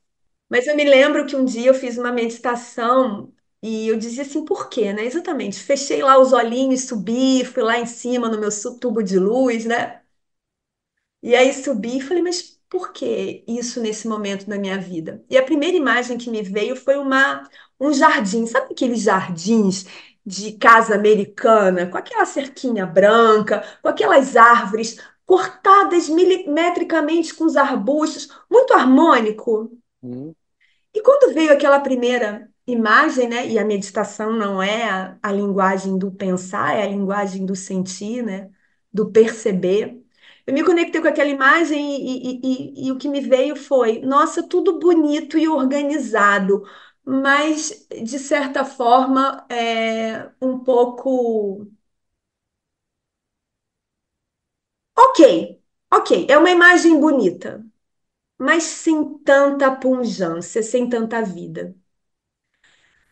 Mas 0.49 0.67
eu 0.67 0.77
me 0.77 0.85
lembro 0.85 1.27
que 1.27 1.35
um 1.37 1.45
dia 1.45 1.69
eu 1.71 1.75
fiz 1.75 1.99
uma 1.99 2.13
meditação 2.13 3.33
E 3.67 3.89
eu 3.89 3.97
dizia 3.99 4.23
assim, 4.23 4.45
por 4.45 4.69
quê, 4.69 4.93
né? 4.93 5.05
Exatamente. 5.05 5.59
Fechei 5.61 6.01
lá 6.03 6.19
os 6.19 6.33
olhinhos, 6.33 6.85
subi, 6.85 7.45
fui 7.45 7.63
lá 7.65 7.79
em 7.79 7.87
cima 7.87 8.29
no 8.29 8.39
meu 8.39 8.51
tubo 8.81 9.03
de 9.03 9.19
luz, 9.19 9.65
né? 9.65 10.03
E 11.23 11.35
aí 11.35 11.53
subi 11.53 11.99
e 11.99 12.01
falei, 12.01 12.23
mas 12.23 12.61
por 12.69 12.93
que 12.93 13.45
isso 13.49 13.81
nesse 13.81 14.07
momento 14.07 14.47
da 14.47 14.59
minha 14.59 14.79
vida? 14.79 15.25
E 15.29 15.37
a 15.37 15.43
primeira 15.45 15.77
imagem 15.77 16.17
que 16.19 16.31
me 16.31 16.43
veio 16.43 16.77
foi 16.77 16.97
uma, 16.97 17.49
um 17.81 17.93
jardim. 17.93 18.47
Sabe 18.47 18.73
aqueles 18.73 19.03
jardins 19.03 19.85
de 20.25 20.53
casa 20.53 20.95
americana, 20.95 21.87
com 21.89 21.99
aquela 21.99 22.25
cerquinha 22.25 22.87
branca, 22.87 23.65
com 23.83 23.89
aquelas 23.89 24.37
árvores 24.37 24.99
cortadas 25.25 26.09
milimetricamente 26.09 27.35
com 27.35 27.45
os 27.45 27.57
arbustos, 27.57 28.29
muito 28.51 28.73
harmônico? 28.75 29.77
Uhum. 30.03 30.35
E 30.95 31.03
quando 31.03 31.35
veio 31.35 31.53
aquela 31.53 31.81
primeira 31.81 32.49
imagem, 32.67 33.29
né? 33.29 33.47
E 33.49 33.59
a 33.59 33.65
meditação 33.65 34.33
não 34.33 34.63
é 34.63 34.89
a, 34.89 35.19
a 35.23 35.33
linguagem 35.33 35.99
do 35.99 36.11
pensar, 36.13 36.75
é 36.77 36.83
a 36.83 36.87
linguagem 36.89 37.45
do 37.47 37.55
sentir, 37.57 38.23
né? 38.23 38.51
Do 38.93 39.11
perceber. 39.11 40.03
Eu 40.47 40.55
me 40.55 40.65
conectei 40.65 41.01
com 41.01 41.09
aquela 41.09 41.29
imagem 41.31 41.79
e, 42.07 42.41
e, 42.41 42.85
e, 42.85 42.89
e, 42.89 42.93
o 42.93 42.99
que 42.99 43.09
me 43.09 43.21
veio 43.21 43.57
foi: 43.57 44.01
nossa, 44.01 44.43
tudo 44.49 44.79
bonito 44.79 45.37
e 45.39 45.49
organizado, 45.49 46.63
mas 47.05 47.87
de 48.05 48.19
certa 48.19 48.65
forma 48.65 49.47
é 49.51 50.31
um 50.41 50.59
pouco. 50.61 51.67
Ok, 54.95 55.21
ok, 55.91 56.27
é 56.29 56.37
uma 56.39 56.51
imagem 56.51 57.01
bonita, 57.01 57.65
mas 58.39 58.65
sem 58.65 59.19
tanta 59.21 59.75
pungência, 59.77 60.63
sem 60.63 60.89
tanta 60.91 61.23
vida. 61.23 61.75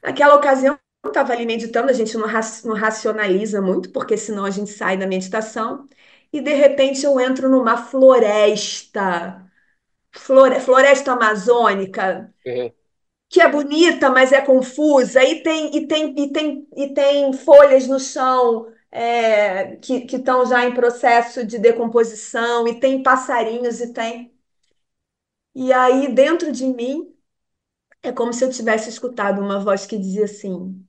Naquela 0.05 0.35
ocasião, 0.37 0.79
eu 1.03 1.09
estava 1.09 1.33
ali 1.33 1.47
meditando, 1.47 1.91
a 1.91 1.95
gente 1.95 2.17
não, 2.17 2.29
não 2.65 2.75
racionaliza 2.77 3.61
muito, 3.63 3.91
porque 3.93 4.17
senão 4.17 4.45
a 4.45 4.51
gente 4.51 4.71
sai 4.71 4.97
da 4.97 5.07
meditação, 5.07 5.89
e 6.33 6.41
de 6.41 6.53
repente 6.55 7.05
eu 7.05 7.21
entro 7.21 7.49
numa 7.51 7.77
floresta, 7.77 9.45
flore, 10.13 10.61
floresta 10.61 11.13
amazônica, 11.13 12.33
uhum. 12.47 12.73
que 13.29 13.41
é 13.41 13.49
bonita, 13.49 14.11
mas 14.11 14.33
é 14.33 14.41
confusa, 14.41 15.23
e 15.25 15.43
tem, 15.43 15.77
e 15.77 15.87
tem, 15.87 16.15
e 16.19 16.33
tem, 16.33 16.69
e 16.77 16.95
tem 16.95 17.33
folhas 17.33 17.87
no 17.89 17.99
chão. 18.01 18.73
É, 18.97 19.77
que 19.79 20.07
estão 20.17 20.47
já 20.47 20.65
em 20.67 20.73
processo 20.75 21.45
de 21.45 21.59
decomposição, 21.59 22.69
e 22.69 22.79
tem 22.81 23.03
passarinhos, 23.03 23.81
e 23.81 23.93
tem. 23.93 24.33
E 25.55 25.73
aí, 25.73 26.13
dentro 26.15 26.53
de 26.53 26.65
mim, 26.67 27.14
é 28.05 28.13
como 28.13 28.33
se 28.33 28.45
eu 28.45 28.51
tivesse 28.51 28.89
escutado 28.89 29.41
uma 29.43 29.59
voz 29.61 29.87
que 29.87 29.99
dizia 29.99 30.25
assim: 30.27 30.87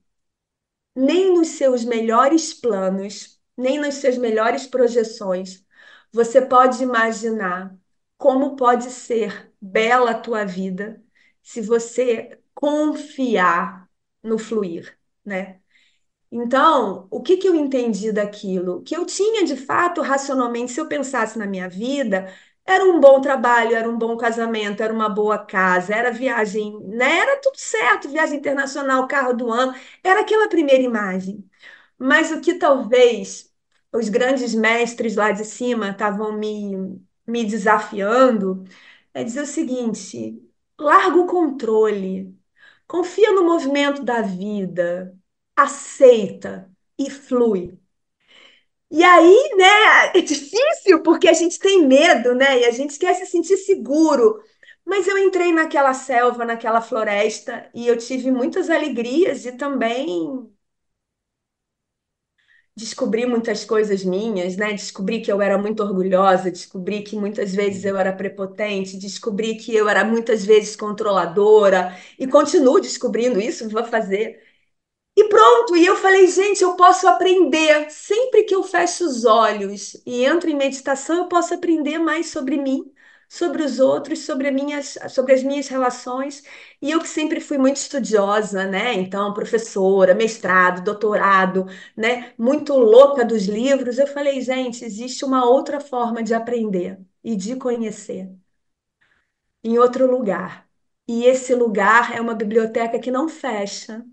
nem 0.95 1.33
nos 1.33 1.49
seus 1.49 1.83
melhores 1.85 2.53
planos, 2.53 3.39
nem 3.57 3.79
nas 3.79 3.95
suas 3.95 4.17
melhores 4.17 4.67
projeções, 4.67 5.65
você 6.11 6.41
pode 6.41 6.83
imaginar 6.83 7.75
como 8.17 8.55
pode 8.55 8.85
ser 8.91 9.51
bela 9.61 10.11
a 10.11 10.19
tua 10.19 10.45
vida 10.45 11.01
se 11.43 11.61
você 11.61 12.39
confiar 12.53 13.89
no 14.23 14.37
fluir, 14.37 14.97
né? 15.23 15.59
Então, 16.31 17.07
o 17.11 17.21
que 17.21 17.37
que 17.37 17.47
eu 17.47 17.55
entendi 17.55 18.11
daquilo? 18.11 18.81
Que 18.83 18.95
eu 18.97 19.05
tinha 19.05 19.45
de 19.45 19.55
fato, 19.55 20.01
racionalmente, 20.01 20.71
se 20.71 20.81
eu 20.81 20.87
pensasse 20.87 21.37
na 21.39 21.45
minha 21.47 21.69
vida, 21.69 22.33
era 22.65 22.83
um 22.85 22.99
bom 22.99 23.21
trabalho, 23.21 23.75
era 23.75 23.89
um 23.89 23.97
bom 23.97 24.17
casamento, 24.17 24.81
era 24.81 24.93
uma 24.93 25.09
boa 25.09 25.37
casa, 25.45 25.93
era 25.95 26.11
viagem, 26.11 26.79
né? 26.87 27.19
Era 27.19 27.37
tudo 27.41 27.57
certo, 27.59 28.09
viagem 28.09 28.39
internacional, 28.39 29.07
carro 29.07 29.33
do 29.33 29.51
ano, 29.51 29.73
era 30.03 30.21
aquela 30.21 30.49
primeira 30.49 30.83
imagem. 30.83 31.47
Mas 31.97 32.31
o 32.31 32.41
que 32.41 32.55
talvez 32.55 33.51
os 33.93 34.09
grandes 34.09 34.53
mestres 34.55 35.15
lá 35.15 35.31
de 35.31 35.45
cima 35.45 35.89
estavam 35.91 36.33
me, 36.37 37.01
me 37.27 37.45
desafiando 37.45 38.63
é 39.13 39.23
dizer 39.23 39.41
o 39.41 39.45
seguinte: 39.45 40.41
larga 40.79 41.17
o 41.19 41.27
controle, 41.27 42.35
confia 42.87 43.31
no 43.33 43.45
movimento 43.45 44.03
da 44.03 44.21
vida, 44.21 45.17
aceita 45.55 46.69
e 46.97 47.09
flui. 47.09 47.77
E 48.91 49.03
aí, 49.03 49.55
né, 49.57 50.17
é 50.19 50.21
difícil 50.21 51.01
porque 51.03 51.27
a 51.27 51.33
gente 51.33 51.59
tem 51.59 51.85
medo, 51.87 52.33
né? 52.35 52.59
E 52.61 52.65
a 52.65 52.71
gente 52.71 52.97
quer 52.99 53.13
se 53.15 53.25
sentir 53.25 53.57
seguro. 53.57 54.41
Mas 54.85 55.07
eu 55.07 55.17
entrei 55.17 55.51
naquela 55.51 55.93
selva, 55.93 56.45
naquela 56.45 56.79
floresta, 56.81 57.69
e 57.73 57.87
eu 57.87 57.97
tive 57.97 58.31
muitas 58.31 58.69
alegrias 58.69 59.45
e 59.45 59.51
também 59.53 60.47
descobri 62.75 63.25
muitas 63.25 63.63
coisas 63.65 64.03
minhas, 64.03 64.57
né? 64.57 64.71
Descobri 64.73 65.21
que 65.21 65.31
eu 65.31 65.41
era 65.41 65.57
muito 65.57 65.81
orgulhosa, 65.83 66.51
descobri 66.51 67.01
que 67.03 67.15
muitas 67.15 67.53
vezes 67.55 67.85
eu 67.85 67.97
era 67.97 68.11
prepotente, 68.13 68.97
descobri 68.97 69.55
que 69.57 69.73
eu 69.75 69.87
era 69.87 70.03
muitas 70.03 70.45
vezes 70.45 70.75
controladora 70.75 71.97
e 72.19 72.27
continuo 72.27 72.79
descobrindo 72.81 73.39
isso, 73.39 73.69
vou 73.69 73.83
fazer. 73.85 74.43
E 75.15 75.23
pronto, 75.29 75.75
e 75.77 75.85
eu 75.85 75.95
falei, 75.95 76.27
gente, 76.27 76.61
eu 76.61 76.75
posso 76.75 77.07
aprender. 77.07 77.89
Sempre 77.89 78.43
que 78.43 78.53
eu 78.53 78.63
fecho 78.63 79.05
os 79.05 79.23
olhos 79.25 79.95
e 80.05 80.25
entro 80.25 80.49
em 80.49 80.55
meditação, 80.55 81.17
eu 81.19 81.27
posso 81.27 81.53
aprender 81.53 81.97
mais 81.99 82.27
sobre 82.27 82.57
mim, 82.57 82.91
sobre 83.29 83.63
os 83.63 83.79
outros, 83.79 84.19
sobre, 84.25 84.51
minhas, 84.51 84.97
sobre 85.09 85.33
as 85.33 85.41
minhas 85.43 85.67
relações. 85.69 86.43
E 86.81 86.91
eu 86.91 86.99
que 86.99 87.07
sempre 87.07 87.39
fui 87.39 87.57
muito 87.57 87.77
estudiosa, 87.77 88.65
né? 88.67 88.93
Então, 88.93 89.33
professora, 89.33 90.13
mestrado, 90.13 90.83
doutorado, 90.83 91.65
né? 91.95 92.33
Muito 92.37 92.73
louca 92.77 93.23
dos 93.23 93.45
livros. 93.45 93.97
Eu 93.97 94.07
falei, 94.07 94.41
gente, 94.41 94.83
existe 94.83 95.23
uma 95.23 95.45
outra 95.49 95.79
forma 95.79 96.21
de 96.23 96.33
aprender 96.33 96.99
e 97.23 97.35
de 97.37 97.55
conhecer 97.55 98.29
em 99.63 99.77
outro 99.79 100.09
lugar. 100.09 100.67
E 101.07 101.25
esse 101.25 101.53
lugar 101.53 102.13
é 102.15 102.21
uma 102.21 102.33
biblioteca 102.35 102.99
que 102.99 103.11
não 103.11 103.27
fecha 103.29 104.05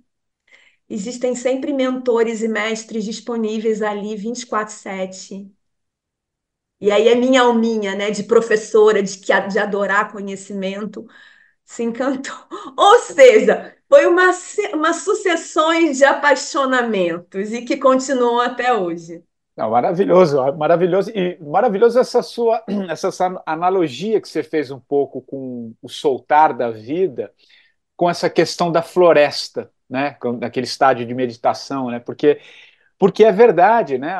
Existem 0.92 1.34
sempre 1.34 1.72
mentores 1.72 2.42
e 2.42 2.48
mestres 2.48 3.02
disponíveis 3.04 3.80
ali 3.80 4.14
24/7. 4.14 5.50
E 6.78 6.90
aí 6.90 7.08
a 7.10 7.16
minha 7.16 7.40
alminha, 7.40 7.94
né, 7.94 8.10
de 8.10 8.24
professora, 8.24 9.02
de, 9.02 9.18
de 9.18 9.58
adorar 9.58 10.12
conhecimento, 10.12 11.06
se 11.64 11.82
encantou. 11.82 12.34
Ou 12.76 12.98
seja, 12.98 13.74
foi 13.88 14.04
uma, 14.06 14.32
uma 14.74 14.92
sucessão 14.92 15.70
de 15.92 16.04
apaixonamentos 16.04 17.52
e 17.52 17.62
que 17.62 17.78
continuam 17.78 18.40
até 18.40 18.74
hoje. 18.74 19.24
Não, 19.56 19.70
maravilhoso, 19.70 20.36
maravilhoso 20.58 21.10
e 21.14 21.38
maravilhoso 21.40 21.98
essa 21.98 22.22
sua 22.22 22.62
essa 22.90 23.42
analogia 23.46 24.20
que 24.20 24.28
você 24.28 24.42
fez 24.42 24.70
um 24.70 24.80
pouco 24.80 25.22
com 25.22 25.72
o 25.80 25.88
soltar 25.88 26.54
da 26.54 26.70
vida, 26.70 27.32
com 27.96 28.10
essa 28.10 28.28
questão 28.28 28.70
da 28.70 28.82
floresta, 28.82 29.70
né, 29.92 30.16
naquele 30.40 30.66
estádio 30.66 31.06
de 31.06 31.14
meditação, 31.14 31.90
né, 31.90 32.00
porque 32.00 32.40
porque 32.98 33.24
é 33.24 33.32
verdade, 33.32 33.98
né? 33.98 34.14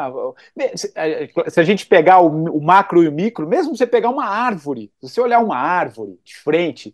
Se 1.49 1.61
a 1.61 1.63
gente 1.63 1.87
pegar 1.87 2.19
o, 2.19 2.27
o, 2.27 2.61
macro 2.61 3.01
e 3.01 3.07
o 3.07 3.13
micro, 3.13 3.47
mesmo 3.47 3.77
você 3.77 3.87
pegar 3.87 4.11
uma 4.11 4.27
árvore, 4.27 4.91
se 5.01 5.09
você 5.09 5.21
olhar 5.21 5.39
uma 5.39 5.57
árvore 5.57 6.19
de 6.25 6.35
frente, 6.35 6.93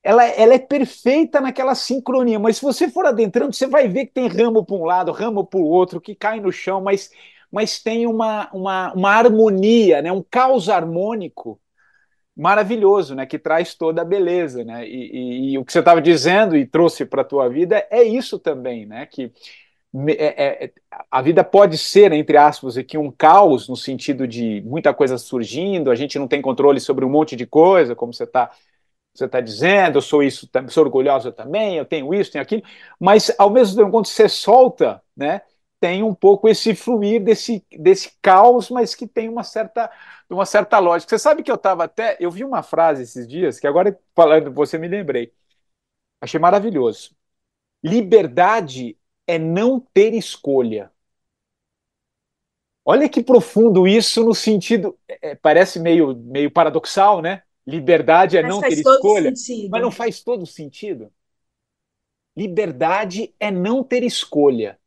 ela, 0.00 0.24
ela 0.24 0.54
é 0.54 0.58
perfeita 0.60 1.40
naquela 1.40 1.74
sincronia, 1.74 2.38
mas 2.38 2.58
se 2.58 2.62
você 2.62 2.88
for 2.88 3.04
adentrando, 3.04 3.52
você 3.52 3.66
vai 3.66 3.88
ver 3.88 4.06
que 4.06 4.12
tem 4.12 4.28
ramo 4.28 4.64
para 4.64 4.76
um 4.76 4.84
lado, 4.84 5.10
ramo 5.10 5.44
para 5.44 5.58
o 5.58 5.64
outro, 5.64 6.00
que 6.00 6.14
cai 6.14 6.38
no 6.38 6.52
chão, 6.52 6.80
mas, 6.80 7.10
mas 7.50 7.82
tem 7.82 8.06
uma, 8.06 8.48
uma, 8.52 8.92
uma 8.92 9.10
harmonia, 9.10 10.00
né? 10.00 10.12
um 10.12 10.22
caos 10.22 10.68
harmônico 10.68 11.60
maravilhoso, 12.36 13.14
né? 13.14 13.24
Que 13.26 13.38
traz 13.38 13.74
toda 13.74 14.02
a 14.02 14.04
beleza, 14.04 14.64
né? 14.64 14.86
E, 14.86 15.50
e, 15.50 15.52
e 15.52 15.58
o 15.58 15.64
que 15.64 15.72
você 15.72 15.78
estava 15.78 16.02
dizendo 16.02 16.56
e 16.56 16.66
trouxe 16.66 17.06
para 17.06 17.22
a 17.22 17.24
tua 17.24 17.48
vida 17.48 17.86
é 17.90 18.02
isso 18.02 18.38
também, 18.38 18.86
né? 18.86 19.06
Que 19.06 19.32
é, 20.08 20.64
é, 20.66 20.72
a 21.10 21.22
vida 21.22 21.42
pode 21.42 21.78
ser, 21.78 22.12
entre 22.12 22.36
aspas, 22.36 22.76
aqui 22.76 22.98
um 22.98 23.10
caos 23.10 23.68
no 23.68 23.76
sentido 23.76 24.28
de 24.28 24.60
muita 24.66 24.92
coisa 24.92 25.16
surgindo, 25.16 25.90
a 25.90 25.94
gente 25.94 26.18
não 26.18 26.28
tem 26.28 26.42
controle 26.42 26.80
sobre 26.80 27.04
um 27.04 27.08
monte 27.08 27.34
de 27.34 27.46
coisa, 27.46 27.94
como 27.94 28.12
você 28.12 28.24
está 28.24 28.50
você 29.14 29.26
tá 29.26 29.40
dizendo, 29.40 29.96
eu 29.96 30.02
sou 30.02 30.22
isso, 30.22 30.46
sou 30.68 30.84
orgulhosa 30.84 31.32
também, 31.32 31.78
eu 31.78 31.86
tenho 31.86 32.12
isso, 32.12 32.30
tenho 32.32 32.42
aquilo, 32.42 32.62
mas 33.00 33.34
ao 33.38 33.48
mesmo 33.48 33.74
tempo, 33.74 33.90
quando 33.90 34.06
você 34.06 34.28
solta, 34.28 35.02
né? 35.16 35.40
Tem 35.80 36.02
um 36.02 36.14
pouco 36.14 36.48
esse 36.48 36.74
fluir 36.74 37.22
desse, 37.22 37.64
desse 37.78 38.12
caos, 38.22 38.70
mas 38.70 38.94
que 38.94 39.06
tem 39.06 39.28
uma 39.28 39.44
certa, 39.44 39.90
uma 40.28 40.46
certa 40.46 40.78
lógica. 40.78 41.10
Você 41.10 41.22
sabe 41.22 41.42
que 41.42 41.50
eu 41.50 41.56
estava 41.56 41.84
até. 41.84 42.16
Eu 42.20 42.30
vi 42.30 42.44
uma 42.44 42.62
frase 42.62 43.02
esses 43.02 43.26
dias, 43.26 43.60
que 43.60 43.66
agora, 43.66 43.98
falando 44.14 44.52
você, 44.52 44.78
me 44.78 44.88
lembrei. 44.88 45.32
Achei 46.20 46.40
maravilhoso. 46.40 47.14
Liberdade 47.82 48.98
é 49.26 49.38
não 49.38 49.80
ter 49.80 50.14
escolha. 50.14 50.90
Olha 52.84 53.08
que 53.08 53.22
profundo 53.22 53.86
isso 53.86 54.24
no 54.24 54.34
sentido. 54.34 54.98
É, 55.08 55.34
parece 55.34 55.80
meio, 55.80 56.16
meio 56.16 56.50
paradoxal, 56.50 57.20
né? 57.20 57.42
Liberdade 57.66 58.36
é 58.36 58.42
mas 58.42 58.50
não 58.50 58.60
ter 58.60 58.72
escolha. 58.72 59.34
Sentido. 59.34 59.70
Mas 59.70 59.82
não 59.82 59.90
faz 59.90 60.22
todo 60.22 60.46
sentido. 60.46 61.12
liberdade 62.36 63.34
é 63.40 63.50
não 63.50 63.82
ter 63.82 64.04
escolha. 64.04 64.78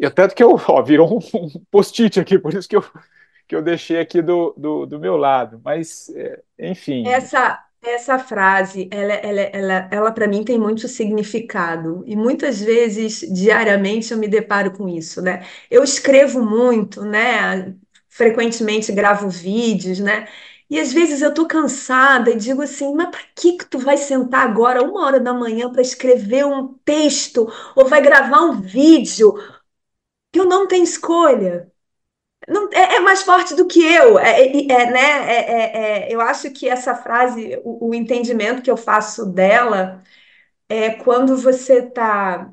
E 0.00 0.08
tanto 0.08 0.34
que 0.34 0.42
eu, 0.42 0.58
ó, 0.66 0.82
virou 0.82 1.18
um, 1.18 1.36
um 1.36 1.64
post-it 1.70 2.18
aqui, 2.18 2.38
por 2.38 2.54
isso 2.54 2.66
que 2.66 2.76
eu, 2.76 2.84
que 3.46 3.54
eu 3.54 3.62
deixei 3.62 4.00
aqui 4.00 4.22
do, 4.22 4.54
do, 4.56 4.86
do 4.86 4.98
meu 4.98 5.16
lado. 5.16 5.60
Mas, 5.62 6.10
é, 6.16 6.40
enfim. 6.58 7.06
Essa, 7.06 7.62
essa 7.82 8.18
frase, 8.18 8.88
ela, 8.90 9.12
ela, 9.12 9.40
ela, 9.40 9.88
ela 9.90 10.12
para 10.12 10.26
mim 10.26 10.42
tem 10.42 10.58
muito 10.58 10.88
significado. 10.88 12.02
E 12.06 12.16
muitas 12.16 12.60
vezes, 12.60 13.20
diariamente, 13.30 14.10
eu 14.10 14.18
me 14.18 14.26
deparo 14.26 14.72
com 14.72 14.88
isso, 14.88 15.20
né? 15.20 15.44
Eu 15.70 15.84
escrevo 15.84 16.42
muito, 16.42 17.02
né? 17.04 17.74
Frequentemente 18.08 18.90
gravo 18.92 19.28
vídeos, 19.28 20.00
né? 20.00 20.26
E 20.68 20.78
às 20.78 20.92
vezes 20.92 21.20
eu 21.20 21.34
tô 21.34 21.46
cansada 21.46 22.30
e 22.30 22.36
digo 22.36 22.62
assim, 22.62 22.94
mas 22.94 23.08
para 23.10 23.20
que 23.34 23.54
que 23.54 23.64
tu 23.66 23.78
vai 23.78 23.96
sentar 23.96 24.48
agora, 24.48 24.82
uma 24.84 25.04
hora 25.04 25.18
da 25.18 25.34
manhã, 25.34 25.68
para 25.70 25.82
escrever 25.82 26.46
um 26.46 26.74
texto 26.84 27.52
ou 27.74 27.88
vai 27.88 28.00
gravar 28.00 28.42
um 28.42 28.60
vídeo 28.60 29.34
eu 30.32 30.44
não 30.46 30.66
tenho 30.68 30.84
escolha? 30.84 31.70
Não, 32.48 32.68
é, 32.72 32.96
é 32.96 33.00
mais 33.00 33.22
forte 33.22 33.54
do 33.54 33.66
que 33.66 33.80
eu, 33.82 34.18
é, 34.18 34.42
é, 34.46 34.90
né? 34.90 35.00
É, 35.34 35.52
é, 35.52 36.08
é, 36.10 36.14
eu 36.14 36.20
acho 36.20 36.50
que 36.52 36.68
essa 36.68 36.94
frase, 36.94 37.60
o, 37.64 37.90
o 37.90 37.94
entendimento 37.94 38.62
que 38.62 38.70
eu 38.70 38.76
faço 38.76 39.26
dela 39.26 40.02
é 40.68 40.90
quando 40.92 41.36
você 41.36 41.80
está 41.80 42.52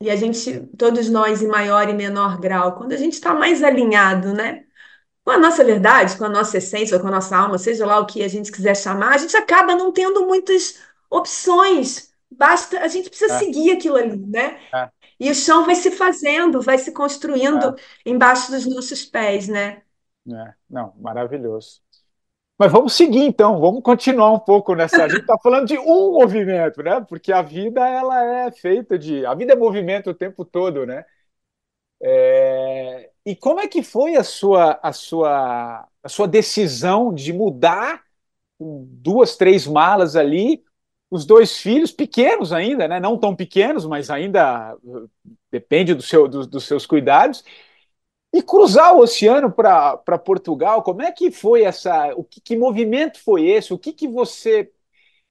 e 0.00 0.10
a 0.10 0.16
gente, 0.16 0.60
todos 0.78 1.08
nós 1.08 1.42
em 1.42 1.48
maior 1.48 1.88
e 1.88 1.92
menor 1.92 2.38
grau, 2.40 2.76
quando 2.76 2.92
a 2.92 2.96
gente 2.96 3.14
está 3.14 3.34
mais 3.34 3.62
alinhado, 3.64 4.32
né? 4.32 4.64
com 5.24 5.32
a 5.32 5.38
nossa 5.38 5.64
verdade, 5.64 6.16
com 6.16 6.24
a 6.24 6.28
nossa 6.28 6.58
essência, 6.58 6.98
com 6.98 7.08
a 7.08 7.10
nossa 7.10 7.36
alma, 7.36 7.58
seja 7.58 7.86
lá 7.86 8.00
o 8.00 8.06
que 8.06 8.22
a 8.22 8.28
gente 8.28 8.50
quiser 8.50 8.76
chamar, 8.76 9.14
a 9.14 9.18
gente 9.18 9.36
acaba 9.36 9.74
não 9.76 9.92
tendo 9.92 10.26
muitas 10.26 10.78
opções. 11.10 12.12
Basta, 12.30 12.80
a 12.80 12.88
gente 12.88 13.10
precisa 13.10 13.34
É, 13.34 13.38
seguir 13.38 13.72
aquilo 13.72 13.96
ali, 13.96 14.16
né? 14.16 14.58
E 15.20 15.30
o 15.30 15.34
chão 15.34 15.64
vai 15.66 15.74
se 15.74 15.90
fazendo, 15.90 16.60
vai 16.62 16.78
se 16.78 16.92
construindo 16.92 17.74
é, 17.74 17.78
embaixo 18.06 18.50
dos 18.52 18.66
nossos 18.66 19.04
pés, 19.04 19.48
né? 19.48 19.82
é. 20.30 20.54
Não, 20.68 20.94
maravilhoso. 20.98 21.80
Mas 22.58 22.72
vamos 22.72 22.94
seguir 22.94 23.20
então, 23.24 23.60
vamos 23.60 23.82
continuar 23.82 24.32
um 24.32 24.38
pouco 24.40 24.74
nessa. 24.74 25.04
A 25.04 25.08
gente 25.08 25.22
está 25.22 25.38
falando 25.42 25.66
de 25.68 25.78
um 25.78 26.12
movimento, 26.14 26.82
né? 26.82 27.00
Porque 27.02 27.32
a 27.32 27.42
vida 27.42 27.86
ela 27.88 28.24
é 28.46 28.52
feita 28.52 28.98
de, 28.98 29.26
a 29.26 29.34
vida 29.34 29.54
é 29.54 29.56
movimento 29.56 30.10
o 30.10 30.14
tempo 30.14 30.44
todo, 30.44 30.86
né? 30.86 31.04
É, 32.00 33.10
E 33.26 33.36
como 33.36 33.60
é 33.60 33.68
que 33.68 33.82
foi 33.82 34.16
a 34.16 34.24
sua 34.24 34.78
a 34.82 34.92
sua 34.92 35.88
a 36.02 36.08
sua 36.08 36.26
decisão 36.28 37.12
de 37.12 37.32
mudar 37.32 38.02
duas, 38.60 39.36
três 39.36 39.66
malas 39.66 40.16
ali, 40.16 40.64
os 41.10 41.24
dois 41.26 41.58
filhos 41.58 41.92
pequenos 41.92 42.52
ainda, 42.52 42.88
né? 42.88 43.00
Não 43.00 43.18
tão 43.18 43.34
pequenos, 43.36 43.86
mas 43.86 44.10
ainda 44.10 44.76
uh, 44.84 45.10
depende 45.50 45.94
do 45.94 46.02
seu, 46.02 46.28
do- 46.28 46.46
dos 46.46 46.66
seus 46.66 46.86
cuidados, 46.86 47.44
e 48.32 48.42
cruzar 48.42 48.94
o 48.94 49.00
oceano 49.00 49.50
para 49.52 50.18
Portugal. 50.18 50.82
Como 50.82 51.02
é 51.02 51.10
que 51.12 51.30
foi 51.30 51.62
essa? 51.64 52.14
O 52.14 52.24
que, 52.24 52.40
que 52.40 52.56
movimento 52.56 53.18
foi 53.22 53.46
esse? 53.48 53.72
O 53.72 53.78
que 53.78 53.92
que 53.92 54.06
você 54.08 54.70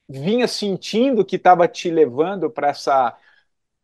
vinha 0.10 0.48
sentindo 0.48 1.26
que 1.26 1.38
estava 1.38 1.68
te 1.68 1.90
levando 1.92 2.50
para 2.52 2.70
essa 2.70 3.18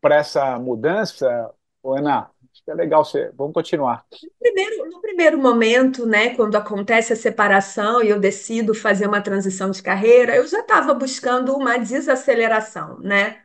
para 0.00 0.16
essa 0.16 0.58
mudança, 0.58 1.52
Ana? 1.84 2.30
Que 2.64 2.70
é 2.70 2.74
legal 2.74 3.04
você. 3.04 3.30
Vamos 3.36 3.54
continuar. 3.54 4.06
Primeiro, 4.40 4.90
no 4.90 5.00
primeiro 5.00 5.38
momento, 5.38 6.06
né, 6.06 6.30
quando 6.36 6.56
acontece 6.56 7.12
a 7.12 7.16
separação 7.16 8.02
e 8.02 8.08
eu 8.10 8.20
decido 8.20 8.74
fazer 8.74 9.06
uma 9.06 9.20
transição 9.20 9.70
de 9.70 9.82
carreira, 9.82 10.36
eu 10.36 10.46
já 10.46 10.60
estava 10.60 10.94
buscando 10.94 11.54
uma 11.56 11.78
desaceleração, 11.78 12.98
né? 13.00 13.42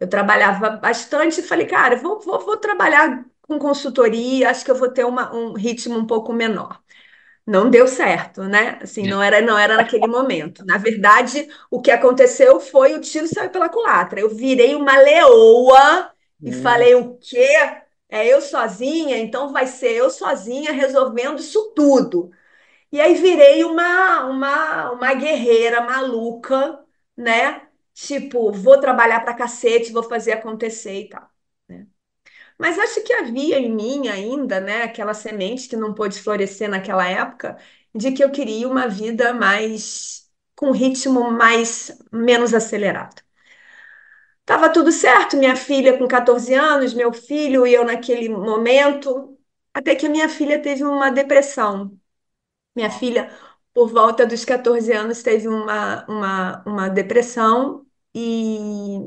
Eu 0.00 0.08
trabalhava 0.08 0.70
bastante 0.70 1.40
e 1.40 1.44
falei, 1.44 1.66
cara, 1.66 1.96
vou, 1.96 2.20
vou, 2.20 2.40
vou 2.40 2.56
trabalhar 2.58 3.24
com 3.42 3.58
consultoria, 3.58 4.50
acho 4.50 4.64
que 4.64 4.70
eu 4.70 4.76
vou 4.76 4.90
ter 4.90 5.04
uma- 5.04 5.34
um 5.34 5.54
ritmo 5.54 5.98
um 5.98 6.06
pouco 6.06 6.32
menor. 6.32 6.80
Não 7.46 7.70
deu 7.70 7.88
certo, 7.88 8.44
né? 8.44 8.78
Assim, 8.82 9.06
não 9.06 9.22
era, 9.22 9.40
não 9.42 9.58
era 9.58 9.76
naquele 9.76 10.06
momento. 10.08 10.64
Na 10.66 10.78
verdade, 10.78 11.48
o 11.70 11.80
que 11.82 11.90
aconteceu 11.90 12.60
foi 12.60 12.94
o 12.94 13.00
tiro 13.00 13.26
saiu 13.28 13.50
pela 13.50 13.68
culatra. 13.68 14.20
Eu 14.20 14.30
virei 14.30 14.74
uma 14.76 14.96
leoa 14.98 16.12
e 16.44 16.52
Hum, 16.52 16.52
falei, 16.52 16.94
o 16.94 17.16
quê? 17.18 17.81
É 18.12 18.26
eu 18.28 18.40
sozinha? 18.42 19.18
Então 19.18 19.52
vai 19.52 19.66
ser 19.68 19.92
eu 19.94 20.10
sozinha 20.10 20.72
resolvendo 20.72 21.40
isso 21.40 21.72
tudo. 21.74 22.32
E 22.92 23.00
aí 23.00 23.14
virei 23.14 23.64
uma, 23.64 24.24
uma, 24.26 24.92
uma 24.92 25.14
guerreira 25.14 25.80
maluca, 25.82 26.84
né? 27.16 27.68
Tipo, 27.94 28.52
vou 28.52 28.80
trabalhar 28.80 29.20
pra 29.20 29.34
cacete, 29.34 29.92
vou 29.92 30.02
fazer 30.04 30.32
acontecer 30.32 31.02
e 31.02 31.08
tal. 31.10 31.28
né? 31.68 31.86
Mas 32.58 32.78
acho 32.78 33.02
que 33.04 33.12
havia 33.12 33.58
em 33.58 33.70
mim 33.74 34.08
ainda, 34.08 34.60
né, 34.60 34.82
aquela 34.82 35.14
semente 35.14 35.68
que 35.68 35.76
não 35.76 35.94
pôde 35.94 36.20
florescer 36.20 36.68
naquela 36.70 37.08
época, 37.08 37.58
de 37.94 38.12
que 38.12 38.22
eu 38.24 38.30
queria 38.32 38.68
uma 38.68 38.88
vida 38.88 39.34
mais 39.34 40.30
com 40.56 40.68
um 40.68 40.72
ritmo 40.72 41.30
mais 41.30 41.98
menos 42.12 42.54
acelerado. 42.54 43.22
Tava 44.44 44.72
tudo 44.72 44.90
certo, 44.92 45.36
minha 45.36 45.56
filha 45.56 45.96
com 45.98 46.06
14 46.08 46.52
anos, 46.54 46.92
meu 46.94 47.12
filho 47.12 47.66
e 47.66 47.72
eu 47.74 47.84
naquele 47.84 48.28
momento, 48.28 49.38
até 49.72 49.94
que 49.94 50.06
a 50.06 50.10
minha 50.10 50.28
filha 50.28 50.60
teve 50.60 50.82
uma 50.84 51.10
depressão. 51.10 51.96
Minha 52.76 52.90
filha, 52.90 53.30
por 53.74 53.88
volta 53.90 54.26
dos 54.26 54.44
14 54.44 54.92
anos, 54.92 55.22
teve 55.22 55.48
uma, 55.48 56.06
uma, 56.08 56.64
uma 56.66 56.88
depressão 56.90 57.86
e 58.14 59.00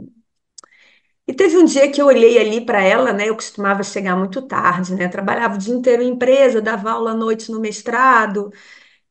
e 1.28 1.34
teve 1.34 1.58
um 1.58 1.66
dia 1.66 1.92
que 1.92 2.02
eu 2.02 2.06
olhei 2.08 2.38
ali 2.40 2.64
para 2.66 2.82
ela, 2.84 3.12
né? 3.12 3.30
Eu 3.30 3.36
costumava 3.36 3.82
chegar 3.84 4.16
muito 4.16 4.42
tarde, 4.44 4.94
né? 4.96 5.08
Trabalhava 5.08 5.56
o 5.56 5.58
dia 5.58 5.74
inteiro 5.74 6.04
em 6.04 6.10
empresa, 6.10 6.62
dava 6.62 6.92
aula 6.92 7.12
à 7.12 7.14
noite 7.16 7.52
no 7.52 7.60
mestrado, 7.60 8.52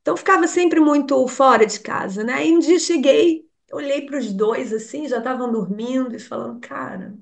então 0.01 0.17
ficava 0.17 0.47
sempre 0.47 0.79
muito 0.81 1.27
fora 1.27 1.65
de 1.65 1.79
casa, 1.81 2.23
né? 2.23 2.47
E 2.47 2.53
um 2.55 2.59
dia 2.59 2.79
eu 3.79 3.85
olhei 3.85 4.05
para 4.05 4.17
os 4.19 4.33
dois 4.33 4.73
assim, 4.73 5.07
já 5.07 5.17
estavam 5.19 5.51
dormindo 5.51 6.15
e 6.15 6.19
falando, 6.19 6.59
cara, 6.61 7.15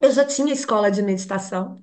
eu 0.00 0.10
já 0.12 0.24
tinha 0.26 0.52
escola 0.52 0.90
de 0.90 1.02
meditação, 1.02 1.82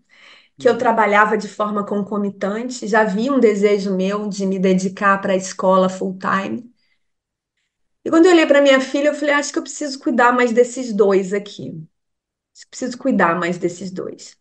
que 0.60 0.70
eu 0.70 0.74
hum. 0.74 0.78
trabalhava 0.78 1.38
de 1.38 1.48
forma 1.50 1.86
concomitante, 1.86 2.88
já 2.88 3.02
havia 3.02 3.34
um 3.34 3.40
desejo 3.42 3.96
meu 3.96 4.28
de 4.30 4.46
me 4.48 4.60
dedicar 4.60 5.20
para 5.22 5.34
a 5.34 5.38
escola 5.38 5.90
full 5.90 6.18
time. 6.20 6.72
E 8.04 8.10
quando 8.10 8.26
eu 8.26 8.32
olhei 8.32 8.46
para 8.48 8.62
minha 8.62 8.80
filha, 8.82 9.10
eu 9.10 9.14
falei, 9.16 9.34
acho 9.36 9.52
que 9.54 9.60
eu 9.60 9.64
preciso 9.64 10.00
cuidar 10.00 10.32
mais 10.34 10.52
desses 10.54 10.94
dois 10.94 11.34
aqui. 11.34 11.84
Preciso 12.70 12.98
cuidar 13.00 13.40
mais 13.40 13.58
desses 13.60 13.92
dois. 13.92 14.38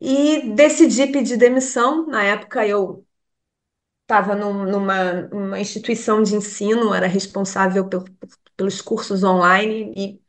E 0.00 0.54
decidi 0.54 1.06
pedir 1.12 1.36
demissão. 1.36 2.06
Na 2.06 2.22
época, 2.24 2.66
eu 2.66 3.06
estava 4.08 4.34
numa, 4.34 5.22
numa 5.30 5.60
instituição 5.60 6.22
de 6.22 6.34
ensino, 6.34 6.94
era 6.94 7.06
responsável 7.06 7.88
pel- 7.88 8.04
pelos 8.56 8.80
cursos 8.80 9.22
online 9.22 9.92
e, 9.96 10.22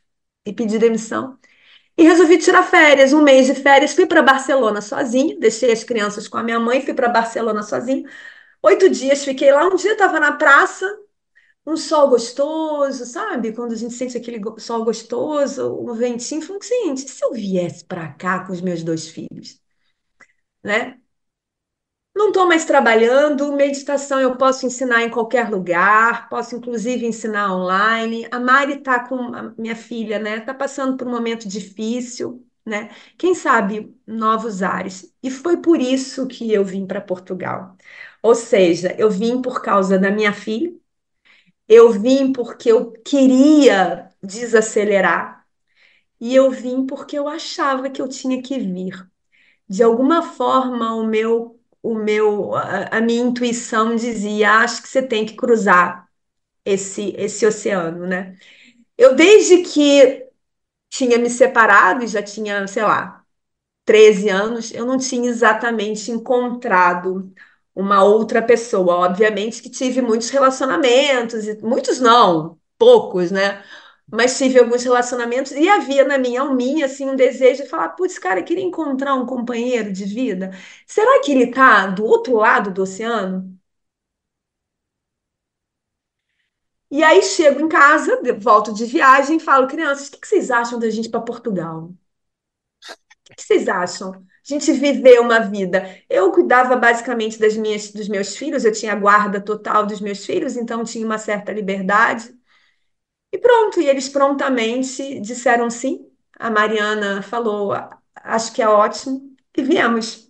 e 0.51 0.53
pedi 0.53 0.79
demissão. 0.79 1.37
E 1.97 2.03
resolvi 2.03 2.37
tirar 2.39 2.63
férias, 2.63 3.13
um 3.13 3.23
mês 3.23 3.47
de 3.47 3.55
férias. 3.55 3.93
Fui 3.95 4.05
para 4.07 4.21
Barcelona 4.23 4.81
sozinha, 4.81 5.39
deixei 5.39 5.71
as 5.71 5.83
crianças 5.83 6.27
com 6.27 6.37
a 6.37 6.43
minha 6.43 6.59
mãe, 6.59 6.81
fui 6.81 6.93
para 6.93 7.09
Barcelona 7.09 7.63
sozinha. 7.63 8.03
Oito 8.63 8.89
dias 8.89 9.25
fiquei 9.25 9.51
lá. 9.51 9.65
Um 9.67 9.75
dia 9.75 9.93
estava 9.93 10.19
na 10.19 10.33
praça, 10.33 10.85
um 11.65 11.77
sol 11.77 12.09
gostoso, 12.09 13.05
sabe? 13.05 13.53
Quando 13.53 13.73
a 13.73 13.75
gente 13.75 13.93
sente 13.95 14.17
aquele 14.17 14.41
sol 14.59 14.85
gostoso, 14.85 15.75
um 15.81 15.93
ventinho. 15.95 16.41
Falei, 16.41 16.61
gente, 16.63 17.09
se 17.09 17.23
eu 17.25 17.33
viesse 17.33 17.85
para 17.85 18.09
cá 18.13 18.45
com 18.45 18.53
os 18.53 18.61
meus 18.61 18.83
dois 18.83 19.07
filhos? 19.09 19.61
Né? 20.63 20.98
Não 22.19 22.27
estou 22.29 22.45
mais 22.45 22.65
trabalhando, 22.65 23.53
meditação 23.55 24.19
eu 24.19 24.35
posso 24.35 24.65
ensinar 24.65 25.03
em 25.03 25.09
qualquer 25.09 25.49
lugar, 25.49 26.27
posso 26.29 26.53
inclusive 26.53 27.05
ensinar 27.05 27.53
online. 27.55 28.27
A 28.29 28.37
Mari 28.39 28.73
está 28.79 29.07
com 29.07 29.15
a 29.33 29.53
minha 29.57 29.73
filha, 29.75 30.19
né? 30.19 30.37
Está 30.39 30.53
passando 30.53 30.97
por 30.97 31.07
um 31.07 31.11
momento 31.11 31.47
difícil, 31.47 32.45
né? 32.65 32.89
Quem 33.17 33.33
sabe 33.33 33.95
novos 34.05 34.61
ares. 34.61 35.13
E 35.23 35.31
foi 35.31 35.57
por 35.61 35.79
isso 35.79 36.27
que 36.27 36.51
eu 36.51 36.63
vim 36.65 36.85
para 36.85 36.99
Portugal. 36.99 37.77
Ou 38.21 38.35
seja, 38.35 38.93
eu 38.99 39.09
vim 39.09 39.41
por 39.41 39.61
causa 39.61 39.97
da 39.97 40.11
minha 40.11 40.33
filha, 40.33 40.73
eu 41.67 41.91
vim 41.91 42.31
porque 42.33 42.71
eu 42.71 42.91
queria 43.03 44.09
desacelerar 44.23 45.45
e 46.19 46.35
eu 46.35 46.51
vim 46.51 46.85
porque 46.87 47.17
eu 47.17 47.27
achava 47.27 47.89
que 47.89 48.01
eu 48.01 48.07
tinha 48.09 48.41
que 48.41 48.59
vir 48.59 49.09
de 49.69 49.83
alguma 49.83 50.23
forma 50.23 50.95
o 50.95 51.05
meu 51.05 51.58
o 51.83 51.95
meu 51.95 52.55
a, 52.55 52.97
a 52.97 53.01
minha 53.01 53.21
intuição 53.23 53.95
dizia 53.95 54.51
acho 54.59 54.81
que 54.81 54.89
você 54.89 55.01
tem 55.01 55.25
que 55.25 55.35
cruzar 55.35 56.07
esse 56.65 57.13
esse 57.17 57.45
oceano, 57.45 58.07
né? 58.07 58.37
Eu 58.97 59.15
desde 59.15 59.63
que 59.63 60.27
tinha 60.89 61.17
me 61.17 61.29
separado 61.29 62.03
e 62.03 62.07
já 62.07 62.21
tinha, 62.23 62.67
sei 62.67 62.83
lá, 62.83 63.23
13 63.85 64.29
anos, 64.29 64.73
eu 64.73 64.85
não 64.85 64.97
tinha 64.97 65.29
exatamente 65.29 66.11
encontrado 66.11 67.33
uma 67.75 68.03
outra 68.03 68.41
pessoa. 68.41 68.95
Obviamente 69.07 69.61
que 69.61 69.69
tive 69.69 70.01
muitos 70.01 70.29
relacionamentos 70.29 71.47
e 71.47 71.57
muitos 71.63 71.99
não. 71.99 72.59
poucos, 72.77 73.31
né? 73.31 73.63
Mas 74.11 74.37
tive 74.37 74.59
alguns 74.59 74.83
relacionamentos 74.83 75.51
e 75.51 75.69
havia 75.69 76.03
na 76.03 76.17
minha 76.17 76.41
alminha 76.41 76.85
assim 76.87 77.07
um 77.09 77.15
desejo 77.15 77.63
de 77.63 77.69
falar, 77.69 77.89
putz, 77.89 78.17
cara, 78.17 78.39
eu 78.39 78.43
queria 78.45 78.63
encontrar 78.63 79.13
um 79.15 79.25
companheiro 79.25 79.91
de 79.93 80.03
vida. 80.05 80.51
Será 80.87 81.21
que 81.21 81.31
ele 81.31 81.51
tá 81.51 81.85
do 81.87 82.03
outro 82.05 82.35
lado 82.37 82.71
do 82.73 82.81
oceano? 82.83 83.55
E 86.91 87.03
aí 87.03 87.21
chego 87.23 87.59
em 87.61 87.67
casa, 87.69 88.19
volto 88.39 88.71
de 88.73 88.85
viagem 88.85 89.37
e 89.37 89.39
falo, 89.39 89.67
crianças, 89.67 90.07
o 90.09 90.11
que 90.19 90.27
vocês 90.27 90.51
acham 90.51 90.77
da 90.79 90.89
gente 90.89 91.09
para 91.09 91.19
Portugal? 91.21 91.85
O 93.31 93.35
que 93.35 93.41
vocês 93.43 93.67
acham? 93.67 94.11
A 94.13 94.21
gente 94.43 94.71
viver 94.71 95.19
uma 95.19 95.39
vida. 95.39 95.97
Eu 96.09 96.31
cuidava 96.31 96.75
basicamente 96.75 97.37
das 97.39 97.55
minhas, 97.55 97.91
dos 97.91 98.07
meus 98.07 98.35
filhos, 98.35 98.65
eu 98.65 98.71
tinha 98.71 98.95
guarda 98.95 99.39
total 99.41 99.85
dos 99.85 100.01
meus 100.01 100.25
filhos, 100.25 100.57
então 100.57 100.83
tinha 100.83 101.05
uma 101.05 101.17
certa 101.17 101.51
liberdade. 101.51 102.33
E 103.31 103.37
pronto, 103.37 103.79
e 103.81 103.87
eles 103.87 104.09
prontamente 104.09 105.19
disseram 105.19 105.69
sim. 105.69 106.09
A 106.39 106.49
Mariana 106.49 107.21
falou, 107.21 107.71
acho 108.15 108.53
que 108.53 108.61
é 108.61 108.67
ótimo. 108.67 109.35
E 109.57 109.61
viemos. 109.63 110.29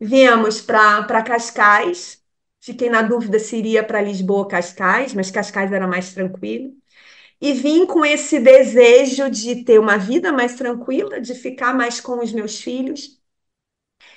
Viemos 0.00 0.60
para 0.62 1.22
Cascais. 1.24 2.22
Fiquei 2.60 2.90
na 2.90 3.02
dúvida 3.02 3.38
se 3.40 3.56
iria 3.58 3.84
para 3.84 4.02
Lisboa 4.02 4.40
ou 4.40 4.46
Cascais, 4.48 5.14
mas 5.14 5.30
Cascais 5.30 5.72
era 5.72 5.86
mais 5.88 6.14
tranquilo. 6.14 6.74
E 7.40 7.52
vim 7.54 7.86
com 7.86 8.04
esse 8.04 8.40
desejo 8.40 9.30
de 9.30 9.64
ter 9.64 9.78
uma 9.80 9.98
vida 9.98 10.32
mais 10.32 10.56
tranquila, 10.56 11.20
de 11.20 11.34
ficar 11.34 11.74
mais 11.74 12.00
com 12.00 12.20
os 12.22 12.32
meus 12.32 12.60
filhos 12.60 13.20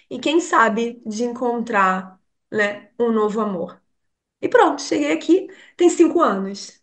e 0.10 0.20
quem 0.20 0.40
sabe 0.40 1.02
de 1.06 1.24
encontrar, 1.24 2.20
né, 2.52 2.92
um 3.00 3.12
novo 3.12 3.40
amor. 3.42 3.82
E 4.42 4.50
pronto, 4.50 4.82
cheguei 4.84 5.14
aqui, 5.14 5.48
tem 5.78 5.90
cinco 5.92 6.22
anos. 6.22 6.81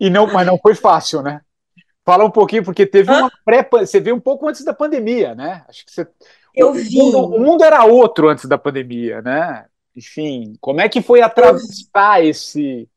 E 0.00 0.10
não, 0.10 0.26
mas 0.26 0.46
não 0.46 0.58
foi 0.58 0.74
fácil, 0.74 1.22
né? 1.22 1.40
Fala 2.04 2.24
um 2.24 2.30
pouquinho, 2.30 2.64
porque 2.64 2.84
teve 2.86 3.10
uma 3.10 3.30
pré 3.44 3.66
Você 3.70 4.00
veio 4.00 4.16
um 4.16 4.20
pouco 4.20 4.48
antes 4.48 4.64
da 4.64 4.74
pandemia, 4.74 5.34
né? 5.34 5.64
Acho 5.68 5.84
que 5.84 5.92
você. 5.92 6.06
Eu 6.54 6.70
O 6.70 6.74
mundo, 6.74 7.18
o 7.18 7.40
mundo 7.40 7.64
era 7.64 7.84
outro 7.84 8.28
antes 8.28 8.46
da 8.46 8.58
pandemia, 8.58 9.22
né? 9.22 9.66
Enfim, 9.94 10.54
como 10.60 10.80
é 10.80 10.88
que 10.88 11.02
foi 11.02 11.20
atravessar 11.20 12.24
esse, 12.24 12.88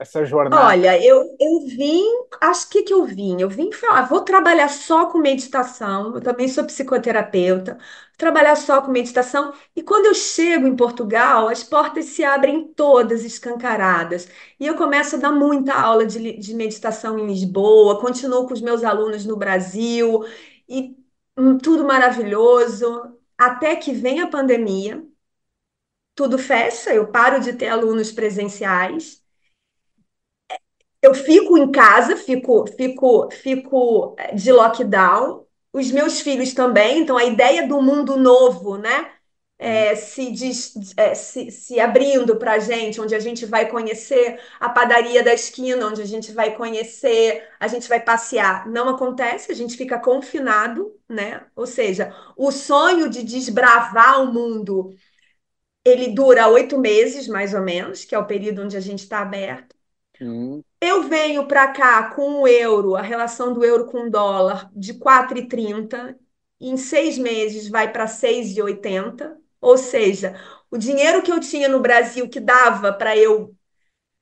essa 0.00 0.24
jornada? 0.24 0.76
Olha, 0.76 1.00
eu, 1.04 1.36
eu 1.38 1.60
vim, 1.68 2.02
acho 2.40 2.68
que 2.70 2.82
que 2.82 2.92
eu 2.92 3.04
vim? 3.04 3.40
Eu 3.40 3.48
vim 3.48 3.70
falar, 3.72 4.02
vou 4.08 4.22
trabalhar 4.24 4.68
só 4.68 5.06
com 5.06 5.18
meditação. 5.18 6.12
Eu 6.16 6.20
também 6.20 6.48
sou 6.48 6.64
psicoterapeuta, 6.64 7.78
trabalhar 8.18 8.56
só 8.56 8.82
com 8.82 8.90
meditação. 8.90 9.52
E 9.76 9.82
quando 9.82 10.06
eu 10.06 10.14
chego 10.14 10.66
em 10.66 10.74
Portugal, 10.74 11.48
as 11.48 11.62
portas 11.62 12.06
se 12.06 12.24
abrem 12.24 12.66
todas 12.74 13.24
escancaradas. 13.24 14.28
E 14.58 14.66
eu 14.66 14.76
começo 14.76 15.14
a 15.16 15.18
dar 15.20 15.30
muita 15.32 15.72
aula 15.74 16.04
de, 16.04 16.36
de 16.38 16.54
meditação 16.54 17.16
em 17.18 17.26
Lisboa, 17.28 18.00
continuo 18.00 18.46
com 18.48 18.54
os 18.54 18.60
meus 18.60 18.82
alunos 18.82 19.24
no 19.24 19.36
Brasil, 19.36 20.24
e 20.68 20.96
hum, 21.38 21.58
tudo 21.58 21.84
maravilhoso. 21.84 23.16
Até 23.38 23.76
que 23.76 23.92
vem 23.92 24.20
a 24.20 24.26
pandemia, 24.28 25.00
tudo 26.14 26.38
fecha, 26.38 26.92
eu 26.94 27.10
paro 27.10 27.40
de 27.40 27.52
ter 27.54 27.68
alunos 27.68 28.12
presenciais. 28.12 29.19
Eu 31.02 31.14
fico 31.14 31.56
em 31.56 31.70
casa, 31.72 32.16
fico, 32.16 32.66
fico, 32.76 33.30
fico 33.30 34.14
eh, 34.18 34.34
de 34.34 34.52
lockdown. 34.52 35.46
Os 35.72 35.90
meus 35.90 36.20
filhos 36.20 36.52
também. 36.52 36.98
Então, 37.00 37.16
a 37.16 37.24
ideia 37.24 37.66
do 37.66 37.80
mundo 37.80 38.16
novo, 38.16 38.76
né? 38.78 39.10
eh, 39.58 39.94
se, 39.96 40.30
des- 40.32 40.74
eh, 40.96 41.14
se, 41.14 41.50
se 41.50 41.78
abrindo 41.80 42.36
para 42.38 42.54
a 42.54 42.58
gente, 42.58 43.00
onde 43.00 43.14
a 43.14 43.20
gente 43.20 43.46
vai 43.46 43.68
conhecer 43.70 44.40
a 44.58 44.68
padaria 44.70 45.22
da 45.22 45.34
esquina, 45.34 45.86
onde 45.86 46.02
a 46.02 46.06
gente 46.06 46.32
vai 46.32 46.56
conhecer, 46.56 47.48
a 47.60 47.68
gente 47.68 47.88
vai 47.88 48.00
passear. 48.00 48.66
Não 48.68 48.88
acontece, 48.88 49.52
a 49.52 49.54
gente 49.54 49.76
fica 49.76 49.98
confinado, 49.98 50.94
né? 51.08 51.46
Ou 51.54 51.66
seja, 51.66 52.14
o 52.36 52.50
sonho 52.50 53.08
de 53.10 53.22
desbravar 53.22 54.22
o 54.22 54.32
mundo, 54.32 54.94
ele 55.84 56.08
dura 56.14 56.48
oito 56.48 56.78
meses, 56.78 57.28
mais 57.28 57.54
ou 57.54 57.62
menos, 57.62 58.04
que 58.04 58.14
é 58.14 58.18
o 58.18 58.26
período 58.26 58.62
onde 58.62 58.76
a 58.76 58.80
gente 58.80 59.00
está 59.00 59.20
aberto. 59.20 59.76
Hum, 60.20 60.62
Eu 60.80 61.02
venho 61.02 61.46
para 61.46 61.68
cá 61.72 62.10
com 62.14 62.40
o 62.42 62.48
euro, 62.48 62.96
a 62.96 63.02
relação 63.02 63.52
do 63.52 63.64
euro 63.64 63.86
com 63.86 64.06
o 64.06 64.10
dólar, 64.10 64.70
de 64.74 64.94
quatro 64.94 65.38
e 65.38 65.46
trinta 65.48 66.18
Em 66.60 66.76
seis 66.76 67.18
meses 67.18 67.68
vai 67.68 67.92
para 67.92 68.06
seis 68.06 68.56
e 68.56 68.62
oitenta 68.62 69.38
Ou 69.60 69.76
seja, 69.76 70.34
o 70.70 70.78
dinheiro 70.78 71.22
que 71.22 71.30
eu 71.32 71.38
tinha 71.40 71.68
no 71.68 71.80
Brasil 71.80 72.28
que 72.28 72.40
dava 72.40 72.92
para 72.92 73.16
eu 73.16 73.54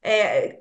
é, 0.02 0.60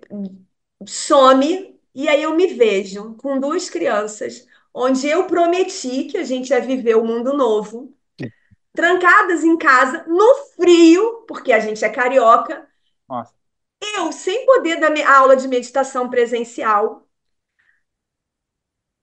some. 0.87 1.79
E 1.95 2.07
aí 2.09 2.23
eu 2.23 2.35
me 2.35 2.47
vejo 2.47 3.15
com 3.15 3.39
duas 3.39 3.69
crianças, 3.69 4.45
onde 4.73 5.07
eu 5.07 5.27
prometi 5.27 6.05
que 6.05 6.17
a 6.17 6.23
gente 6.23 6.49
ia 6.51 6.61
viver 6.61 6.95
o 6.97 7.05
mundo 7.05 7.33
novo, 7.35 7.93
trancadas 8.73 9.43
em 9.43 9.57
casa, 9.57 10.05
no 10.07 10.35
frio, 10.55 11.25
porque 11.27 11.53
a 11.53 11.59
gente 11.59 11.85
é 11.85 11.89
carioca. 11.89 12.67
nossa. 13.07 13.36
Eu, 13.81 14.11
sem 14.11 14.45
poder 14.45 14.79
dar 14.79 14.89
me- 14.91 15.01
aula 15.03 15.35
de 15.35 15.47
meditação 15.47 16.09
presencial, 16.11 17.07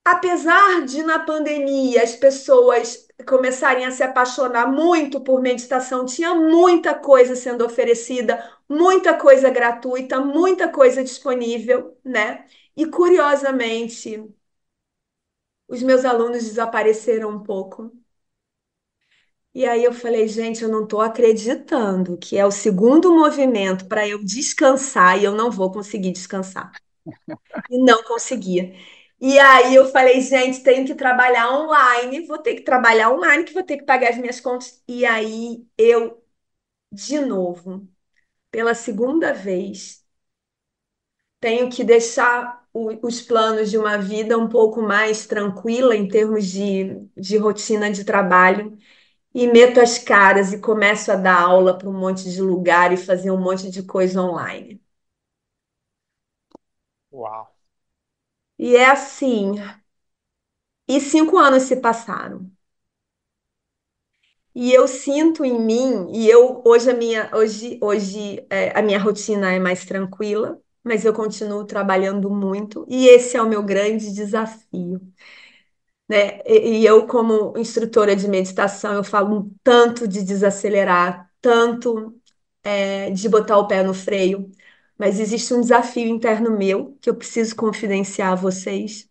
Apesar 0.04 0.84
de 0.84 1.02
na 1.02 1.18
pandemia 1.24 2.02
as 2.02 2.14
pessoas 2.16 3.06
começarem 3.26 3.86
a 3.86 3.90
se 3.90 4.02
apaixonar 4.02 4.66
muito 4.70 5.20
por 5.20 5.40
meditação, 5.40 6.04
tinha 6.04 6.34
muita 6.34 6.94
coisa 6.94 7.34
sendo 7.34 7.64
oferecida, 7.64 8.52
muita 8.68 9.14
coisa 9.18 9.48
gratuita, 9.50 10.20
muita 10.20 10.68
coisa 10.68 11.02
disponível, 11.02 11.96
né? 12.04 12.44
E 12.76 12.86
curiosamente, 12.86 14.30
os 15.68 15.82
meus 15.82 16.04
alunos 16.06 16.42
desapareceram 16.44 17.28
um 17.30 17.42
pouco. 17.42 17.92
E 19.54 19.64
aí 19.66 19.84
eu 19.84 19.92
falei, 19.92 20.26
gente, 20.26 20.62
eu 20.64 20.68
não 20.68 20.82
estou 20.84 21.00
acreditando 21.00 22.16
que 22.18 22.36
é 22.36 22.44
o 22.44 22.50
segundo 22.50 23.14
movimento 23.14 23.86
para 23.86 24.06
eu 24.06 24.22
descansar 24.22 25.18
e 25.20 25.24
eu 25.24 25.32
não 25.34 25.50
vou 25.50 25.70
conseguir 25.72 26.12
descansar. 26.12 26.72
E 27.70 27.78
não 27.78 28.02
conseguia. 28.04 28.74
E 29.20 29.38
aí 29.38 29.74
eu 29.74 29.86
falei, 29.90 30.20
gente, 30.20 30.62
tenho 30.62 30.86
que 30.86 30.94
trabalhar 30.94 31.52
online, 31.52 32.26
vou 32.26 32.38
ter 32.38 32.56
que 32.56 32.62
trabalhar 32.62 33.12
online, 33.12 33.44
que 33.44 33.54
vou 33.54 33.62
ter 33.64 33.78
que 33.78 33.84
pagar 33.84 34.10
as 34.10 34.18
minhas 34.18 34.40
contas. 34.40 34.82
E 34.88 35.04
aí 35.06 35.66
eu, 35.78 36.22
de 36.92 37.20
novo, 37.20 37.88
pela 38.50 38.74
segunda 38.74 39.32
vez, 39.34 40.04
tenho 41.40 41.68
que 41.70 41.84
deixar 41.84 42.64
o- 42.72 43.06
os 43.06 43.20
planos 43.20 43.70
de 43.70 43.78
uma 43.78 43.98
vida 43.98 44.38
um 44.38 44.48
pouco 44.48 44.80
mais 44.82 45.26
tranquila 45.26 45.94
em 45.96 46.08
termos 46.08 46.46
de, 46.46 47.06
de 47.16 47.36
rotina 47.38 47.90
de 47.90 48.04
trabalho. 48.04 48.76
E 49.34 49.46
meto 49.46 49.80
as 49.80 49.98
caras 49.98 50.52
e 50.52 50.58
começo 50.60 51.12
a 51.12 51.16
dar 51.16 51.38
aula 51.42 51.76
para 51.76 51.88
um 51.88 51.92
monte 51.98 52.30
de 52.30 52.40
lugar 52.40 52.90
e 52.92 52.96
fazer 52.96 53.30
um 53.30 53.38
monte 53.40 53.70
de 53.70 53.82
coisa 53.82 54.22
online. 54.22 54.80
Uau. 57.10 57.54
E 58.58 58.76
é 58.76 58.86
assim. 58.90 59.54
E 60.88 60.98
cinco 60.98 61.36
anos 61.38 61.64
se 61.64 61.76
passaram. 61.76 62.50
E 64.54 64.72
eu 64.72 64.86
sinto 64.86 65.44
em 65.44 65.58
mim, 65.60 66.12
e 66.12 66.28
eu 66.30 66.62
hoje 66.64 66.90
a 66.90 66.94
minha 66.94 67.28
hoje 67.34 67.78
hoje 67.82 68.46
é, 68.48 68.76
a 68.78 68.82
minha 68.82 68.98
rotina 69.00 69.52
é 69.52 69.58
mais 69.58 69.84
tranquila, 69.84 70.60
mas 70.82 71.04
eu 71.04 71.12
continuo 71.12 71.64
trabalhando 71.64 72.30
muito 72.30 72.86
e 72.88 73.08
esse 73.08 73.36
é 73.36 73.42
o 73.42 73.48
meu 73.48 73.62
grande 73.64 74.12
desafio, 74.14 75.00
né? 76.08 76.40
E, 76.46 76.80
e 76.82 76.86
eu 76.86 77.06
como 77.06 77.56
instrutora 77.58 78.14
de 78.16 78.28
meditação, 78.28 78.94
eu 78.94 79.04
falo 79.04 79.50
tanto 79.62 80.06
de 80.08 80.22
desacelerar, 80.22 81.30
tanto 81.40 82.14
é, 82.62 83.10
de 83.10 83.28
botar 83.28 83.58
o 83.58 83.68
pé 83.68 83.82
no 83.82 83.94
freio, 83.94 84.50
mas 84.98 85.20
existe 85.20 85.54
um 85.54 85.60
desafio 85.60 86.08
interno 86.08 86.50
meu 86.56 86.96
que 87.00 87.10
eu 87.10 87.16
preciso 87.16 87.56
confidenciar 87.56 88.32
a 88.32 88.34
vocês, 88.36 89.08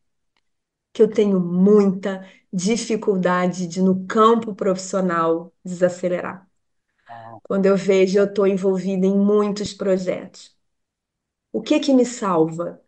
que 0.93 1.01
eu 1.03 1.09
tenho 1.11 1.39
muita 1.39 2.27
dificuldade 2.53 3.67
de 3.67 3.81
no 3.81 4.05
campo 4.07 4.55
profissional 4.55 5.53
desacelerar. 5.65 6.47
Ah, 7.07 7.39
Quando 7.43 7.67
eu 7.67 7.77
vejo, 7.77 8.19
eu 8.19 8.25
estou 8.25 8.47
envolvida 8.47 9.05
em 9.07 9.17
muitos 9.17 9.73
projetos. 9.73 10.55
O 11.53 11.63
que 11.63 11.79
que 11.81 11.93
me 11.95 12.05
salva? 12.05 12.82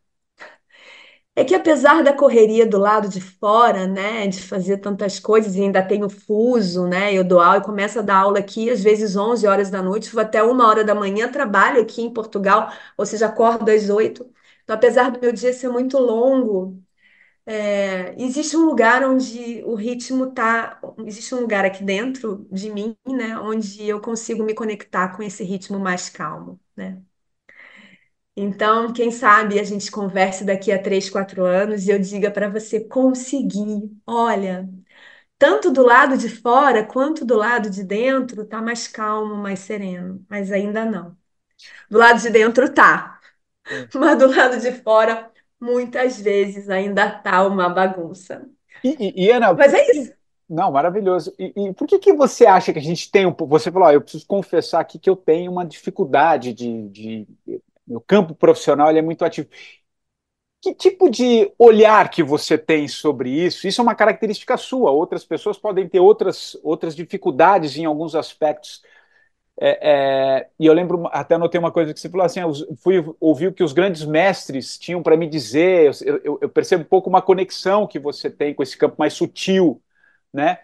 É 1.38 1.44
que 1.44 1.54
apesar 1.54 2.02
da 2.02 2.14
correria 2.14 2.66
do 2.66 2.78
lado 2.78 3.10
de 3.10 3.20
fora, 3.20 3.86
né, 3.88 4.26
de 4.28 4.42
fazer 4.42 4.78
tantas 4.78 5.20
coisas, 5.20 5.56
e 5.56 5.62
ainda 5.62 5.84
tem 5.86 6.02
o 6.04 6.10
fuso, 6.10 6.88
né, 6.88 7.14
eu 7.14 7.26
dou 7.26 7.42
aula, 7.42 7.58
eu 7.58 7.62
começo 7.62 8.00
a 8.00 8.02
dar 8.02 8.18
aula 8.20 8.40
aqui, 8.40 8.70
às 8.70 8.82
vezes 8.82 9.18
11 9.18 9.46
horas 9.46 9.70
da 9.70 9.82
noite, 9.82 10.10
vou 10.14 10.22
até 10.22 10.42
uma 10.42 10.66
hora 10.68 10.82
da 10.84 10.96
manhã, 10.96 11.30
trabalho 11.30 11.82
aqui 11.82 12.02
em 12.02 12.14
Portugal, 12.14 12.72
ou 12.98 13.06
seja, 13.06 13.26
acordo 13.28 13.70
às 13.70 13.90
8. 13.90 14.26
Então, 14.64 14.76
apesar 14.76 15.12
do 15.12 15.20
meu 15.20 15.34
dia 15.34 15.52
ser 15.52 15.68
muito 15.70 15.98
longo, 15.98 16.82
é, 17.46 18.16
existe 18.22 18.58
um 18.58 18.66
lugar 18.66 19.04
onde 19.04 19.64
o 19.66 19.76
ritmo 19.76 20.32
tá, 20.34 20.80
existe 21.06 21.36
um 21.36 21.42
lugar 21.42 21.66
aqui 21.66 21.84
dentro 21.84 22.48
de 22.52 22.70
mim, 22.72 22.98
né, 23.08 23.38
onde 23.40 23.88
eu 23.88 24.02
consigo 24.02 24.44
me 24.44 24.54
conectar 24.56 25.16
com 25.16 25.24
esse 25.24 25.44
ritmo 25.44 25.80
mais 25.80 26.10
calmo, 26.10 26.60
né? 26.76 27.02
Então, 28.38 28.92
quem 28.92 29.12
sabe 29.12 29.60
a 29.60 29.64
gente 29.64 29.90
converse 29.90 30.44
daqui 30.44 30.72
a 30.72 30.82
três, 30.82 31.10
quatro 31.10 31.44
anos 31.46 31.88
e 31.88 31.92
eu 31.92 32.00
diga 32.00 32.30
para 32.30 32.50
você 32.50 32.82
conseguir. 32.82 33.90
Olha, 34.06 34.70
tanto 35.38 35.72
do 35.72 35.84
lado 35.84 36.18
de 36.18 36.30
fora 36.30 36.86
quanto 36.86 37.26
do 37.26 37.36
lado 37.38 37.70
de 37.70 37.84
dentro 37.84 38.46
tá 38.46 38.62
mais 38.62 38.88
calmo, 38.88 39.36
mais 39.36 39.60
sereno, 39.60 40.26
mas 40.30 40.52
ainda 40.52 40.86
não. 40.86 41.18
Do 41.90 41.98
lado 42.00 42.22
de 42.22 42.30
dentro 42.30 42.74
tá, 42.74 43.20
É. 43.70 43.88
mas 43.96 44.18
do 44.20 44.28
lado 44.30 44.60
de 44.60 44.72
fora 44.84 45.32
muitas 45.60 46.20
vezes 46.22 46.70
ainda 46.70 47.10
tá 47.20 47.46
uma 47.48 47.70
bagunça. 47.70 48.48
E, 48.84 48.90
e, 49.00 49.26
e, 49.26 49.32
Ana, 49.32 49.54
Mas 49.58 49.74
é 49.74 49.92
isso. 49.92 50.14
Não, 50.48 50.72
maravilhoso. 50.72 51.34
E, 51.40 51.54
e, 51.56 51.74
por 51.74 51.88
que, 51.88 51.98
que 51.98 52.14
você 52.14 52.46
acha 52.46 52.72
que 52.72 52.78
a 52.80 52.82
gente 52.82 53.10
tem 53.12 53.26
um 53.26 53.34
Você 53.48 53.72
falou, 53.72 53.88
ó, 53.88 53.92
eu 53.92 54.02
preciso 54.02 54.28
confessar 54.28 54.80
aqui 54.80 55.00
que 55.00 55.10
eu 55.10 55.16
tenho 55.16 55.52
uma 55.52 55.66
dificuldade 55.66 56.54
de. 56.54 56.90
de 56.90 57.28
meu 57.88 58.02
campo 58.02 58.36
profissional 58.36 58.90
ele 58.90 59.00
é 59.00 59.02
muito 59.02 59.24
ativo. 59.26 59.50
Que 60.62 60.74
tipo 60.74 61.10
de 61.12 61.52
olhar 61.60 62.10
que 62.10 62.24
você 62.24 62.58
tem 62.58 62.88
sobre 62.88 63.30
isso? 63.30 63.68
Isso 63.68 63.80
é 63.82 63.84
uma 63.84 63.94
característica 63.94 64.58
sua. 64.58 64.90
Outras 64.92 65.24
pessoas 65.24 65.60
podem 65.60 65.88
ter 65.88 66.00
outras, 66.00 66.58
outras 66.64 66.96
dificuldades 66.96 67.78
em 67.78 67.86
alguns 67.86 68.16
aspectos. 68.16 68.82
É, 69.60 70.40
é, 70.42 70.50
e 70.60 70.66
eu 70.66 70.74
lembro, 70.74 71.08
até 71.12 71.36
anotei 71.36 71.60
uma 71.60 71.72
coisa 71.72 71.94
que 71.94 72.00
você 72.00 72.10
falou 72.10 72.26
assim: 72.26 72.42
eu 72.42 72.54
fui 72.78 73.04
ouvir 73.20 73.48
o 73.48 73.54
que 73.54 73.64
os 73.64 73.74
grandes 73.74 74.06
mestres 74.06 74.78
tinham 74.78 75.04
para 75.04 75.18
me 75.18 75.28
dizer. 75.30 75.94
Eu, 76.06 76.20
eu, 76.24 76.40
eu 76.44 76.50
percebo 76.50 76.84
um 76.84 76.88
pouco 76.88 77.10
uma 77.10 77.22
conexão 77.22 77.88
que 77.88 78.00
você 78.00 78.30
tem 78.30 78.54
com 78.54 78.64
esse 78.64 78.78
campo 78.78 78.96
mais 79.00 79.14
sutil 79.14 79.82
né? 80.34 80.60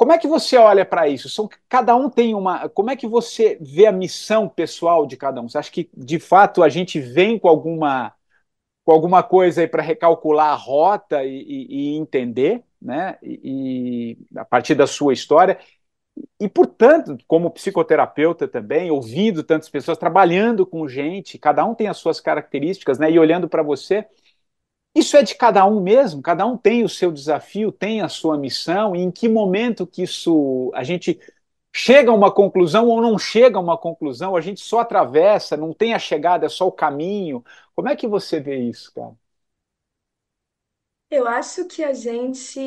Como 0.00 0.12
é 0.12 0.18
que 0.18 0.26
você 0.26 0.56
olha 0.56 0.82
para 0.82 1.08
isso? 1.08 1.28
São, 1.28 1.46
cada 1.68 1.94
um 1.94 2.08
tem 2.08 2.34
uma. 2.34 2.70
Como 2.70 2.90
é 2.90 2.96
que 2.96 3.06
você 3.06 3.58
vê 3.60 3.84
a 3.84 3.92
missão 3.92 4.48
pessoal 4.48 5.06
de 5.06 5.14
cada 5.14 5.42
um? 5.42 5.48
Você 5.48 5.58
acha 5.58 5.70
que, 5.70 5.90
de 5.94 6.18
fato, 6.18 6.62
a 6.62 6.70
gente 6.70 6.98
vem 6.98 7.38
com 7.38 7.46
alguma, 7.46 8.10
com 8.84 8.92
alguma 8.92 9.22
coisa 9.22 9.60
aí 9.60 9.68
para 9.68 9.82
recalcular 9.82 10.52
a 10.52 10.54
rota 10.54 11.22
e, 11.24 11.42
e, 11.42 11.94
e 11.94 11.96
entender, 11.98 12.64
né? 12.80 13.18
E, 13.22 14.16
e, 14.32 14.38
a 14.38 14.44
partir 14.46 14.74
da 14.74 14.86
sua 14.86 15.12
história. 15.12 15.58
E, 16.40 16.48
portanto, 16.48 17.18
como 17.26 17.50
psicoterapeuta 17.50 18.48
também, 18.48 18.90
ouvindo 18.90 19.44
tantas 19.44 19.68
pessoas, 19.68 19.98
trabalhando 19.98 20.64
com 20.66 20.88
gente, 20.88 21.38
cada 21.38 21.62
um 21.66 21.74
tem 21.74 21.88
as 21.88 21.98
suas 21.98 22.20
características, 22.20 22.98
né? 22.98 23.10
E 23.10 23.18
olhando 23.18 23.50
para 23.50 23.62
você, 23.62 24.06
isso 24.94 25.16
é 25.16 25.22
de 25.22 25.34
cada 25.34 25.64
um 25.66 25.80
mesmo, 25.80 26.20
cada 26.22 26.44
um 26.46 26.56
tem 26.56 26.84
o 26.84 26.88
seu 26.88 27.12
desafio, 27.12 27.70
tem 27.72 28.00
a 28.02 28.08
sua 28.08 28.36
missão, 28.38 28.94
e 28.96 29.00
em 29.00 29.10
que 29.10 29.28
momento 29.28 29.86
que 29.86 30.02
isso 30.02 30.70
a 30.74 30.82
gente 30.84 31.18
chega 31.74 32.10
a 32.10 32.14
uma 32.14 32.32
conclusão 32.32 32.88
ou 32.88 33.00
não 33.02 33.18
chega 33.18 33.58
a 33.58 33.60
uma 33.62 33.78
conclusão, 33.78 34.36
a 34.36 34.40
gente 34.40 34.60
só 34.60 34.80
atravessa, 34.80 35.56
não 35.56 35.72
tem 35.74 35.94
a 35.94 35.98
chegada, 35.98 36.46
é 36.46 36.48
só 36.48 36.66
o 36.68 36.72
caminho. 36.72 37.44
Como 37.76 37.88
é 37.88 37.96
que 37.96 38.08
você 38.08 38.40
vê 38.40 38.58
isso, 38.58 38.92
cara? 38.94 39.14
Eu 41.10 41.26
acho 41.26 41.66
que 41.66 41.82
a 41.82 41.92
gente, 41.92 42.60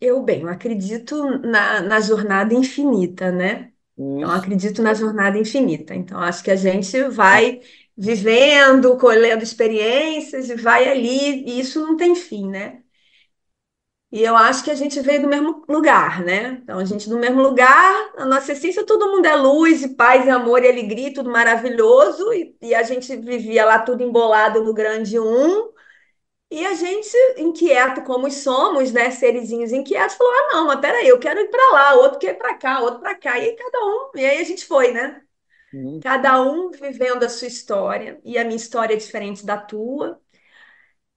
eu 0.00 0.22
bem, 0.22 0.42
eu 0.42 0.48
acredito 0.48 1.14
na, 1.40 1.80
na 1.80 2.00
jornada 2.00 2.52
infinita, 2.52 3.30
né? 3.30 3.72
Então, 4.16 4.30
Hum, 4.30 4.34
acredito 4.34 4.82
na 4.82 4.94
jornada 4.94 5.38
infinita. 5.38 5.94
Então, 5.94 6.18
acho 6.20 6.42
que 6.42 6.50
a 6.50 6.56
gente 6.56 7.00
vai 7.10 7.60
vivendo, 7.98 8.96
colhendo 8.98 9.44
experiências 9.44 10.50
e 10.50 10.56
vai 10.56 10.88
ali, 10.90 11.44
e 11.46 11.60
isso 11.60 11.80
não 11.80 11.96
tem 11.96 12.14
fim, 12.16 12.48
né? 12.50 12.82
E 14.10 14.22
eu 14.22 14.34
acho 14.36 14.64
que 14.64 14.70
a 14.70 14.74
gente 14.74 14.98
veio 15.02 15.20
do 15.22 15.28
mesmo 15.28 15.64
lugar, 15.68 16.22
né? 16.24 16.60
Então, 16.62 16.78
a 16.78 16.84
gente 16.84 17.08
do 17.10 17.18
mesmo 17.18 17.42
lugar, 17.42 18.12
a 18.16 18.24
nossa 18.24 18.52
essência, 18.52 18.84
todo 18.86 19.10
mundo 19.10 19.26
é 19.26 19.36
luz, 19.36 19.82
e 19.82 19.94
paz, 19.94 20.24
e 20.26 20.30
amor 20.30 20.62
e 20.64 20.68
alegria, 20.68 21.12
tudo 21.12 21.30
maravilhoso, 21.30 22.32
e, 22.32 22.56
e 22.62 22.74
a 22.74 22.82
gente 22.82 23.14
vivia 23.16 23.66
lá 23.66 23.78
tudo 23.80 24.02
embolado 24.02 24.64
no 24.64 24.72
grande 24.72 25.18
um, 25.20 25.70
e 26.50 26.66
a 26.66 26.74
gente, 26.74 27.10
inquieto 27.38 28.02
como 28.04 28.30
somos, 28.30 28.92
né, 28.92 29.10
serizinhos 29.10 29.72
inquietos, 29.72 30.16
falou: 30.16 30.32
ah, 30.34 30.48
não, 30.54 30.66
mas 30.68 30.80
peraí, 30.80 31.08
eu 31.08 31.18
quero 31.20 31.40
ir 31.40 31.48
para 31.50 31.72
lá, 31.72 31.94
outro 31.96 32.18
quer 32.20 32.32
ir 32.34 32.38
para 32.38 32.54
cá, 32.56 32.80
outro 32.80 33.00
para 33.00 33.14
cá, 33.16 33.38
e 33.40 33.52
cada 33.56 33.78
um, 33.86 34.10
e 34.16 34.26
aí 34.26 34.40
a 34.40 34.44
gente 34.44 34.66
foi, 34.66 34.92
né? 34.92 35.22
Hum, 35.72 36.00
Cada 36.00 36.42
um 36.42 36.70
vivendo 36.70 37.24
a 37.24 37.28
sua 37.28 37.48
história, 37.48 38.20
e 38.24 38.36
a 38.38 38.44
minha 38.44 38.56
história 38.56 38.94
é 38.94 38.96
diferente 38.96 39.44
da 39.46 39.56
tua. 39.58 40.20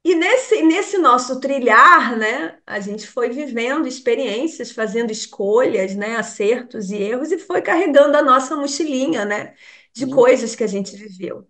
E 0.03 0.15
nesse, 0.15 0.63
nesse 0.63 0.97
nosso 0.97 1.39
trilhar, 1.39 2.17
né, 2.17 2.57
a 2.65 2.79
gente 2.79 3.07
foi 3.07 3.29
vivendo 3.29 3.87
experiências, 3.87 4.71
fazendo 4.71 5.11
escolhas, 5.11 5.95
né, 5.95 6.15
acertos 6.15 6.89
e 6.89 6.95
erros, 6.97 7.31
e 7.31 7.37
foi 7.37 7.61
carregando 7.61 8.17
a 8.17 8.23
nossa 8.23 8.55
mochilinha, 8.55 9.25
né, 9.25 9.53
de 9.93 10.07
hum, 10.07 10.09
coisas 10.09 10.55
que 10.55 10.63
a 10.63 10.67
gente 10.67 10.95
viveu. 10.95 11.47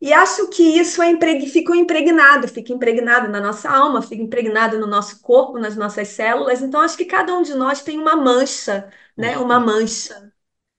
E 0.00 0.12
acho 0.12 0.48
que 0.50 0.62
isso 0.78 1.00
é 1.02 1.08
impregn... 1.10 1.46
ficou 1.48 1.74
impregnado, 1.74 2.46
fica 2.46 2.72
impregnado 2.74 3.28
na 3.28 3.40
nossa 3.40 3.70
alma, 3.70 4.02
fica 4.02 4.22
impregnado 4.22 4.78
no 4.78 4.86
nosso 4.86 5.20
corpo, 5.22 5.58
nas 5.58 5.74
nossas 5.76 6.08
células. 6.08 6.60
Então, 6.62 6.80
acho 6.82 6.96
que 6.98 7.06
cada 7.06 7.34
um 7.34 7.42
de 7.42 7.54
nós 7.54 7.82
tem 7.82 7.98
uma 7.98 8.14
mancha, 8.16 8.90
né, 9.16 9.38
uma 9.38 9.58
mancha. 9.58 10.33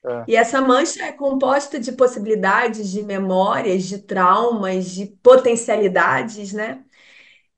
É, 0.07 0.27
E 0.27 0.35
essa 0.35 0.61
mancha 0.61 1.03
é 1.05 1.11
composta 1.11 1.79
de 1.79 1.91
possibilidades, 1.93 2.91
de 2.91 3.03
memórias, 3.03 3.83
de 3.85 3.99
traumas, 3.99 4.91
de 4.91 5.07
potencialidades, 5.23 6.53
né? 6.53 6.83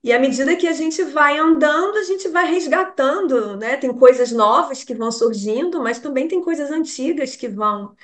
E 0.03 0.13
à 0.13 0.19
medida 0.19 0.55
que 0.55 0.67
a 0.67 0.73
gente 0.73 1.03
vai 1.05 1.37
andando, 1.37 1.97
a 1.97 2.03
gente 2.03 2.29
vai 2.29 2.45
resgatando, 2.51 3.57
né? 3.57 3.77
Tem 3.77 3.93
coisas 3.93 4.31
novas 4.31 4.83
que 4.83 4.95
vão 4.95 5.11
surgindo, 5.11 5.81
mas 5.83 5.99
também 5.99 6.27
tem 6.27 6.41
coisas 6.43 6.71
antigas 6.71 7.35
que 7.35 7.47
vão 7.49 7.95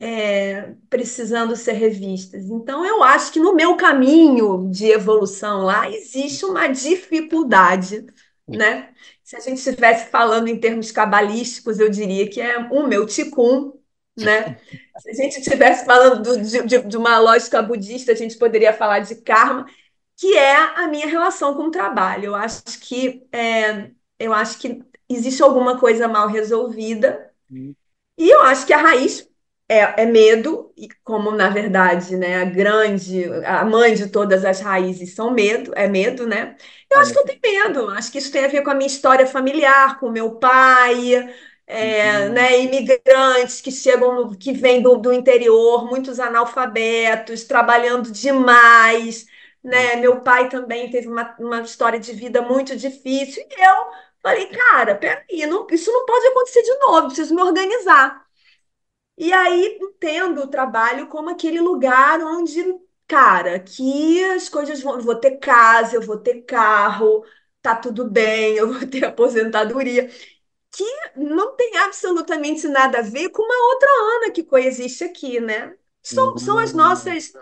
é, 0.00 0.74
precisando 0.90 1.56
ser 1.56 1.72
revistas. 1.72 2.44
Então, 2.46 2.84
eu 2.84 3.02
acho 3.02 3.32
que 3.32 3.40
no 3.40 3.54
meu 3.54 3.76
caminho 3.76 4.70
de 4.70 4.86
evolução 4.86 5.62
lá 5.64 5.90
existe 5.90 6.44
uma 6.44 6.68
dificuldade, 6.68 8.06
né? 8.46 8.94
Se 9.24 9.36
a 9.36 9.40
gente 9.40 9.58
estivesse 9.58 10.10
falando 10.10 10.48
em 10.48 10.58
termos 10.58 10.90
cabalísticos, 10.92 11.78
eu 11.78 11.88
diria 11.90 12.28
que 12.30 12.40
é 12.40 12.58
o 12.58 12.86
meu 12.86 13.06
ticum, 13.06 13.72
né? 14.20 14.58
Se 14.96 15.10
a 15.10 15.14
gente 15.14 15.38
estivesse 15.40 15.84
falando 15.84 16.22
do- 16.22 16.42
de, 16.66 16.82
de- 16.82 16.96
uma 16.96 17.18
lógica 17.18 17.62
budista, 17.62 18.12
a 18.12 18.14
gente 18.14 18.36
poderia 18.38 18.72
falar 18.72 19.00
de 19.00 19.14
karma 19.16 19.66
que 20.16 20.36
é 20.36 20.56
a 20.56 20.88
minha 20.88 21.06
relação 21.06 21.54
com 21.54 21.64
o 21.64 21.70
trabalho. 21.70 22.26
Eu 22.26 22.34
acho 22.34 22.62
que 22.80 23.26
é, 23.32 23.90
eu 24.18 24.32
acho 24.34 24.58
que 24.58 24.82
existe 25.08 25.42
alguma 25.42 25.78
coisa 25.78 26.08
mal 26.08 26.28
resolvida 26.28 27.30
hum, 27.50 27.74
e 28.16 28.30
eu 28.30 28.42
acho 28.42 28.66
que 28.66 28.72
a 28.72 28.78
raiz 28.78 29.28
é, 29.68 30.02
é 30.02 30.06
medo 30.06 30.72
e 30.76 30.88
como 31.04 31.30
na 31.32 31.48
verdade, 31.50 32.16
né, 32.16 32.42
a 32.42 32.44
grande, 32.44 33.24
a 33.44 33.64
mãe 33.64 33.94
de 33.94 34.08
todas 34.08 34.44
as 34.44 34.60
raízes 34.60 35.14
são 35.14 35.30
medo, 35.32 35.72
é 35.76 35.86
medo, 35.88 36.26
né? 36.26 36.56
Eu 36.90 36.98
é 36.98 37.00
acho 37.00 37.12
que 37.12 37.18
eu 37.18 37.24
tenho 37.26 37.40
medo. 37.42 37.88
Acho 37.90 38.10
que 38.10 38.18
isso 38.18 38.32
tem 38.32 38.44
a 38.44 38.48
ver 38.48 38.62
com 38.62 38.70
a 38.70 38.74
minha 38.74 38.86
história 38.86 39.26
familiar, 39.26 39.98
com 40.00 40.06
o 40.08 40.12
meu 40.12 40.36
pai. 40.36 41.32
É, 41.68 42.28
Hum, 42.28 42.30
né, 42.30 42.60
imigrantes 42.60 43.60
que 43.60 43.70
chegam, 43.70 44.14
no- 44.14 44.36
que 44.38 44.52
vêm 44.52 44.82
do, 44.82 44.96
do 44.96 45.12
interior, 45.12 45.86
muitos 45.86 46.18
analfabetos, 46.20 47.44
trabalhando 47.44 48.10
demais, 48.12 49.26
né? 49.62 49.96
Meu 49.96 50.20
pai 50.22 50.48
também 50.48 50.90
teve 50.90 51.08
uma, 51.08 51.36
uma 51.38 51.60
história 51.62 52.00
de 52.00 52.12
vida 52.12 52.40
muito 52.42 52.76
difícil, 52.76 53.42
e 53.50 53.62
eu 53.66 53.74
falei, 54.22 54.46
cara, 54.48 54.94
peraí, 54.96 55.46
não, 55.46 55.66
isso 55.70 55.92
não 55.92 56.06
pode 56.06 56.26
acontecer 56.28 56.62
de 56.62 56.74
novo, 56.78 57.06
preciso 57.08 57.34
me 57.34 57.42
organizar. 57.42 58.26
E 59.16 59.32
aí 59.32 59.78
entendo 59.80 60.42
o 60.42 60.46
trabalho 60.48 61.08
como 61.08 61.30
aquele 61.30 61.60
lugar 61.60 62.20
onde, 62.22 62.62
cara, 63.06 63.56
aqui 63.56 64.22
as 64.24 64.48
coisas 64.48 64.80
vão, 64.80 64.94
eu 64.96 65.02
vou 65.02 65.16
ter 65.16 65.38
casa, 65.38 65.96
eu 65.96 66.02
vou 66.02 66.18
ter 66.18 66.42
carro, 66.42 67.24
tá 67.60 67.74
tudo 67.74 68.08
bem, 68.08 68.56
eu 68.58 68.72
vou 68.72 68.86
ter 68.88 69.04
aposentadoria, 69.04 70.08
que 70.72 70.84
não 71.16 71.56
tem 71.56 71.76
absolutamente 71.78 72.68
nada 72.68 72.98
a 73.00 73.02
ver 73.02 73.30
com 73.30 73.42
uma 73.42 73.72
outra 73.74 73.88
Ana 74.18 74.32
que 74.32 74.44
coexiste 74.44 75.04
aqui, 75.04 75.40
né? 75.40 75.76
São, 76.02 76.38
são 76.38 76.58
as 76.58 76.72
hum, 76.72 76.74
nossas 76.74 77.36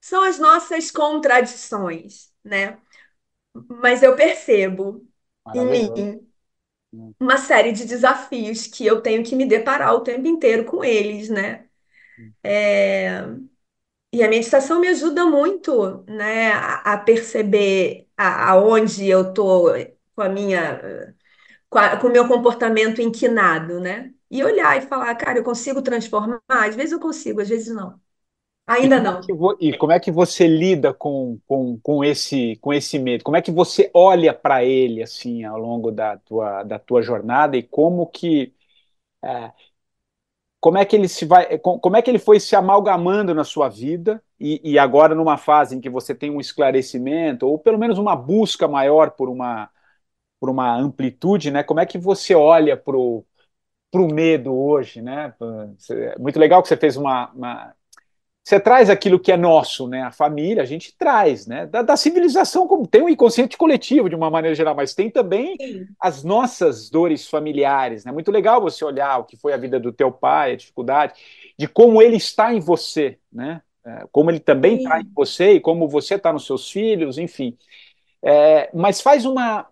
são 0.00 0.22
as 0.24 0.38
nossas 0.38 0.90
contradições, 0.90 2.32
né? 2.44 2.78
Mas 3.68 4.02
eu 4.02 4.16
percebo 4.16 5.06
em 5.54 5.66
mim 5.66 5.90
Hum, 6.92 7.14
uma 7.20 7.36
série 7.38 7.70
de 7.72 7.84
desafios 7.86 8.66
que 8.66 8.84
eu 8.86 9.00
tenho 9.02 9.22
que 9.24 9.36
me 9.36 9.46
deparar 9.46 9.94
o 9.94 10.00
tempo 10.02 10.26
inteiro 10.28 10.64
com 10.64 10.82
eles, 10.84 11.28
né? 11.28 11.68
hum. 12.18 12.34
E 14.12 14.22
a 14.24 14.28
meditação 14.28 14.80
me 14.80 14.88
ajuda 14.88 15.24
muito, 15.26 16.04
né, 16.08 16.52
a, 16.52 16.94
a 16.94 16.98
perceber 16.98 18.08
aonde 18.16 19.06
eu 19.08 19.32
tô 19.32 19.68
com 20.16 20.22
a 20.22 20.28
minha, 20.28 21.14
com, 21.70 22.08
o 22.08 22.12
meu 22.12 22.28
comportamento 22.28 23.02
inquinado, 23.02 23.80
né? 23.80 24.12
E 24.30 24.44
olhar 24.44 24.78
e 24.78 24.82
falar, 24.86 25.14
cara, 25.16 25.38
eu 25.38 25.44
consigo 25.44 25.82
transformar? 25.82 26.40
Às 26.48 26.76
vezes 26.76 26.92
eu 26.92 27.00
consigo, 27.00 27.40
às 27.40 27.48
vezes 27.48 27.74
não. 27.74 28.00
E 28.80 28.88
Ainda 28.88 29.00
como 29.00 29.10
é 29.10 29.12
não. 29.12 29.20
que, 29.20 29.32
vo- 29.34 29.56
e 29.60 29.76
como 29.76 29.92
é 29.92 30.00
que 30.00 30.10
você 30.10 30.46
lida 30.46 30.94
com, 30.94 31.38
com, 31.46 31.78
com 31.80 32.02
esse, 32.04 32.56
com 32.56 32.72
esse 32.72 32.98
medo? 32.98 33.22
Como 33.24 33.36
é 33.36 33.42
que 33.42 33.50
você 33.50 33.90
olha 33.92 34.32
para 34.32 34.64
ele 34.64 35.02
assim 35.02 35.44
ao 35.44 35.58
longo 35.58 35.90
da 35.92 36.16
tua, 36.18 36.62
da 36.62 36.78
tua 36.78 37.02
jornada 37.02 37.56
e 37.58 37.62
como 37.62 38.06
que 38.06 38.54
é, 39.24 39.52
como 40.60 40.76
é 40.78 40.84
que 40.84 40.94
ele 40.96 41.08
se 41.08 41.24
vai, 41.24 41.58
como 41.58 41.96
é 41.96 42.02
que 42.02 42.10
ele 42.10 42.18
foi 42.18 42.38
se 42.38 42.54
amalgamando 42.54 43.34
na 43.34 43.44
sua 43.44 43.68
vida 43.68 44.22
e, 44.38 44.60
e, 44.72 44.78
agora 44.78 45.14
numa 45.14 45.38
fase 45.38 45.76
em 45.76 45.80
que 45.80 45.88
você 45.88 46.14
tem 46.14 46.30
um 46.30 46.40
esclarecimento 46.40 47.46
ou 47.46 47.58
pelo 47.58 47.78
menos 47.78 47.98
uma 47.98 48.14
busca 48.14 48.68
maior 48.68 49.10
por 49.12 49.28
uma 49.28 49.70
por 50.40 50.48
uma 50.50 50.74
amplitude, 50.74 51.50
né? 51.50 51.62
Como 51.62 51.80
é 51.80 51.86
que 51.86 51.98
você 51.98 52.34
olha 52.34 52.76
para 52.76 52.96
o 52.96 53.24
medo 54.12 54.52
hoje, 54.54 55.02
né? 55.02 55.34
Muito 56.18 56.38
legal 56.40 56.62
que 56.62 56.68
você 56.68 56.76
fez 56.76 56.96
uma, 56.96 57.30
uma 57.32 57.74
você 58.42 58.58
traz 58.58 58.88
aquilo 58.88 59.20
que 59.20 59.30
é 59.30 59.36
nosso, 59.36 59.86
né? 59.86 60.02
A 60.02 60.10
família, 60.10 60.62
a 60.62 60.66
gente 60.66 60.96
traz, 60.96 61.46
né? 61.46 61.66
Da, 61.66 61.82
da, 61.82 61.96
civilização, 61.96 62.66
como 62.66 62.86
tem 62.86 63.02
um 63.02 63.08
inconsciente 63.08 63.56
coletivo 63.56 64.08
de 64.08 64.16
uma 64.16 64.30
maneira 64.30 64.54
geral, 64.54 64.74
mas 64.74 64.94
tem 64.94 65.10
também 65.10 65.56
Sim. 65.60 65.86
as 66.00 66.24
nossas 66.24 66.88
dores 66.88 67.28
familiares, 67.28 68.04
né? 68.04 68.10
Muito 68.10 68.30
legal 68.30 68.60
você 68.60 68.84
olhar 68.84 69.18
o 69.18 69.24
que 69.24 69.36
foi 69.36 69.52
a 69.52 69.58
vida 69.58 69.78
do 69.78 69.92
teu 69.92 70.10
pai, 70.10 70.52
a 70.52 70.56
dificuldade, 70.56 71.14
de 71.56 71.68
como 71.68 72.00
ele 72.00 72.16
está 72.16 72.52
em 72.52 72.60
você, 72.60 73.18
né? 73.30 73.60
É, 73.84 74.06
como 74.10 74.30
ele 74.30 74.40
também 74.40 74.78
está 74.78 75.00
em 75.00 75.10
você 75.14 75.52
e 75.52 75.60
como 75.60 75.88
você 75.88 76.14
está 76.14 76.32
nos 76.32 76.46
seus 76.46 76.70
filhos, 76.70 77.18
enfim. 77.18 77.56
É, 78.22 78.70
mas 78.74 79.00
faz 79.00 79.24
uma 79.24 79.69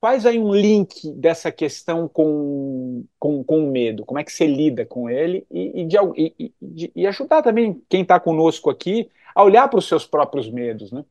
faz 0.00 0.26
aí 0.26 0.38
um 0.38 0.54
link 0.54 1.12
dessa 1.14 1.50
questão 1.50 2.08
com, 2.08 3.04
com, 3.18 3.42
com 3.44 3.66
o 3.68 3.70
medo, 3.70 4.04
como 4.04 4.18
é 4.18 4.24
que 4.24 4.32
você 4.32 4.46
lida 4.46 4.84
com 4.86 5.08
ele 5.10 5.46
e, 5.50 5.82
e, 5.82 5.86
de, 5.86 5.96
e, 6.16 6.54
de, 6.60 6.92
e 6.94 7.06
ajudar 7.06 7.42
também 7.42 7.82
quem 7.88 8.02
está 8.02 8.20
conosco 8.20 8.70
aqui 8.70 9.10
a 9.34 9.42
olhar 9.42 9.68
para 9.68 9.78
os 9.78 9.88
seus 9.88 10.06
próprios 10.06 10.50
medos, 10.50 10.92
né? 10.92 11.04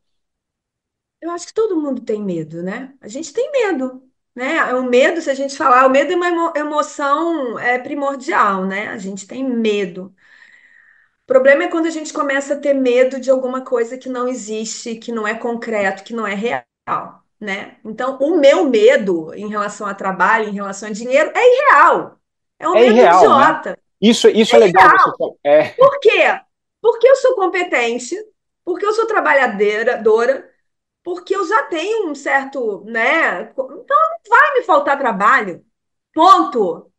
Eu 1.21 1.31
acho 1.31 1.47
que 1.47 1.53
todo 1.53 1.79
mundo 1.81 2.01
tem 2.03 2.21
medo, 2.23 2.61
né? 2.61 2.95
A 3.01 3.07
gente 3.07 3.33
tem 3.33 3.51
medo, 3.51 4.07
né? 4.35 4.73
O 4.75 4.83
medo, 4.83 5.21
se 5.21 5.29
a 5.29 5.33
gente 5.33 5.57
falar, 5.57 5.87
o 5.87 5.89
medo 5.89 6.11
é 6.13 6.15
uma 6.15 6.53
emoção 6.55 7.57
é, 7.59 7.79
primordial, 7.79 8.65
né? 8.65 8.87
A 8.89 8.97
gente 8.97 9.25
tem 9.27 9.43
medo. 9.43 10.13
O 11.23 11.25
problema 11.27 11.63
é 11.63 11.67
quando 11.67 11.87
a 11.87 11.89
gente 11.91 12.13
começa 12.13 12.53
a 12.53 12.59
ter 12.59 12.73
medo 12.73 13.19
de 13.19 13.29
alguma 13.31 13.61
coisa 13.63 13.97
que 13.97 14.07
não 14.09 14.27
existe, 14.27 14.95
que 14.95 15.11
não 15.11 15.27
é 15.27 15.33
concreto, 15.35 16.03
que 16.03 16.13
não 16.13 16.25
é 16.27 16.35
real 16.35 17.24
né? 17.45 17.77
Então, 17.85 18.17
o 18.19 18.37
meu 18.37 18.65
medo 18.65 19.33
em 19.35 19.47
relação 19.47 19.87
a 19.87 19.93
trabalho, 19.93 20.49
em 20.49 20.53
relação 20.53 20.89
a 20.89 20.91
dinheiro, 20.91 21.31
é 21.33 21.53
irreal. 21.53 22.19
É 22.59 22.67
um 22.67 22.75
é 22.75 22.81
medo 22.81 22.91
irreal, 22.93 23.19
né? 23.19 23.25
idiota. 23.25 23.69
Né? 23.69 23.77
Isso, 24.01 24.27
isso 24.27 24.55
é, 24.55 24.57
é 24.57 24.63
legal. 24.63 25.37
É. 25.43 25.69
Por 25.69 25.99
quê? 25.99 26.39
Porque 26.81 27.07
eu 27.07 27.15
sou 27.15 27.35
competente, 27.35 28.15
porque 28.63 28.85
eu 28.85 28.93
sou 28.93 29.05
trabalhadora, 29.05 30.51
porque 31.03 31.35
eu 31.35 31.47
já 31.47 31.63
tenho 31.63 32.09
um 32.09 32.15
certo, 32.15 32.83
né? 32.85 33.51
Então 33.51 33.67
não 33.67 33.85
vai 34.27 34.53
me 34.55 34.63
faltar 34.63 34.97
trabalho. 34.97 35.63
Ponto. 36.13 36.91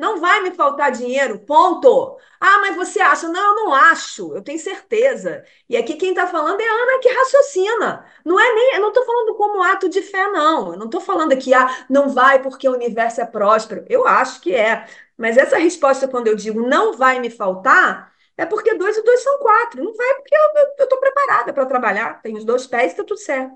Não 0.00 0.18
vai 0.18 0.40
me 0.40 0.50
faltar 0.52 0.90
dinheiro, 0.92 1.38
ponto. 1.40 2.16
Ah, 2.40 2.58
mas 2.60 2.74
você 2.76 3.00
acha? 3.00 3.28
Não, 3.28 3.40
eu 3.50 3.54
não 3.66 3.74
acho, 3.74 4.34
eu 4.34 4.42
tenho 4.42 4.58
certeza. 4.58 5.44
E 5.68 5.76
aqui 5.76 5.94
quem 5.96 6.10
está 6.10 6.26
falando 6.26 6.60
é 6.60 6.64
a 6.68 6.72
Ana 6.72 6.98
que 7.00 7.08
raciocina. 7.10 8.06
Não 8.24 8.40
é 8.40 8.54
nem, 8.54 8.74
eu 8.76 8.80
não 8.80 8.88
estou 8.88 9.04
falando 9.04 9.34
como 9.36 9.62
ato 9.62 9.88
de 9.90 10.00
fé, 10.02 10.26
não. 10.30 10.72
Eu 10.72 10.78
não 10.78 10.86
estou 10.86 11.00
falando 11.02 11.32
aqui, 11.32 11.52
ah, 11.54 11.68
não 11.90 12.08
vai 12.08 12.42
porque 12.42 12.68
o 12.68 12.72
universo 12.72 13.20
é 13.20 13.26
próspero. 13.26 13.84
Eu 13.88 14.06
acho 14.06 14.40
que 14.40 14.54
é. 14.54 14.86
Mas 15.18 15.36
essa 15.36 15.58
resposta, 15.58 16.08
quando 16.08 16.28
eu 16.28 16.34
digo 16.36 16.66
não 16.66 16.94
vai 16.96 17.20
me 17.20 17.28
faltar, 17.30 18.12
é 18.36 18.46
porque 18.46 18.74
dois 18.74 18.96
e 18.96 19.02
dois 19.02 19.20
são 19.22 19.38
quatro. 19.38 19.84
Não 19.84 19.92
vai 19.94 20.14
porque 20.14 20.34
eu 20.78 20.84
estou 20.84 20.98
preparada 20.98 21.52
para 21.52 21.66
trabalhar, 21.66 22.22
tenho 22.22 22.38
os 22.38 22.44
dois 22.44 22.66
pés 22.66 22.84
e 22.84 22.86
está 22.88 23.04
tudo 23.04 23.18
certo. 23.20 23.54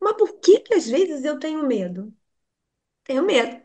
Mas 0.00 0.14
por 0.16 0.38
que 0.40 0.60
que 0.60 0.74
às 0.74 0.88
vezes 0.88 1.24
eu 1.24 1.38
tenho 1.38 1.62
medo? 1.66 2.12
Tenho 3.04 3.22
medo 3.24 3.62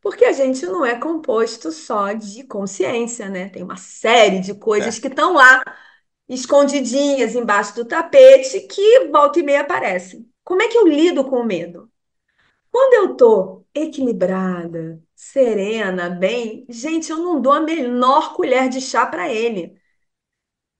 porque 0.00 0.24
a 0.24 0.32
gente 0.32 0.64
não 0.66 0.84
é 0.84 0.98
composto 0.98 1.70
só 1.72 2.12
de 2.12 2.44
consciência, 2.44 3.28
né? 3.28 3.48
Tem 3.48 3.62
uma 3.62 3.76
série 3.76 4.40
de 4.40 4.54
coisas 4.54 4.98
é. 4.98 5.00
que 5.00 5.08
estão 5.08 5.34
lá, 5.34 5.62
escondidinhas 6.28 7.34
embaixo 7.34 7.74
do 7.74 7.84
tapete, 7.84 8.60
que 8.60 9.08
volta 9.08 9.40
e 9.40 9.42
meia 9.42 9.60
aparecem. 9.62 10.28
Como 10.44 10.62
é 10.62 10.68
que 10.68 10.78
eu 10.78 10.86
lido 10.86 11.24
com 11.24 11.36
o 11.40 11.44
medo? 11.44 11.90
Quando 12.70 12.94
eu 12.94 13.16
tô 13.16 13.64
equilibrada, 13.74 15.02
serena, 15.14 16.10
bem, 16.10 16.66
gente, 16.68 17.10
eu 17.10 17.18
não 17.18 17.40
dou 17.40 17.52
a 17.52 17.60
menor 17.60 18.34
colher 18.34 18.68
de 18.68 18.80
chá 18.80 19.06
para 19.06 19.28
ele. 19.32 19.80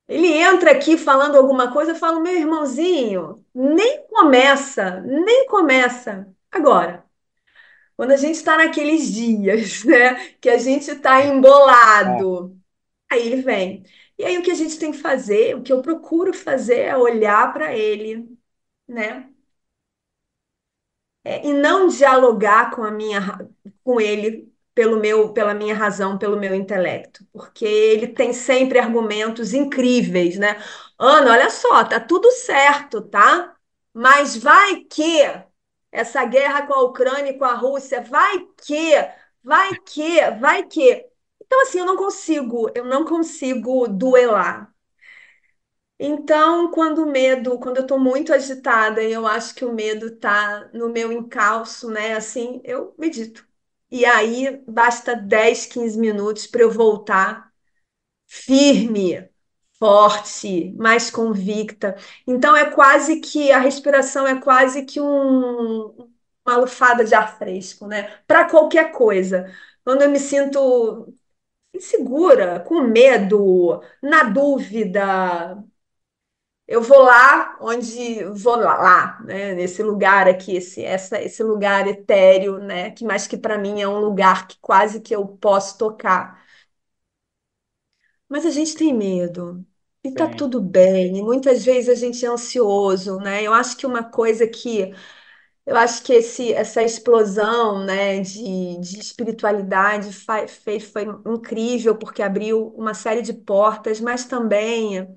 Ele 0.08 0.26
entra 0.28 0.72
aqui 0.72 0.98
falando 0.98 1.36
alguma 1.36 1.72
coisa, 1.72 1.92
eu 1.92 1.96
falo, 1.96 2.20
meu 2.20 2.36
irmãozinho, 2.36 3.44
nem 3.54 4.06
começa, 4.08 5.00
nem 5.02 5.46
começa. 5.46 6.28
Agora, 6.50 7.04
quando 8.00 8.12
a 8.12 8.16
gente 8.16 8.36
está 8.36 8.56
naqueles 8.56 9.12
dias, 9.12 9.84
né, 9.84 10.14
que 10.40 10.48
a 10.48 10.56
gente 10.56 10.90
está 10.90 11.22
embolado, 11.22 12.58
é. 13.12 13.14
aí 13.14 13.26
ele 13.26 13.42
vem. 13.42 13.84
E 14.18 14.24
aí 14.24 14.38
o 14.38 14.42
que 14.42 14.50
a 14.50 14.54
gente 14.54 14.78
tem 14.78 14.90
que 14.90 14.96
fazer, 14.96 15.54
o 15.54 15.62
que 15.62 15.70
eu 15.70 15.82
procuro 15.82 16.32
fazer 16.32 16.78
é 16.80 16.96
olhar 16.96 17.52
para 17.52 17.76
ele, 17.76 18.26
né? 18.88 19.30
É, 21.22 21.46
e 21.46 21.52
não 21.52 21.88
dialogar 21.88 22.70
com 22.70 22.82
a 22.82 22.90
minha, 22.90 23.20
com 23.84 24.00
ele 24.00 24.50
pelo 24.74 24.98
meu, 24.98 25.34
pela 25.34 25.52
minha 25.52 25.74
razão, 25.74 26.16
pelo 26.16 26.38
meu 26.40 26.54
intelecto, 26.54 27.26
porque 27.30 27.66
ele 27.66 28.06
tem 28.08 28.32
sempre 28.32 28.78
argumentos 28.78 29.52
incríveis, 29.52 30.38
né? 30.38 30.56
Ana, 30.98 31.32
olha 31.32 31.50
só, 31.50 31.84
tá 31.84 32.00
tudo 32.00 32.30
certo, 32.32 33.02
tá? 33.02 33.54
Mas 33.92 34.38
vai 34.38 34.76
que 34.84 35.49
essa 35.92 36.24
guerra 36.24 36.66
com 36.66 36.74
a 36.74 36.82
Ucrânia 36.84 37.30
e 37.32 37.38
com 37.38 37.44
a 37.44 37.54
Rússia, 37.54 38.00
vai 38.02 38.46
que, 38.64 38.92
vai 39.42 39.74
que, 39.80 40.30
vai 40.40 40.66
que. 40.66 41.06
Então, 41.42 41.62
assim, 41.62 41.78
eu 41.80 41.86
não 41.86 41.96
consigo, 41.96 42.70
eu 42.74 42.84
não 42.84 43.04
consigo 43.04 43.88
duelar. 43.88 44.72
Então, 46.02 46.70
quando 46.70 47.02
o 47.04 47.06
medo, 47.10 47.58
quando 47.58 47.76
eu 47.78 47.82
estou 47.82 47.98
muito 48.00 48.32
agitada 48.32 49.02
e 49.02 49.12
eu 49.12 49.26
acho 49.26 49.54
que 49.54 49.64
o 49.64 49.72
medo 49.74 50.06
está 50.06 50.70
no 50.72 50.88
meu 50.88 51.12
encalço, 51.12 51.90
né? 51.90 52.14
Assim, 52.14 52.60
eu 52.64 52.94
medito. 52.98 53.46
E 53.90 54.04
aí 54.06 54.56
basta 54.66 55.14
10, 55.14 55.66
15 55.66 55.98
minutos 55.98 56.46
para 56.46 56.62
eu 56.62 56.70
voltar 56.70 57.52
firme, 58.28 59.29
forte, 59.80 60.72
mais 60.78 61.10
convicta. 61.10 61.96
Então 62.26 62.56
é 62.56 62.70
quase 62.70 63.20
que 63.20 63.52
a 63.52 63.60
respiração 63.60 64.26
é 64.28 64.40
quase 64.40 64.84
que 64.84 65.00
um, 65.00 66.10
uma 66.46 66.56
lufada 66.58 67.04
de 67.04 67.14
ar 67.14 67.38
fresco, 67.38 67.86
né? 67.88 68.18
Para 68.26 68.48
qualquer 68.50 68.92
coisa. 68.92 69.52
Quando 69.84 70.02
eu 70.02 70.10
me 70.10 70.18
sinto 70.20 71.12
insegura, 71.74 72.60
com 72.60 72.82
medo, 72.82 73.82
na 74.02 74.24
dúvida, 74.24 75.62
eu 76.66 76.80
vou 76.82 77.00
lá 77.02 77.56
onde 77.60 78.24
vou 78.26 78.56
lá, 78.56 78.76
lá 78.80 79.20
né? 79.24 79.54
Nesse 79.54 79.82
lugar 79.82 80.28
aqui, 80.28 80.56
esse, 80.56 80.82
essa, 80.84 81.20
esse 81.20 81.42
lugar 81.42 81.86
etéreo, 81.88 82.58
né? 82.58 82.90
Que 82.92 83.04
mais 83.04 83.26
que 83.26 83.36
para 83.36 83.58
mim 83.58 83.80
é 83.82 83.88
um 83.88 83.98
lugar 83.98 84.46
que 84.46 84.56
quase 84.60 85.00
que 85.00 85.14
eu 85.14 85.26
posso 85.26 85.76
tocar. 85.78 86.40
Mas 88.28 88.46
a 88.46 88.50
gente 88.50 88.74
tem 88.76 88.94
medo. 88.94 89.62
E 90.02 90.14
tá 90.14 90.26
tudo 90.28 90.60
bem. 90.62 91.16
E 91.18 91.22
muitas 91.22 91.64
vezes 91.64 91.88
a 91.90 91.94
gente 91.94 92.24
é 92.24 92.28
ansioso, 92.28 93.18
né? 93.18 93.42
Eu 93.42 93.52
acho 93.52 93.76
que 93.76 93.86
uma 93.86 94.02
coisa 94.02 94.46
que 94.46 94.94
eu 95.66 95.76
acho 95.76 96.02
que 96.04 96.12
esse, 96.14 96.52
essa 96.54 96.82
explosão, 96.82 97.84
né, 97.84 98.20
de, 98.20 98.78
de 98.80 99.00
espiritualidade 99.00 100.12
fez, 100.12 100.84
foi 100.84 101.04
incrível 101.26 101.96
porque 101.96 102.22
abriu 102.22 102.68
uma 102.76 102.94
série 102.94 103.22
de 103.22 103.32
portas, 103.34 104.00
mas 104.00 104.24
também 104.26 105.08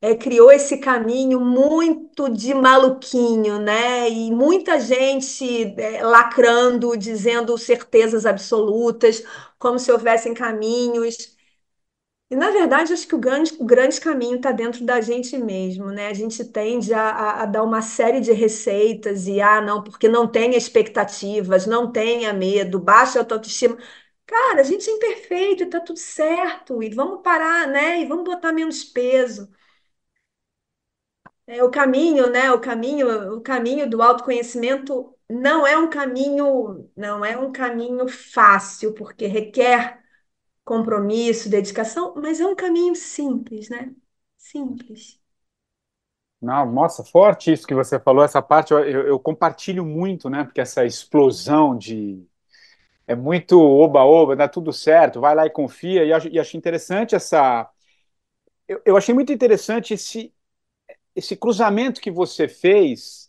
é, 0.00 0.14
criou 0.14 0.52
esse 0.52 0.78
caminho 0.78 1.40
muito 1.40 2.28
de 2.28 2.54
maluquinho, 2.54 3.58
né? 3.60 4.08
E 4.10 4.30
muita 4.32 4.78
gente 4.80 5.74
é, 5.80 6.02
lacrando, 6.04 6.96
dizendo 6.96 7.56
certezas 7.58 8.26
absolutas, 8.26 9.22
como 9.58 9.78
se 9.78 9.90
houvessem 9.92 10.34
caminhos. 10.34 11.33
E, 12.30 12.36
na 12.36 12.50
verdade, 12.50 12.92
acho 12.92 13.06
que 13.06 13.14
o 13.14 13.18
grande, 13.18 13.54
o 13.60 13.64
grande 13.64 14.00
caminho 14.00 14.36
está 14.36 14.50
dentro 14.50 14.84
da 14.84 15.00
gente 15.00 15.36
mesmo, 15.38 15.90
né? 15.90 16.08
A 16.08 16.14
gente 16.14 16.42
tende 16.44 16.92
a, 16.92 17.00
a, 17.10 17.42
a, 17.42 17.46
dar 17.46 17.62
uma 17.62 17.82
série 17.82 18.20
de 18.20 18.32
receitas 18.32 19.26
e, 19.28 19.40
ah, 19.40 19.60
não, 19.60 19.82
porque 19.84 20.08
não 20.08 20.26
tenha 20.26 20.56
expectativas, 20.56 21.66
não 21.66 21.92
tenha 21.92 22.32
medo, 22.32 22.80
baixa 22.80 23.20
a 23.20 23.22
autoestima. 23.22 23.76
Cara, 24.26 24.60
a 24.62 24.64
gente 24.64 24.88
é 24.88 24.92
imperfeito 24.94 25.62
e 25.64 25.66
tá 25.66 25.80
tudo 25.80 25.98
certo, 25.98 26.82
e 26.82 26.88
vamos 26.90 27.22
parar, 27.22 27.68
né? 27.68 28.00
E 28.00 28.06
vamos 28.06 28.24
botar 28.24 28.52
menos 28.52 28.82
peso. 28.84 29.48
É, 31.46 31.62
o 31.62 31.70
caminho, 31.70 32.30
né? 32.30 32.50
O 32.52 32.60
caminho, 32.60 33.34
o 33.36 33.40
caminho 33.40 33.88
do 33.88 34.02
autoconhecimento 34.02 35.14
não 35.28 35.66
é 35.66 35.76
um 35.76 35.88
caminho, 35.90 36.90
não 36.96 37.24
é 37.24 37.36
um 37.36 37.52
caminho 37.52 38.08
fácil, 38.08 38.94
porque 38.94 39.26
requer 39.26 40.02
compromisso, 40.64 41.48
dedicação, 41.50 42.14
mas 42.16 42.40
é 42.40 42.46
um 42.46 42.56
caminho 42.56 42.94
simples, 42.96 43.68
né? 43.68 43.94
Simples. 44.36 45.20
Não, 46.40 46.70
nossa, 46.70 47.02
forte 47.02 47.50
isso 47.52 47.66
que 47.66 47.74
você 47.74 47.98
falou, 47.98 48.22
essa 48.22 48.42
parte 48.42 48.72
eu, 48.72 48.80
eu, 48.80 49.18
compartilho 49.18 49.84
muito, 49.84 50.28
né? 50.28 50.44
Porque 50.44 50.60
essa 50.60 50.84
explosão 50.84 51.76
de, 51.76 52.22
é 53.06 53.14
muito 53.16 53.60
oba-oba, 53.60 54.36
dá 54.36 54.48
tudo 54.48 54.72
certo, 54.72 55.20
vai 55.20 55.34
lá 55.34 55.46
e 55.46 55.50
confia. 55.50 56.04
E 56.04 56.12
acho, 56.12 56.28
e 56.28 56.38
acho 56.40 56.56
interessante 56.56 57.14
essa. 57.16 57.70
Eu, 58.68 58.82
eu 58.86 58.96
achei 58.96 59.14
muito 59.14 59.32
interessante 59.32 59.94
esse, 59.94 60.34
esse 61.16 61.36
cruzamento 61.36 62.00
que 62.00 62.10
você 62.10 62.48
fez 62.48 63.23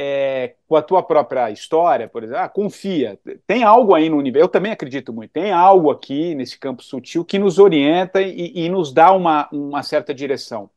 é, 0.00 0.54
com 0.68 0.76
a 0.76 0.82
tua 0.82 1.02
própria 1.02 1.50
história, 1.50 2.08
por 2.08 2.22
exemplo. 2.22 2.40
Ah, 2.40 2.48
confia, 2.48 3.18
tem 3.48 3.64
algo 3.64 3.94
aí 3.94 4.08
no 4.08 4.16
universo. 4.16 4.44
Eu 4.44 4.48
também 4.48 4.70
acredito 4.70 5.12
muito, 5.12 5.32
tem 5.32 5.50
algo 5.50 5.90
aqui 5.90 6.36
nesse 6.36 6.56
campo 6.56 6.84
sutil 6.84 7.24
que 7.24 7.36
nos 7.36 7.58
orienta 7.58 8.22
e, 8.22 8.52
e 8.54 8.68
nos 8.68 8.92
dá 8.92 9.10
uma, 9.12 9.48
uma 9.50 9.82
certa 9.82 10.14
direção. 10.14 10.70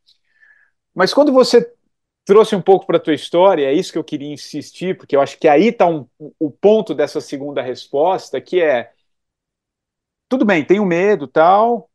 Mas 0.96 1.14
quando 1.14 1.32
você 1.32 1.72
trouxe 2.26 2.56
um 2.56 2.62
pouco 2.62 2.88
para 2.88 2.98
a 2.98 3.00
tua 3.00 3.14
história, 3.14 3.66
é 3.68 3.74
isso 3.74 3.92
que 3.92 3.98
eu 4.00 4.04
queria 4.04 4.34
insistir, 4.34 4.98
porque 4.98 5.16
eu 5.16 5.22
acho 5.22 5.38
que 5.38 5.48
aí 5.48 5.68
está 5.68 5.86
um, 5.86 6.08
o 6.40 6.50
ponto 6.50 6.96
dessa 6.96 7.22
segunda 7.22 7.62
resposta, 7.62 8.42
que 8.42 8.60
é 8.60 8.92
tudo 10.28 10.46
bem, 10.46 10.66
tenho 10.66 10.86
medo, 10.86 11.28
tal, 11.28 11.92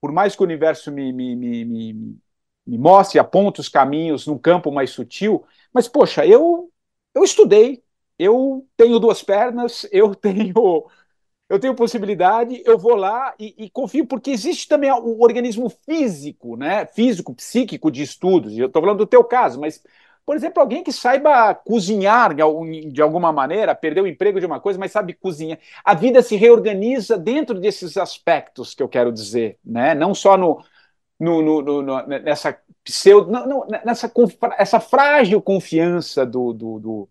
por 0.00 0.12
mais 0.12 0.34
que 0.34 0.42
o 0.42 0.46
universo 0.46 0.90
me, 0.90 1.12
me, 1.12 1.36
me, 1.36 1.64
me, 1.64 2.16
me 2.66 2.78
mostre, 2.78 3.18
aponte 3.18 3.60
os 3.60 3.68
caminhos 3.68 4.26
num 4.26 4.38
campo 4.38 4.72
mais 4.72 4.90
sutil, 4.90 5.44
mas, 5.72 5.88
poxa, 5.88 6.26
eu, 6.26 6.69
eu 7.14 7.24
estudei, 7.24 7.82
eu 8.18 8.66
tenho 8.76 8.98
duas 8.98 9.22
pernas, 9.22 9.86
eu 9.92 10.14
tenho 10.16 10.88
eu 11.48 11.58
tenho 11.58 11.74
possibilidade, 11.74 12.62
eu 12.64 12.78
vou 12.78 12.94
lá 12.94 13.34
e, 13.36 13.54
e, 13.58 13.70
confio, 13.70 14.06
porque 14.06 14.30
existe 14.30 14.68
também 14.68 14.90
o 14.92 15.20
organismo 15.20 15.68
físico, 15.68 16.56
né? 16.56 16.86
Físico, 16.86 17.34
psíquico 17.34 17.90
de 17.90 18.02
estudos. 18.02 18.56
Eu 18.56 18.68
estou 18.68 18.80
falando 18.80 18.98
do 18.98 19.06
teu 19.06 19.24
caso, 19.24 19.60
mas, 19.60 19.82
por 20.24 20.36
exemplo, 20.36 20.60
alguém 20.62 20.84
que 20.84 20.92
saiba 20.92 21.52
cozinhar 21.52 22.32
de 22.34 23.02
alguma 23.02 23.32
maneira, 23.32 23.74
perdeu 23.74 24.04
o 24.04 24.06
emprego 24.06 24.38
de 24.38 24.46
uma 24.46 24.60
coisa, 24.60 24.78
mas 24.78 24.92
sabe 24.92 25.12
cozinhar. 25.12 25.58
A 25.84 25.92
vida 25.92 26.22
se 26.22 26.36
reorganiza 26.36 27.18
dentro 27.18 27.58
desses 27.58 27.96
aspectos 27.96 28.72
que 28.72 28.82
eu 28.82 28.88
quero 28.88 29.10
dizer, 29.12 29.58
né? 29.64 29.92
Não 29.92 30.14
só 30.14 30.36
no, 30.36 30.62
no, 31.20 31.42
no, 31.42 31.82
no 31.82 32.06
nessa 32.06 32.58
pseudo, 32.82 33.30
não, 33.30 33.46
não, 33.46 33.66
nessa 33.84 34.10
essa 34.58 34.80
frágil 34.80 35.42
confiança 35.42 36.24
do, 36.24 36.52
do, 36.54 36.78
do 36.80 37.08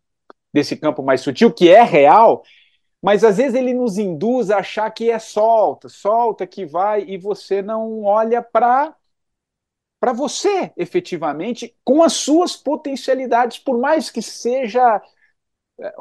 desse 0.51 0.75
campo 0.75 1.03
mais 1.03 1.21
sutil, 1.21 1.53
que 1.53 1.69
é 1.69 1.83
real, 1.83 2.43
mas 3.01 3.23
às 3.23 3.37
vezes 3.37 3.55
ele 3.55 3.73
nos 3.73 3.99
induz 3.99 4.49
a 4.49 4.57
achar 4.57 4.89
que 4.91 5.11
é 5.11 5.19
solta, 5.19 5.87
solta 5.87 6.47
que 6.47 6.65
vai, 6.65 7.03
e 7.03 7.17
você 7.17 7.61
não 7.61 8.03
olha 8.03 8.41
para 8.41 8.95
para 9.99 10.13
você, 10.13 10.71
efetivamente, 10.77 11.75
com 11.83 12.01
as 12.01 12.13
suas 12.13 12.55
potencialidades, 12.55 13.59
por 13.59 13.77
mais 13.77 14.09
que 14.09 14.21
seja 14.21 15.01
é, 15.79 15.93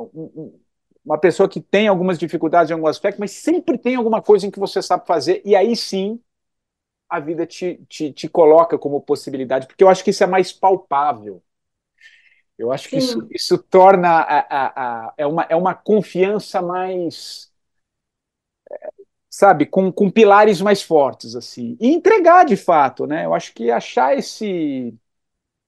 uma 1.05 1.19
pessoa 1.19 1.49
que 1.49 1.61
tem 1.61 1.89
algumas 1.89 2.17
dificuldades 2.19 2.71
em 2.71 2.75
algum 2.75 2.87
aspecto, 2.87 3.19
mas 3.19 3.33
sempre 3.33 3.77
tem 3.77 3.97
alguma 3.97 4.23
coisa 4.23 4.47
em 4.47 4.53
que 4.53 4.61
você 4.61 4.81
sabe 4.81 5.05
fazer, 5.07 5.43
e 5.45 5.57
aí 5.57 5.75
sim 5.75 6.21
a 7.09 7.21
vida 7.21 7.47
te, 7.47 7.77
te, 7.89 8.13
te 8.13 8.29
coloca 8.29 8.79
como 8.79 9.01
possibilidade, 9.01 9.67
porque 9.67 9.83
eu 9.85 9.89
acho 9.89 10.05
que 10.05 10.11
isso 10.11 10.25
é 10.25 10.27
mais 10.27 10.53
palpável. 10.53 11.43
Eu 12.59 12.73
acho 12.73 12.89
que 12.89 12.97
isso, 12.97 13.27
isso 13.31 13.57
torna 13.57 14.09
a, 14.09 14.39
a, 14.41 15.07
a, 15.09 15.15
é, 15.17 15.27
uma, 15.27 15.43
é 15.49 15.55
uma 15.55 15.75
confiança 15.75 16.61
mais, 16.61 17.53
sabe, 19.31 19.67
com, 19.67 19.93
com 19.93 20.11
pilares 20.11 20.61
mais 20.61 20.83
fortes, 20.83 21.35
assim. 21.37 21.77
E 21.81 21.89
entregar 21.89 22.45
de 22.45 22.57
fato, 22.57 23.07
né? 23.07 23.25
Eu 23.25 23.35
acho 23.35 23.53
que 23.55 23.71
achar 23.71 24.17
esse. 24.17 24.95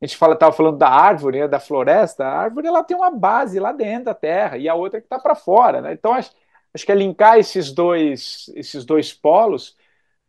A 0.02 0.06
gente 0.06 0.16
fala, 0.18 0.34
estava 0.34 0.52
falando 0.52 0.78
da 0.78 0.88
árvore, 0.88 1.40
né, 1.40 1.48
da 1.48 1.60
floresta, 1.60 2.24
a 2.24 2.38
árvore 2.38 2.68
ela 2.68 2.84
tem 2.84 2.96
uma 2.96 3.10
base 3.10 3.60
lá 3.60 3.72
dentro 3.72 4.06
da 4.06 4.14
terra 4.14 4.58
e 4.58 4.68
a 4.68 4.74
outra 4.74 5.00
que 5.00 5.06
está 5.06 5.18
para 5.18 5.34
fora, 5.34 5.80
né? 5.82 5.92
Então 5.94 6.14
acho, 6.14 6.32
acho 6.74 6.86
que 6.86 6.92
é 6.92 6.94
linkar 6.94 7.38
esses 7.38 7.72
dois, 7.72 8.50
esses 8.56 8.84
dois 8.84 9.12
polos, 9.14 9.76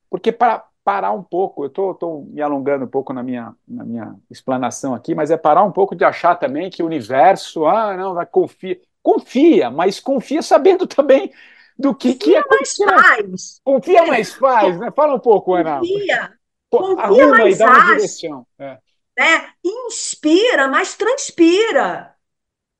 porque 0.09 0.31
para 0.31 0.67
parar 0.83 1.11
um 1.11 1.23
pouco, 1.23 1.63
eu 1.63 1.67
estou 1.67 2.25
me 2.25 2.41
alongando 2.41 2.85
um 2.85 2.87
pouco 2.87 3.13
na 3.13 3.21
minha, 3.21 3.55
na 3.67 3.83
minha 3.83 4.15
explanação 4.29 4.93
aqui, 4.93 5.13
mas 5.13 5.29
é 5.31 5.37
parar 5.37 5.63
um 5.63 5.71
pouco 5.71 5.95
de 5.95 6.03
achar 6.03 6.35
também 6.35 6.69
que 6.69 6.81
o 6.81 6.85
universo, 6.85 7.65
ah, 7.65 7.95
não, 7.95 8.13
vai 8.13 8.25
confia. 8.25 8.79
Confia, 9.03 9.71
mas 9.71 9.99
confia 9.99 10.41
sabendo 10.41 10.85
também 10.87 11.31
do 11.77 11.95
que, 11.95 12.13
confia 12.13 12.43
que 12.43 12.47
é. 12.49 12.55
mais 12.55 12.75
faz. 12.77 13.61
Confia 13.63 14.05
mais 14.05 14.33
faz, 14.33 14.79
né? 14.79 14.91
Fala 14.91 15.15
um 15.15 15.19
pouco, 15.19 15.55
Ana. 15.55 15.79
Confia. 15.79 16.33
Confia 16.69 17.03
Arruma 17.03 17.37
mais 17.37 17.55
e 17.55 17.59
dá 17.59 17.65
uma 17.65 17.85
direção. 17.85 18.47
É. 18.57 18.77
Né? 19.17 19.49
Inspira, 19.63 20.67
mas 20.67 20.95
transpira. 20.95 22.15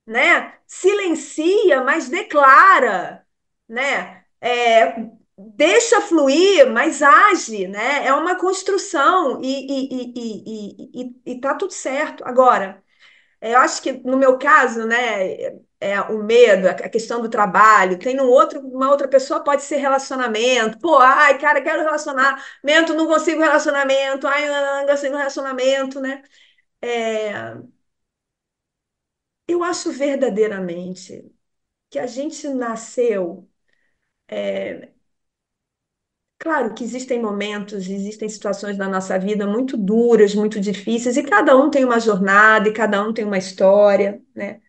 Né? 0.06 0.54
Silencia, 0.66 1.84
mas 1.84 2.10
declara. 2.10 3.26
Né? 3.68 4.24
É, 4.40 4.96
deixa 5.56 6.02
fluir, 6.02 6.70
mas 6.72 7.02
age, 7.02 7.68
né? 7.68 8.06
É 8.08 8.14
uma 8.14 8.36
construção 8.36 9.40
e, 9.44 10.14
e, 10.16 10.92
e, 10.94 11.16
e, 11.26 11.40
tá 11.42 11.56
tudo 11.56 11.72
certo. 11.74 12.24
Agora, 12.26 12.84
eu 13.42 13.58
acho 13.60 13.82
que 13.82 13.94
no 13.94 14.18
meu 14.18 14.38
caso, 14.40 14.86
né, 14.88 15.36
é 15.80 16.02
o 16.02 16.24
medo, 16.24 16.68
a 16.70 16.76
questão 16.90 17.22
do 17.22 17.30
trabalho, 17.30 18.00
tem 18.00 18.20
um 18.22 18.30
outro, 18.30 18.62
uma 18.62 18.90
outra 18.92 19.08
pessoa 19.08 19.44
pode 19.44 19.64
ser 19.64 19.78
relacionamento. 19.78 20.80
Pô, 20.80 20.98
ai, 21.00 21.40
cara, 21.40 21.62
quero 21.62 21.84
relacionamento, 21.84 22.94
não 22.96 23.08
consigo 23.08 23.42
relacionamento, 23.42 24.28
ai, 24.28 24.48
não 24.50 24.88
consigo 24.88 25.18
relacionamento, 25.18 26.00
né? 26.02 26.24
É... 26.82 27.34
Eu 29.48 29.64
acho 29.64 29.92
verdadeiramente 29.92 31.32
que 31.90 32.00
a 32.00 32.08
gente 32.08 32.48
nasceu 32.50 33.50
é, 34.28 34.91
Claro 36.42 36.74
que 36.74 36.84
existem 36.84 37.22
momentos, 37.22 37.88
existem 37.88 38.28
situações 38.28 38.76
na 38.76 38.90
nossa 38.90 39.18
vida 39.20 39.46
muito 39.46 39.78
duras, 39.78 40.34
muito 40.34 40.60
difíceis, 40.60 41.16
e 41.16 41.22
cada 41.24 41.56
um 41.56 41.70
tem 41.70 41.86
uma 41.86 42.00
jornada, 42.00 42.68
e 42.68 42.74
cada 42.74 43.02
um 43.08 43.14
tem 43.14 43.24
uma 43.24 43.38
história, 43.38 44.20
né? 44.36 44.60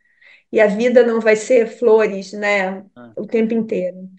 E 0.53 0.61
a 0.61 0.69
vida 0.69 1.07
não 1.07 1.21
vai 1.21 1.37
ser 1.37 1.67
flores, 1.69 2.33
né, 2.35 2.81
é. 2.81 2.85
o 3.17 3.27
tempo 3.27 3.55
inteiro. 3.55 4.11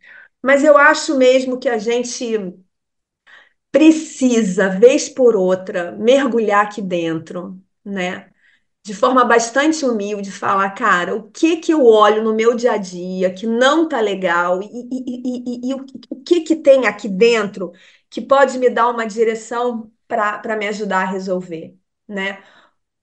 Mas 0.42 0.64
eu 0.64 0.78
acho 0.78 1.18
mesmo 1.18 1.60
que 1.60 1.70
a 1.70 1.78
gente 1.80 2.38
precisa, 3.72 4.70
vez 4.70 5.10
por 5.10 5.36
outra, 5.36 5.92
mergulhar 5.94 6.66
aqui 6.66 6.82
dentro, 6.82 7.60
né? 7.84 8.30
De 8.84 8.94
forma 8.94 9.24
bastante 9.26 9.86
humilde, 9.86 10.32
falar, 10.32 10.70
cara, 10.72 11.16
o 11.16 11.32
que 11.32 11.58
que 11.58 11.74
eu 11.74 11.86
olho 11.86 12.24
no 12.24 12.34
meu 12.36 12.56
dia 12.56 12.74
a 12.74 12.78
dia 12.78 13.34
que 13.34 13.48
não 13.48 13.88
tá 13.88 14.02
legal 14.02 14.62
e, 14.62 14.66
e, 14.68 15.68
e, 15.68 15.70
e 15.70 15.74
o, 15.74 15.86
que 16.26 16.42
que 16.42 16.56
tem 16.58 16.86
aqui 16.88 17.08
dentro 17.08 17.72
que 18.10 18.22
pode 18.22 18.58
me 18.60 18.70
dar 18.70 18.90
uma 18.90 19.06
direção 19.08 19.92
para 20.08 20.56
me 20.58 20.68
ajudar 20.68 21.04
a 21.04 21.12
resolver, 21.12 21.78
né? 22.08 22.44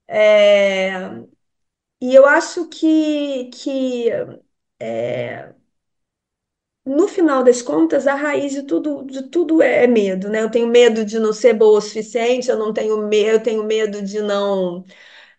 É, 0.08 0.92
e 2.00 2.14
eu 2.14 2.26
acho 2.26 2.68
que, 2.68 3.46
que 3.52 4.10
é, 4.80 5.54
no 6.84 7.06
final 7.08 7.44
das 7.44 7.62
contas, 7.62 8.06
a 8.06 8.14
raiz 8.14 8.52
de 8.52 8.62
tudo, 8.62 9.04
de 9.04 9.22
tudo 9.28 9.62
é 9.62 9.86
medo, 9.86 10.28
né? 10.28 10.42
Eu 10.42 10.50
tenho 10.50 10.66
medo 10.66 11.04
de 11.04 11.18
não 11.18 11.32
ser 11.32 11.52
boa 11.54 11.78
o 11.78 11.80
suficiente, 11.80 12.48
eu 12.50 12.58
não 12.58 12.72
tenho 12.72 12.96
medo, 13.06 13.30
eu 13.36 13.42
tenho 13.42 13.64
medo 13.64 14.02
de 14.02 14.20
não 14.20 14.84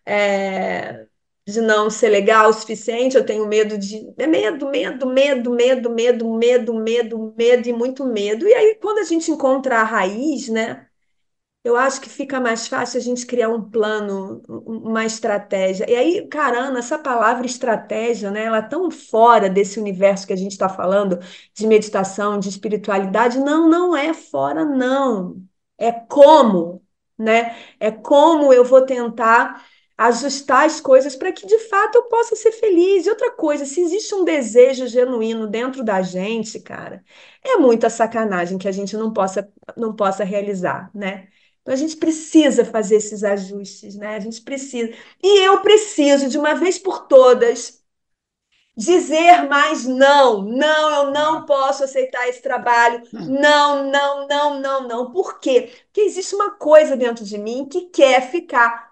é, 0.06 1.06
de 1.46 1.60
não 1.60 1.90
ser 1.90 2.08
legal 2.10 2.50
o 2.50 2.52
suficiente, 2.52 3.16
eu 3.16 3.26
tenho 3.26 3.46
medo 3.46 3.78
de. 3.78 4.12
É 4.18 4.26
medo, 4.26 4.68
medo, 4.70 5.06
medo, 5.06 5.50
medo, 5.50 5.90
medo, 5.90 6.30
medo, 6.34 6.74
medo, 6.74 7.34
medo 7.36 7.68
e 7.68 7.72
muito 7.72 8.04
medo. 8.06 8.46
E 8.46 8.54
aí, 8.54 8.76
quando 8.76 8.98
a 8.98 9.04
gente 9.04 9.30
encontra 9.30 9.80
a 9.80 9.84
raiz, 9.84 10.48
né? 10.48 10.86
Eu 11.64 11.76
acho 11.76 12.00
que 12.00 12.08
fica 12.08 12.40
mais 12.40 12.66
fácil 12.66 12.98
a 12.98 13.02
gente 13.02 13.24
criar 13.24 13.48
um 13.48 13.70
plano, 13.70 14.42
uma 14.66 15.04
estratégia. 15.04 15.88
E 15.88 15.94
aí, 15.94 16.26
caramba, 16.28 16.80
essa 16.80 16.98
palavra 16.98 17.46
estratégia, 17.46 18.32
né? 18.32 18.44
Ela 18.46 18.58
é 18.58 18.62
tão 18.62 18.90
fora 18.90 19.48
desse 19.48 19.78
universo 19.78 20.26
que 20.26 20.32
a 20.32 20.36
gente 20.36 20.52
está 20.52 20.68
falando 20.68 21.20
de 21.54 21.66
meditação, 21.68 22.38
de 22.40 22.48
espiritualidade. 22.48 23.38
Não, 23.38 23.68
não 23.70 23.96
é 23.96 24.12
fora, 24.12 24.64
não. 24.64 25.40
É 25.78 25.92
como, 25.92 26.82
né? 27.16 27.56
É 27.78 27.90
como 27.92 28.52
eu 28.52 28.64
vou 28.64 28.84
tentar 28.84 29.64
ajustar 30.06 30.66
as 30.66 30.80
coisas 30.80 31.16
para 31.16 31.32
que 31.32 31.46
de 31.46 31.58
fato 31.68 31.96
eu 31.96 32.04
possa 32.04 32.36
ser 32.36 32.52
feliz. 32.52 33.06
E 33.06 33.10
outra 33.10 33.30
coisa, 33.32 33.64
se 33.66 33.80
existe 33.80 34.14
um 34.14 34.24
desejo 34.24 34.86
genuíno 34.86 35.46
dentro 35.46 35.84
da 35.84 36.02
gente, 36.02 36.60
cara, 36.60 37.04
é 37.42 37.56
muita 37.56 37.90
sacanagem 37.90 38.58
que 38.58 38.68
a 38.68 38.72
gente 38.72 38.96
não 38.96 39.12
possa 39.12 39.50
não 39.76 39.94
possa 39.94 40.24
realizar, 40.24 40.90
né? 40.94 41.28
Então 41.62 41.74
a 41.74 41.76
gente 41.76 41.96
precisa 41.96 42.64
fazer 42.64 42.96
esses 42.96 43.22
ajustes, 43.24 43.94
né? 43.96 44.16
A 44.16 44.20
gente 44.20 44.40
precisa. 44.42 44.92
E 45.22 45.46
eu 45.46 45.60
preciso 45.62 46.28
de 46.28 46.38
uma 46.38 46.54
vez 46.54 46.78
por 46.78 47.06
todas 47.06 47.82
dizer 48.76 49.48
mais 49.48 49.86
não. 49.86 50.42
Não, 50.42 50.90
eu 51.06 51.10
não 51.12 51.44
posso 51.46 51.84
aceitar 51.84 52.28
esse 52.28 52.42
trabalho. 52.42 53.02
Não, 53.26 53.84
não, 53.90 54.26
não, 54.28 54.60
não, 54.60 54.88
não. 54.88 55.12
Por 55.12 55.40
quê? 55.40 55.72
Porque 55.86 56.00
existe 56.02 56.34
uma 56.34 56.52
coisa 56.52 56.96
dentro 56.96 57.24
de 57.24 57.38
mim 57.38 57.66
que 57.68 57.82
quer 57.90 58.30
ficar 58.30 58.91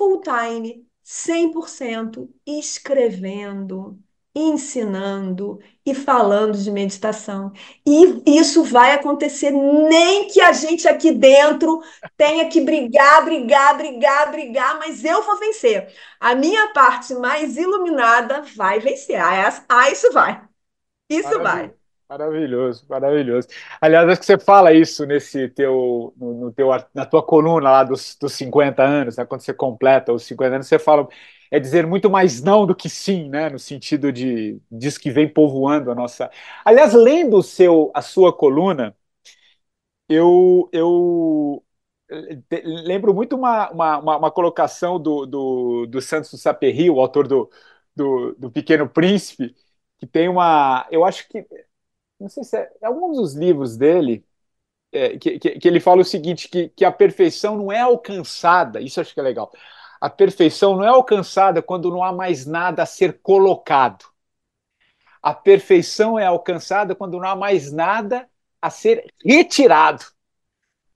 full 0.00 0.22
time, 0.22 0.86
100%, 1.04 2.26
escrevendo, 2.46 3.98
ensinando 4.34 5.60
e 5.84 5.94
falando 5.94 6.56
de 6.56 6.70
meditação. 6.70 7.52
E 7.86 8.22
isso 8.38 8.64
vai 8.64 8.92
acontecer 8.92 9.50
nem 9.50 10.26
que 10.28 10.40
a 10.40 10.52
gente 10.54 10.88
aqui 10.88 11.12
dentro 11.12 11.82
tenha 12.16 12.48
que 12.48 12.62
brigar, 12.62 13.24
brigar, 13.26 13.76
brigar, 13.76 14.30
brigar, 14.30 14.78
mas 14.78 15.04
eu 15.04 15.22
vou 15.22 15.38
vencer. 15.38 15.92
A 16.18 16.34
minha 16.34 16.72
parte 16.72 17.12
mais 17.14 17.58
iluminada 17.58 18.42
vai 18.56 18.80
vencer. 18.80 19.20
Ah, 19.20 19.64
ah 19.68 19.90
isso 19.90 20.10
vai. 20.12 20.42
Isso 21.10 21.38
vai. 21.42 21.74
Maravilhoso, 22.10 22.84
maravilhoso. 22.88 23.46
Aliás, 23.80 24.08
acho 24.08 24.18
que 24.20 24.26
você 24.26 24.36
fala 24.36 24.72
isso 24.72 25.06
nesse 25.06 25.48
teu, 25.50 26.12
no, 26.16 26.34
no 26.46 26.52
teu, 26.52 26.68
na 26.92 27.06
tua 27.06 27.22
coluna 27.22 27.70
lá 27.70 27.84
dos, 27.84 28.16
dos 28.20 28.32
50 28.32 28.82
anos, 28.82 29.16
né? 29.16 29.24
quando 29.24 29.42
você 29.42 29.54
completa 29.54 30.12
os 30.12 30.24
50 30.24 30.56
anos, 30.56 30.66
você 30.66 30.76
fala 30.78 31.06
é 31.52 31.60
dizer 31.60 31.86
muito 31.86 32.10
mais 32.10 32.42
não 32.42 32.66
do 32.66 32.74
que 32.74 32.88
sim, 32.88 33.28
né? 33.28 33.48
No 33.48 33.58
sentido 33.60 34.12
de 34.12 34.60
diz 34.70 34.98
que 34.98 35.10
vem 35.10 35.28
povoando 35.28 35.90
a 35.90 35.94
nossa. 35.94 36.30
Aliás, 36.64 36.94
lendo 36.94 37.38
o 37.38 37.42
seu, 37.44 37.92
a 37.94 38.02
sua 38.02 38.32
coluna, 38.36 38.96
eu, 40.08 40.68
eu 40.72 41.64
lembro 42.64 43.14
muito 43.14 43.36
uma, 43.36 43.70
uma, 43.70 43.98
uma, 44.18 44.30
colocação 44.32 44.98
do, 45.00 45.26
do, 45.26 45.86
do 45.86 46.00
Santos 46.00 46.40
Saperi, 46.40 46.90
o 46.90 47.00
autor 47.00 47.28
do, 47.28 47.50
do, 47.94 48.34
do, 48.36 48.50
Pequeno 48.50 48.88
Príncipe, 48.88 49.54
que 49.98 50.06
tem 50.06 50.28
uma. 50.28 50.86
Eu 50.90 51.04
acho 51.04 51.28
que. 51.28 51.46
Não 52.20 52.28
sei 52.28 52.44
se 52.44 52.56
é, 52.56 52.70
é 52.82 52.86
algum 52.86 53.12
dos 53.12 53.34
livros 53.34 53.76
dele. 53.76 54.24
É, 54.92 55.16
que, 55.18 55.38
que, 55.38 55.58
que, 55.58 55.68
ele 55.68 55.80
fala 55.80 56.02
o 56.02 56.04
seguinte: 56.04 56.48
que, 56.48 56.68
que 56.68 56.84
a 56.84 56.92
perfeição 56.92 57.56
não 57.56 57.72
é 57.72 57.80
alcançada, 57.80 58.80
isso 58.80 59.00
acho 59.00 59.14
que 59.14 59.20
é 59.20 59.22
legal 59.22 59.50
a 60.00 60.08
perfeição 60.08 60.76
não 60.76 60.84
é 60.84 60.88
alcançada 60.88 61.60
quando 61.60 61.90
não 61.90 62.02
há 62.02 62.12
mais 62.12 62.46
nada 62.46 62.82
a 62.82 62.86
ser 62.86 63.20
colocado. 63.20 64.06
A 65.22 65.34
perfeição 65.34 66.18
é 66.18 66.24
alcançada 66.24 66.94
quando 66.94 67.18
não 67.18 67.28
há 67.28 67.36
mais 67.36 67.70
nada 67.70 68.26
a 68.62 68.70
ser 68.70 69.12
retirado. 69.22 70.02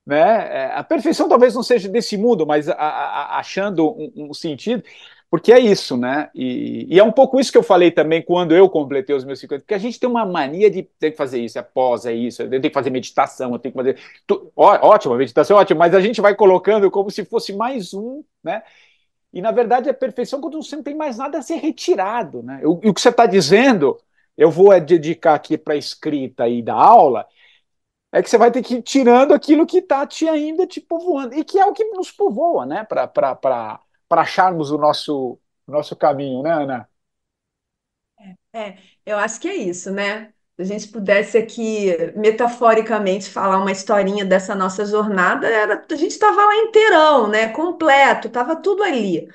Né? 0.07 0.19
É, 0.19 0.73
a 0.75 0.83
perfeição 0.83 1.29
talvez 1.29 1.55
não 1.55 1.63
seja 1.63 1.89
desse 1.89 2.17
mundo, 2.17 2.47
mas 2.47 2.69
a, 2.69 2.75
a, 2.75 3.39
achando 3.39 3.91
um, 3.91 4.31
um, 4.31 4.35
sentido, 4.35 4.83
porque 5.35 5.53
é 5.53 5.59
isso, 5.59 5.97
né? 5.97 6.31
E, 6.33 6.87
e, 6.89 6.97
é 6.97 7.03
um 7.03 7.11
pouco 7.11 7.41
isso 7.41 7.51
que 7.51 7.59
eu 7.59 7.63
falei 7.65 7.91
também 7.91 8.23
quando 8.23 8.55
eu 8.55 8.71
completei 8.71 9.17
os 9.17 9.25
meus 9.25 9.41
50, 9.41 9.63
porque 9.63 9.75
a 9.75 9.79
gente 9.79 9.99
tem 9.99 10.09
uma 10.09 10.25
mania 10.25 10.71
de 10.71 10.85
ter 10.85 11.11
que 11.11 11.17
fazer 11.17 11.41
isso, 11.41 11.59
é 11.59 11.63
pós, 11.63 12.07
é 12.07 12.13
isso, 12.13 12.41
eu 12.43 12.49
tenho 12.49 12.63
que 12.63 12.71
fazer 12.71 12.91
meditação, 12.91 13.53
eu 13.53 13.59
tenho 13.59 13.73
que 13.73 13.77
fazer. 13.77 13.99
Tu, 14.29 14.53
ó, 14.55 14.91
ótimo, 14.91 15.17
meditação 15.17 15.57
é 15.57 15.61
ótimo, 15.63 15.81
mas 15.81 15.93
a 15.93 16.01
gente 16.01 16.21
vai 16.21 16.37
colocando 16.37 16.89
como 16.89 17.11
se 17.11 17.25
fosse 17.25 17.53
mais 17.53 17.93
um, 17.93 18.23
né? 18.45 18.63
E, 19.33 19.43
na 19.43 19.51
verdade, 19.51 19.91
a 19.91 19.95
perfeição 19.95 20.41
quando 20.41 20.63
você 20.63 20.77
não 20.77 20.85
tem 20.85 20.95
mais 20.95 21.19
nada 21.19 21.39
a 21.39 21.43
ser 21.43 21.57
retirado. 21.57 22.41
Né? 22.41 22.61
E 22.63 22.67
o 22.67 22.95
que 22.95 23.01
você 23.01 23.09
está 23.09 23.27
dizendo, 23.27 23.99
eu 24.39 24.53
vou 24.53 24.73
é 24.73 24.79
dedicar 24.79 25.35
aqui 25.35 25.59
para 25.59 25.75
a 25.75 25.77
escrita 25.77 26.47
e 26.49 26.63
da 26.63 26.75
aula, 26.75 27.27
é 28.13 28.23
que 28.23 28.31
você 28.31 28.39
vai 28.39 28.53
ter 28.53 28.63
que 28.63 28.77
ir 28.77 28.83
tirando 28.83 29.35
aquilo 29.35 29.67
que 29.67 29.79
está 29.79 30.07
te 30.07 30.29
ainda 30.29 30.65
te 30.65 30.81
povoando, 30.81 31.35
e 31.35 31.43
que 31.43 31.59
é 31.59 31.67
o 31.67 31.73
que 31.73 31.83
nos 31.87 32.13
povoa, 32.13 32.65
né? 32.65 32.85
Para 32.85 33.81
acharmos 34.23 34.71
o 34.71 34.79
nosso, 34.79 35.39
o 35.67 35.73
nosso 35.73 35.97
caminho, 35.97 36.43
né, 36.43 36.53
Ana? 36.53 36.89
É, 38.53 38.59
é, 38.59 38.79
eu 39.07 39.17
acho 39.19 39.41
que 39.41 39.49
é 39.49 39.55
isso, 39.57 39.91
né? 39.93 40.33
Se 40.57 40.63
a 40.63 40.65
gente 40.65 40.89
pudesse 40.89 41.37
aqui, 41.37 41.89
metaforicamente, 42.17 43.29
falar 43.29 43.59
uma 43.59 43.73
historinha 43.73 44.25
dessa 44.25 44.55
nossa 44.55 44.87
jornada, 44.87 45.49
era, 45.49 45.85
a 45.91 45.95
gente 45.97 46.13
estava 46.13 46.45
lá 46.45 46.57
inteirão, 46.57 47.27
né? 47.29 47.49
Completo, 47.49 48.29
estava 48.29 48.55
tudo 48.57 48.83
ali. 48.85 49.29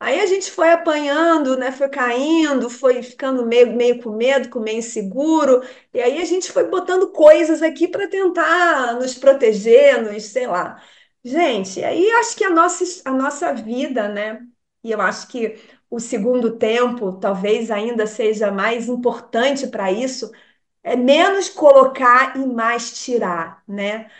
Aí 0.00 0.20
a 0.20 0.26
gente 0.26 0.52
foi 0.52 0.70
apanhando, 0.72 1.56
né? 1.58 1.72
Foi 1.72 1.88
caindo, 1.88 2.70
foi 2.70 3.02
ficando 3.02 3.46
meio, 3.46 3.72
meio 3.74 4.02
com 4.02 4.10
medo, 4.12 4.50
com 4.50 4.60
meio 4.60 4.78
inseguro. 4.78 5.62
E 5.94 6.00
aí 6.02 6.22
a 6.22 6.26
gente 6.26 6.52
foi 6.52 6.68
botando 6.68 7.10
coisas 7.12 7.62
aqui 7.62 7.88
para 7.88 8.08
tentar 8.08 8.94
nos 8.96 9.14
proteger, 9.16 10.02
nos, 10.04 10.24
sei 10.24 10.46
lá. 10.46 10.82
Gente, 11.24 11.82
aí 11.84 12.10
acho 12.12 12.36
que 12.36 12.44
a 12.44 12.50
nossa, 12.50 12.84
a 13.08 13.12
nossa 13.12 13.52
vida, 13.54 14.08
né? 14.08 14.44
E 14.82 14.90
eu 14.90 15.00
acho 15.00 15.28
que 15.28 15.56
o 15.88 16.00
segundo 16.00 16.56
tempo 16.58 17.12
talvez 17.18 17.70
ainda 17.70 18.06
seja 18.06 18.50
mais 18.50 18.88
importante 18.88 19.66
para 19.68 19.92
isso 19.92 20.30
é 20.82 20.96
menos 20.96 21.48
colocar 21.50 22.36
e 22.38 22.46
mais 22.46 22.92
tirar, 23.04 23.62
né? 23.68 24.10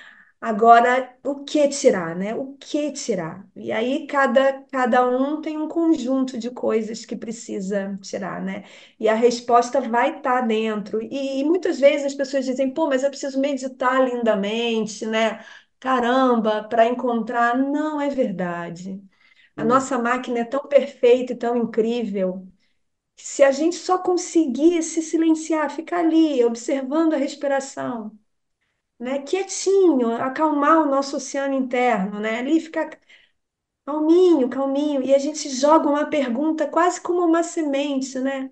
Agora, 0.40 1.16
o 1.24 1.44
que 1.44 1.68
tirar, 1.68 2.16
né? 2.16 2.34
O 2.36 2.56
que 2.58 2.92
tirar? 2.92 3.46
E 3.56 3.72
aí 3.72 4.06
cada, 4.06 4.62
cada 4.72 5.08
um 5.08 5.40
tem 5.42 5.58
um 5.58 5.68
conjunto 5.68 6.38
de 6.38 6.50
coisas 6.50 7.04
que 7.06 7.16
precisa 7.16 7.98
tirar, 8.02 8.42
né? 8.42 8.64
E 9.00 9.08
a 9.08 9.14
resposta 9.14 9.80
vai 9.80 10.18
estar 10.18 10.40
tá 10.42 10.46
dentro. 10.46 11.02
E, 11.02 11.40
e 11.40 11.44
muitas 11.44 11.80
vezes 11.80 12.06
as 12.08 12.14
pessoas 12.14 12.44
dizem, 12.44 12.72
pô, 12.74 12.88
mas 12.88 13.02
eu 13.04 13.10
preciso 13.10 13.40
meditar 13.40 14.04
lindamente, 14.08 15.06
né? 15.06 15.44
Caramba, 15.82 16.64
para 16.68 16.86
encontrar. 16.86 17.58
Não 17.58 18.00
é 18.00 18.08
verdade. 18.08 19.02
A 19.56 19.64
hum. 19.64 19.64
nossa 19.64 19.98
máquina 19.98 20.40
é 20.40 20.44
tão 20.44 20.62
perfeita 20.68 21.32
e 21.32 21.36
tão 21.36 21.56
incrível 21.56 22.46
se 23.16 23.42
a 23.44 23.52
gente 23.52 23.76
só 23.76 23.98
conseguir 23.98 24.82
se 24.82 25.02
silenciar, 25.02 25.70
ficar 25.70 26.00
ali 26.00 26.44
observando 26.44 27.14
a 27.14 27.18
respiração, 27.18 28.18
né, 28.98 29.20
quietinho, 29.22 30.12
acalmar 30.16 30.80
o 30.82 30.86
nosso 30.90 31.16
oceano 31.16 31.54
interno, 31.54 32.20
né, 32.20 32.40
ali 32.40 32.60
ficar 32.60 32.90
calminho, 33.86 34.48
calminho, 34.50 35.02
e 35.02 35.14
a 35.14 35.18
gente 35.18 35.48
joga 35.50 35.88
uma 35.90 36.06
pergunta 36.10 36.68
quase 36.68 37.00
como 37.00 37.24
uma 37.26 37.42
semente, 37.44 38.18
né? 38.20 38.50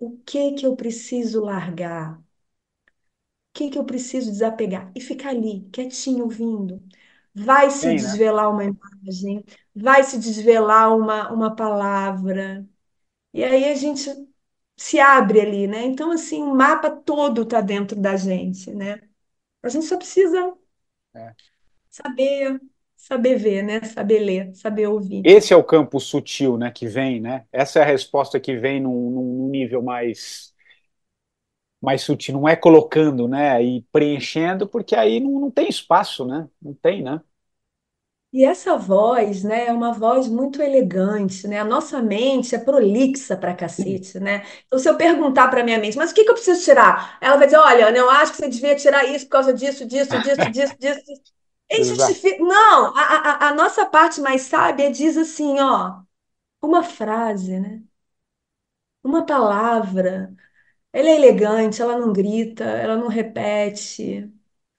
O 0.00 0.18
que 0.26 0.52
que 0.54 0.66
eu 0.66 0.76
preciso 0.76 1.42
largar? 1.44 2.22
O 3.58 3.64
que 3.64 3.70
que 3.70 3.78
eu 3.78 3.84
preciso 3.84 4.30
desapegar? 4.30 4.92
E 4.94 5.00
ficar 5.00 5.30
ali, 5.30 5.68
quietinho, 5.72 6.24
ouvindo. 6.24 6.82
Vai 7.34 7.70
se 7.70 7.92
Sim, 7.92 8.00
né? 8.02 8.18
desvelar 8.18 8.50
uma 8.50 8.64
imagem, 8.64 9.44
vai 9.74 10.02
se 10.04 10.18
desvelar 10.18 10.96
uma, 10.96 11.32
uma 11.32 11.54
palavra, 11.56 12.68
e 13.34 13.44
aí 13.44 13.66
a 13.66 13.74
gente 13.76 14.10
se 14.76 15.00
abre 15.00 15.40
ali, 15.40 15.66
né? 15.68 15.84
Então, 15.84 16.12
assim, 16.12 16.42
o 16.42 16.54
mapa 16.54 16.90
todo 16.90 17.42
está 17.44 17.60
dentro 17.60 18.00
da 18.00 18.16
gente, 18.16 18.72
né? 18.74 19.00
A 19.62 19.68
gente 19.70 19.86
só 19.86 19.96
precisa 19.98 20.54
é. 21.14 21.34
saber, 21.90 22.60
saber 22.96 23.36
ver, 23.38 23.62
né? 23.62 23.82
Saber 23.84 24.20
ler, 24.20 24.54
saber 24.54 24.86
ouvir. 24.88 25.24
Esse 25.24 25.52
é 25.52 25.56
o 25.56 25.64
campo 25.64 25.98
sutil, 26.00 26.56
né? 26.56 26.70
Que 26.70 26.86
vem, 26.86 27.20
né? 27.20 27.46
Essa 27.52 27.80
é 27.80 27.82
a 27.82 27.86
resposta 27.86 28.38
que 28.40 28.56
vem 28.56 28.80
num, 28.80 29.10
num 29.10 29.48
nível 29.48 29.82
mais 29.82 30.54
mais 31.80 32.02
sutil, 32.02 32.34
não 32.34 32.48
é 32.48 32.56
colocando, 32.56 33.28
né, 33.28 33.62
e 33.62 33.82
preenchendo, 33.92 34.68
porque 34.68 34.96
aí 34.96 35.20
não, 35.20 35.32
não 35.40 35.50
tem 35.50 35.68
espaço, 35.68 36.24
né, 36.26 36.48
não 36.62 36.74
tem, 36.74 37.02
né. 37.02 37.20
E 38.30 38.44
essa 38.44 38.76
voz, 38.76 39.42
né, 39.42 39.66
é 39.68 39.72
uma 39.72 39.90
voz 39.92 40.28
muito 40.28 40.60
elegante, 40.60 41.48
né? 41.48 41.58
A 41.60 41.64
nossa 41.64 42.02
mente 42.02 42.54
é 42.54 42.58
prolixa 42.58 43.34
pra 43.38 43.54
cacete, 43.54 44.20
né? 44.20 44.44
Então, 44.66 44.78
se 44.78 44.86
eu 44.88 44.96
perguntar 44.98 45.48
para 45.48 45.64
minha 45.64 45.78
mente, 45.78 45.96
mas 45.96 46.10
o 46.10 46.14
que 46.14 46.24
que 46.24 46.30
eu 46.30 46.34
preciso 46.34 46.62
tirar? 46.62 47.16
Ela 47.22 47.36
vai 47.38 47.46
dizer, 47.46 47.56
olha, 47.58 47.90
eu 47.96 48.10
acho 48.10 48.32
que 48.32 48.38
você 48.38 48.48
devia 48.48 48.76
tirar 48.76 49.04
isso 49.06 49.24
por 49.26 49.30
causa 49.32 49.54
disso, 49.54 49.86
disso, 49.86 50.18
disso, 50.18 50.46
disso, 50.50 50.76
disso. 50.78 51.00
justifica... 51.82 52.42
Não, 52.44 52.94
a, 52.96 53.46
a, 53.46 53.48
a 53.48 53.54
nossa 53.54 53.86
parte 53.86 54.20
mais 54.20 54.42
sábia 54.42 54.90
diz 54.92 55.16
assim, 55.16 55.58
ó, 55.60 56.00
uma 56.62 56.82
frase, 56.84 57.60
né? 57.60 57.82
Uma 59.02 59.24
palavra. 59.26 60.34
Ela 60.92 61.08
é 61.08 61.16
elegante, 61.16 61.82
ela 61.82 61.98
não 61.98 62.12
grita, 62.12 62.64
ela 62.64 62.96
não 62.96 63.08
repete, 63.08 64.30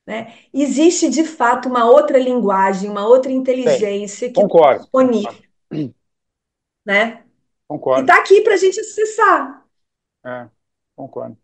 né? 0.05 0.33
Existe, 0.53 1.09
de 1.09 1.23
fato, 1.23 1.69
uma 1.69 1.85
outra 1.85 2.17
linguagem, 2.17 2.89
uma 2.89 3.05
outra 3.05 3.31
inteligência 3.31 4.27
Sim, 4.27 4.33
que 4.33 4.41
concordo. 4.41 4.81
disponível. 4.81 5.35
Né? 6.85 7.23
Concordo. 7.67 8.01
E 8.01 8.03
está 8.03 8.19
aqui 8.19 8.41
para 8.41 8.55
a 8.55 8.57
gente 8.57 8.79
acessar. 8.79 9.65
É, 10.25 10.47
concordo. 10.95 11.37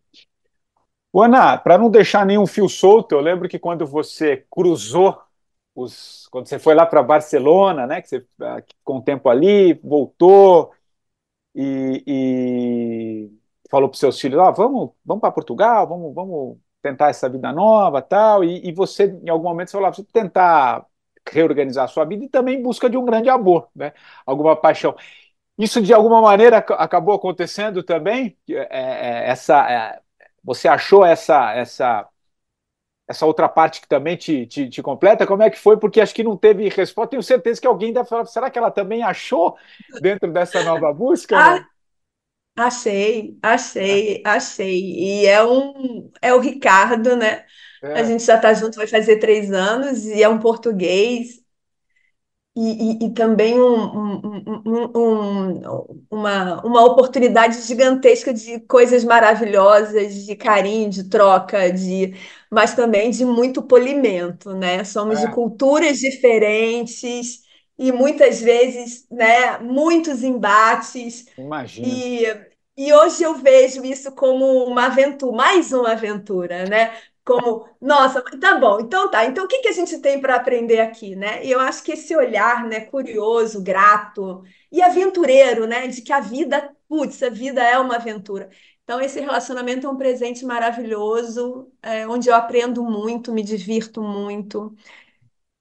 Ana, 1.14 1.58
para 1.58 1.78
não 1.78 1.90
deixar 1.90 2.26
nenhum 2.26 2.46
fio 2.46 2.68
solto, 2.68 3.14
eu 3.14 3.22
lembro 3.22 3.48
que 3.48 3.60
quando 3.60 3.86
você 3.86 4.46
cruzou 4.50 5.18
os, 5.74 6.28
quando 6.30 6.48
você 6.48 6.60
foi 6.60 6.74
lá 6.74 6.86
para 6.86 7.04
Barcelona, 7.04 7.86
né, 7.86 8.02
que 8.02 8.10
você 8.10 8.26
ficou 8.80 8.98
um 8.98 9.02
tempo 9.02 9.30
ali, 9.30 9.74
voltou 9.76 10.74
e, 11.54 12.04
e 12.06 13.32
falou 13.76 13.90
para 13.90 14.00
seus 14.00 14.20
filhos, 14.22 14.40
ah, 14.40 14.52
vamos, 14.52 14.92
vamos 15.04 15.20
para 15.20 15.32
Portugal, 15.34 15.86
vamos, 15.86 16.16
vamos 16.16 16.58
tentar 16.82 17.10
essa 17.10 17.28
vida 17.28 17.52
nova 17.52 18.02
tal, 18.02 18.42
e, 18.42 18.66
e 18.66 18.72
você, 18.72 19.06
em 19.22 19.30
algum 19.30 19.50
momento, 19.50 19.70
você 19.70 19.78
falava, 19.78 19.92
preciso 19.94 20.08
tentar 20.14 20.86
reorganizar 21.30 21.84
a 21.84 21.88
sua 21.88 22.06
vida 22.06 22.24
e 22.24 22.30
também 22.30 22.60
em 22.60 22.64
busca 22.64 22.90
de 22.90 22.96
um 22.98 23.04
grande 23.04 23.30
amor, 23.30 23.68
né? 23.76 23.92
alguma 24.26 24.56
paixão. 24.56 24.96
Isso, 25.58 25.82
de 25.82 25.94
alguma 25.94 26.22
maneira, 26.22 26.60
acabou 26.60 27.16
acontecendo 27.16 27.84
também? 27.84 28.38
É, 28.50 29.26
é, 29.26 29.30
essa, 29.30 29.70
é, 29.70 30.00
você 30.42 30.70
achou 30.70 31.06
essa, 31.06 31.54
essa, 31.54 32.08
essa 33.10 33.26
outra 33.26 33.50
parte 33.50 33.82
que 33.82 33.90
também 33.90 34.16
te, 34.16 34.46
te, 34.46 34.70
te, 34.70 34.82
completa? 34.82 35.28
Como 35.28 35.44
é 35.44 35.50
que 35.50 35.60
foi? 35.60 35.78
Porque 35.78 36.00
acho 36.00 36.16
que 36.16 36.24
não 36.24 36.38
teve 36.38 36.70
resposta. 36.70 37.12
Tenho 37.12 37.24
certeza 37.24 37.60
que 37.60 37.68
alguém 37.68 37.92
deve 37.92 38.08
falar, 38.08 38.26
será 38.26 38.50
que 38.50 38.58
ela 38.58 38.72
também 38.72 39.04
achou 39.04 39.58
dentro 40.02 40.32
dessa 40.32 40.64
nova 40.64 40.94
busca? 40.94 41.38
Ah, 41.38 41.68
Achei, 42.58 43.38
achei, 43.44 44.22
achei. 44.26 45.24
E 45.24 45.26
é 45.26 45.44
um, 45.44 46.10
é 46.22 46.34
o 46.34 46.40
Ricardo, 46.40 47.16
né? 47.18 47.46
A 47.94 48.02
É, 48.02 48.04
gente 48.04 48.24
já 48.24 48.40
tá 48.40 48.54
junto, 48.54 48.78
vai 48.78 48.88
fazer 48.88 49.20
três 49.20 49.52
anos, 49.52 50.06
e 50.06 50.24
é 50.24 50.30
um 50.30 50.40
português. 50.40 51.44
E, 52.58 53.04
e, 53.04 53.08
e 53.08 53.14
também 53.14 53.60
um, 53.60 53.68
um- 53.76 54.22
um- 54.26 54.92
um- 54.96 55.62
um- 55.62 56.06
uma, 56.10 56.66
uma 56.66 56.86
oportunidade 56.86 57.62
gigantesca 57.64 58.34
de 58.34 58.62
coisas 58.62 59.04
maravilhosas, 59.04 60.26
de 60.26 60.36
carinho, 60.38 60.90
de 60.90 61.04
troca, 61.10 61.70
de, 61.72 62.14
mas 62.50 62.74
também 62.74 63.12
de 63.12 63.26
muito 63.26 63.62
polimento, 63.62 64.54
né? 64.54 64.86
Somos 64.86 65.20
de 65.20 65.28
é, 65.28 65.28
culturas 65.28 65.98
diferentes 66.00 67.42
e 67.78 67.92
muitas 67.92 68.42
vezes, 68.42 69.08
né, 69.12 69.58
muitos 69.60 70.24
embates. 70.24 71.26
imagino. 71.38 72.02
E, 72.04 72.26
e 72.78 72.94
hoje 72.94 73.24
eu 73.24 73.36
vejo 73.36 73.84
isso 73.86 74.12
como 74.14 74.66
uma 74.66 74.88
aventura, 74.88 75.36
mais 75.36 75.72
uma 75.74 75.92
aventura, 75.92 76.66
né? 76.66 76.96
Como, 77.24 77.68
nossa, 77.82 78.22
tá 78.40 78.56
bom, 78.60 78.80
então 78.80 79.10
tá. 79.10 79.26
Então 79.26 79.46
o 79.46 79.48
que 79.48 79.60
que 79.60 79.68
a 79.68 79.72
gente 79.72 79.98
tem 80.00 80.22
para 80.22 80.36
aprender 80.36 80.80
aqui, 80.80 81.16
né? 81.16 81.44
E 81.44 81.52
eu 81.52 81.60
acho 81.60 81.84
que 81.84 81.94
esse 81.94 82.16
olhar, 82.16 82.66
né, 82.68 82.82
curioso, 82.82 83.62
grato 83.64 84.44
e 84.72 84.82
aventureiro, 84.82 85.66
né, 85.66 85.88
de 85.88 86.02
que 86.02 86.14
a 86.14 86.20
vida, 86.20 86.72
putz, 86.88 87.24
a 87.24 87.30
vida 87.30 87.64
é 87.64 87.78
uma 87.80 87.96
aventura. 87.96 88.50
Então 88.84 89.02
esse 89.02 89.20
relacionamento 89.20 89.88
é 89.88 89.90
um 89.90 89.98
presente 89.98 90.46
maravilhoso, 90.46 91.72
é, 91.82 92.08
onde 92.08 92.30
eu 92.30 92.36
aprendo 92.36 92.84
muito, 92.84 93.34
me 93.34 93.42
divirto 93.44 94.02
muito. 94.02 94.76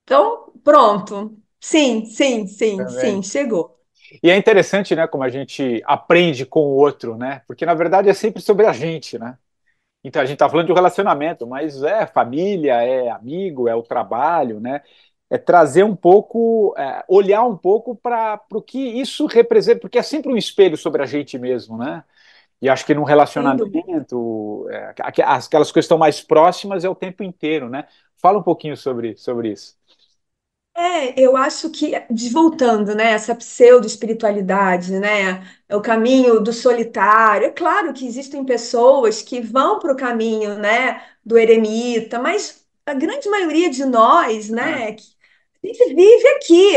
Então, 0.05 0.53
pronto. 0.63 1.37
Sim, 1.71 2.05
sim, 2.07 2.47
sim, 2.47 2.87
sim, 2.89 3.21
Também. 3.21 3.23
chegou. 3.23 3.81
E 4.23 4.31
é 4.31 4.37
interessante, 4.37 4.95
né, 4.97 5.07
como 5.07 5.23
a 5.25 5.29
gente 5.29 5.83
aprende 5.87 6.45
com 6.47 6.61
o 6.61 6.77
outro, 6.77 7.17
né? 7.17 7.43
Porque 7.47 7.65
na 7.67 7.75
verdade 7.75 8.09
é 8.09 8.15
sempre 8.15 8.43
sobre 8.43 8.67
a 8.67 8.73
gente, 8.73 9.19
né? 9.19 9.39
Então 10.05 10.23
a 10.23 10.27
gente 10.27 10.35
está 10.37 10.49
falando 10.51 10.67
de 10.67 10.73
um 10.73 10.77
relacionamento, 10.77 11.47
mas 11.47 11.83
é 11.83 12.07
família, 12.07 12.75
é 12.83 13.11
amigo, 13.11 13.69
é 13.69 13.75
o 13.77 13.83
trabalho, 13.83 14.61
né? 14.61 14.83
É 15.31 15.39
trazer 15.39 15.85
um 15.85 15.97
pouco, 15.97 16.75
é, 16.79 17.05
olhar 17.09 17.45
um 17.45 17.57
pouco 17.57 17.97
para 17.97 18.41
o 18.53 18.63
que 18.63 18.79
isso 18.79 19.27
representa, 19.27 19.81
porque 19.81 19.99
é 19.99 20.03
sempre 20.03 20.33
um 20.33 20.37
espelho 20.39 20.77
sobre 20.77 21.03
a 21.03 21.07
gente 21.07 21.39
mesmo, 21.39 21.79
né? 21.79 22.05
E 22.63 22.69
acho 22.69 22.87
que 22.87 22.95
num 22.95 23.05
relacionamento, 23.05 24.67
é, 24.71 24.95
aqu- 25.03 25.23
aquelas 25.23 25.49
coisas 25.49 25.73
que 25.73 25.81
estão 25.81 25.99
mais 25.99 26.21
próximas 26.23 26.85
é 26.85 26.89
o 26.89 26.95
tempo 26.95 27.23
inteiro, 27.23 27.69
né? 27.71 27.87
Fala 28.19 28.39
um 28.39 28.43
pouquinho 28.43 28.77
sobre, 28.77 29.17
sobre 29.17 29.53
isso. 29.53 29.77
É, 30.77 31.21
eu 31.21 31.37
acho 31.37 31.71
que, 31.71 31.93
de 32.11 32.31
voltando, 32.31 32.95
né, 32.97 33.13
essa 33.13 33.35
pseudo-espiritualidade, 33.35 34.93
né, 34.99 35.47
é 35.69 35.77
o 35.77 35.81
caminho 35.81 36.41
do 36.41 36.53
solitário. 36.53 37.47
É 37.47 37.51
claro 37.51 37.93
que 37.93 38.05
existem 38.07 38.45
pessoas 38.45 39.23
que 39.23 39.41
vão 39.41 39.79
para 39.79 39.93
o 39.93 39.97
caminho, 39.97 40.59
né, 40.59 41.01
do 41.25 41.39
eremita, 41.39 42.19
mas 42.19 42.67
a 42.85 42.93
grande 42.95 43.29
maioria 43.29 43.71
de 43.71 43.85
nós, 43.85 44.51
né, 44.51 44.93
que- 44.95 45.05
a 45.65 45.67
gente 45.69 45.95
vive 45.95 46.29
aqui, 46.37 46.73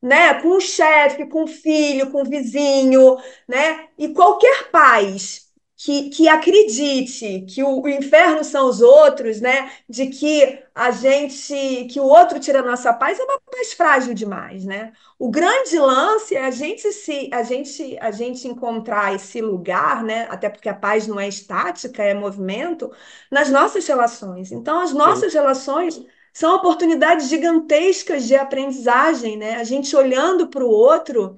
né, 0.00 0.34
com 0.40 0.56
o 0.56 0.60
chefe, 0.60 1.26
com 1.26 1.44
o 1.44 1.46
filho, 1.46 2.10
com 2.10 2.22
o 2.22 2.24
vizinho, 2.24 3.16
né, 3.48 3.88
e 3.98 4.08
qualquer 4.14 4.70
paz 4.70 5.50
que, 5.84 6.10
que 6.10 6.28
acredite 6.28 7.40
que 7.48 7.60
o, 7.60 7.82
o 7.82 7.88
inferno 7.88 8.44
são 8.44 8.68
os 8.68 8.80
outros, 8.80 9.40
né, 9.40 9.68
de 9.88 10.06
que 10.06 10.62
a 10.72 10.92
gente, 10.92 11.86
que 11.90 11.98
o 11.98 12.04
outro 12.04 12.38
tira 12.38 12.60
a 12.60 12.62
nossa 12.62 12.92
paz, 12.94 13.18
é 13.18 13.24
uma 13.24 13.40
paz 13.40 13.72
frágil 13.72 14.14
demais, 14.14 14.64
né? 14.64 14.92
O 15.18 15.28
grande 15.28 15.76
lance 15.78 16.36
é 16.36 16.44
a 16.44 16.52
gente 16.52 16.92
se, 16.92 17.28
a 17.32 17.42
gente, 17.42 17.98
a 18.00 18.12
gente 18.12 18.46
encontrar 18.46 19.12
esse 19.14 19.40
lugar, 19.40 20.04
né? 20.04 20.26
Até 20.30 20.48
porque 20.48 20.68
a 20.68 20.74
paz 20.74 21.08
não 21.08 21.18
é 21.18 21.26
estática, 21.28 22.02
é 22.02 22.14
movimento, 22.14 22.90
nas 23.30 23.50
nossas 23.50 23.84
relações. 23.86 24.52
Então, 24.52 24.80
as 24.80 24.92
sim, 24.96 24.96
nossas 24.96 25.34
relações 25.34 26.00
são 26.32 26.54
oportunidades 26.56 27.28
gigantescas 27.28 28.24
de 28.26 28.36
aprendizagem, 28.36 29.36
né? 29.36 29.56
A 29.56 29.64
gente 29.64 29.94
olhando 29.96 30.48
para 30.48 30.64
o 30.64 30.68
outro, 30.70 31.36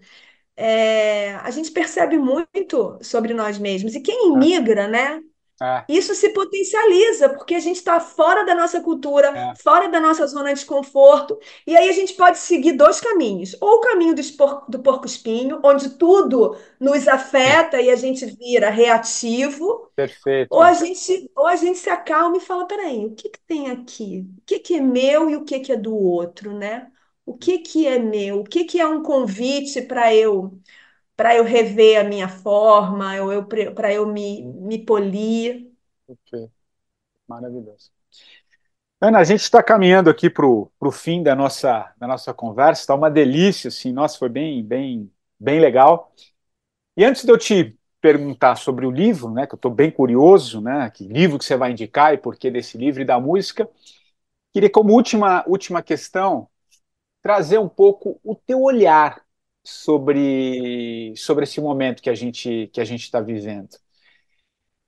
é, 0.57 1.35
a 1.37 1.51
gente 1.51 1.71
percebe 1.71 2.19
muito 2.19 2.99
sobre 3.03 3.35
nós 3.35 3.59
mesmos. 3.59 3.95
E 3.95 4.01
quem 4.01 4.29
é, 4.35 4.35
imigra, 4.35 4.89
né? 4.89 5.23
é, 5.61 5.89
Isso 5.89 6.15
se 6.15 6.31
potencializa, 6.31 7.29
porque 7.31 7.55
a 7.55 7.61
gente 7.61 7.77
está 7.77 8.01
fora 8.01 8.45
da 8.47 8.55
nossa 8.55 8.81
cultura, 8.81 9.35
é, 9.35 9.55
fora 9.63 9.89
da 9.89 10.01
nossa 10.01 10.27
zona 10.27 10.55
de 10.55 10.65
conforto, 10.65 11.39
e 11.67 11.77
aí 11.77 11.91
a 11.91 11.93
gente 11.93 12.15
pode 12.15 12.39
seguir 12.39 12.73
dois 12.73 13.01
caminhos. 13.01 13.55
Ou 13.61 13.77
o 13.77 13.81
caminho 13.81 14.15
do, 14.15 14.21
espor- 14.21 14.65
do 14.71 14.79
porco-espinho, 14.83 15.61
onde 15.65 15.91
tudo 15.91 16.57
nos 16.81 17.07
afeta 17.07 17.81
e 17.83 17.91
a 17.91 17.97
gente 17.97 18.25
vira 18.27 18.71
reativo, 18.71 19.91
ou 20.51 20.63
a 20.63 20.73
perfeito. 20.73 20.75
gente, 20.75 21.31
ou 21.37 21.47
a 21.47 21.57
gente 21.57 21.79
se 21.79 21.91
acalma 21.91 22.37
e 22.39 22.41
fala, 22.41 22.67
peraí, 22.67 23.07
o 23.07 23.15
que 23.15 23.29
que 23.31 23.41
tem 23.47 23.71
aqui? 23.71 24.27
O 24.39 24.43
que 24.47 24.59
que 24.61 24.75
é 24.77 24.81
meu 24.81 25.31
e 25.31 25.37
o 25.37 25.45
que 25.45 25.61
que 25.61 25.73
é 25.73 25.77
do 25.77 25.97
outro, 25.97 26.53
né? 26.59 26.93
O 27.27 27.37
que 27.37 27.59
que 27.59 27.87
é 27.87 27.99
meu? 27.99 28.41
O 28.41 28.45
que 28.45 28.65
que 28.65 28.81
é 28.81 28.87
um 28.87 29.03
convite 29.03 29.83
para 29.83 30.15
eu 30.15 30.59
para 31.17 31.37
eu 31.37 31.45
rever 31.45 32.01
a 32.01 32.05
minha 32.05 32.29
forma, 32.29 33.21
ou 33.23 33.33
eu, 33.33 33.47
para 33.47 33.93
eu 33.93 34.07
me, 34.07 34.43
me 34.45 34.79
polir? 34.85 35.71
Ok, 36.07 36.51
maravilhoso. 37.29 37.93
Ana, 39.01 39.19
a 39.19 39.25
gente 39.25 39.41
está 39.43 39.63
caminhando 39.63 40.09
aqui 40.09 40.31
para 40.31 40.47
o 40.47 40.71
fim 40.93 41.23
da 41.23 41.35
nossa, 41.35 41.93
da 41.99 42.07
nossa 42.07 42.33
conversa, 42.33 42.81
está 42.83 42.95
uma 42.95 43.11
delícia, 43.11 43.69
assim, 43.69 43.93
nossa, 43.93 44.19
foi 44.19 44.29
bem, 44.31 44.65
bem, 44.65 45.11
bem 45.39 45.61
legal. 45.61 46.13
E 46.97 47.05
antes 47.05 47.25
de 47.25 47.33
eu 47.33 47.39
te 47.39 47.79
perguntar 48.01 48.57
sobre 48.57 48.87
o 48.87 48.93
livro, 48.93 49.31
né, 49.33 49.47
que 49.47 49.55
eu 49.55 49.57
estou 49.57 49.71
bem 49.73 49.91
curioso, 49.91 50.61
né, 50.61 50.91
que 50.91 51.07
livro 51.09 51.39
que 51.39 51.45
você 51.45 51.57
vai 51.57 51.73
indicar 51.73 52.15
e 52.15 52.19
por 52.19 52.37
que 52.37 52.51
desse 52.51 52.79
livro 52.79 53.03
e 53.03 53.05
da 53.07 53.21
música, 53.21 53.69
queria 54.53 54.71
como 54.71 54.93
última, 54.95 55.45
última 55.49 55.83
questão 55.83 56.49
trazer 57.25 57.59
um 57.59 57.69
pouco 57.71 58.21
o 58.23 58.35
teu 58.37 58.63
olhar 58.63 59.25
sobre, 59.65 61.15
sobre 61.17 61.45
esse 61.45 61.59
momento 61.61 62.03
que 62.03 62.11
a 62.11 62.15
gente 62.15 62.69
que 62.73 62.81
a 62.83 62.85
gente 62.85 63.05
está 63.05 63.21
vivendo. 63.21 63.71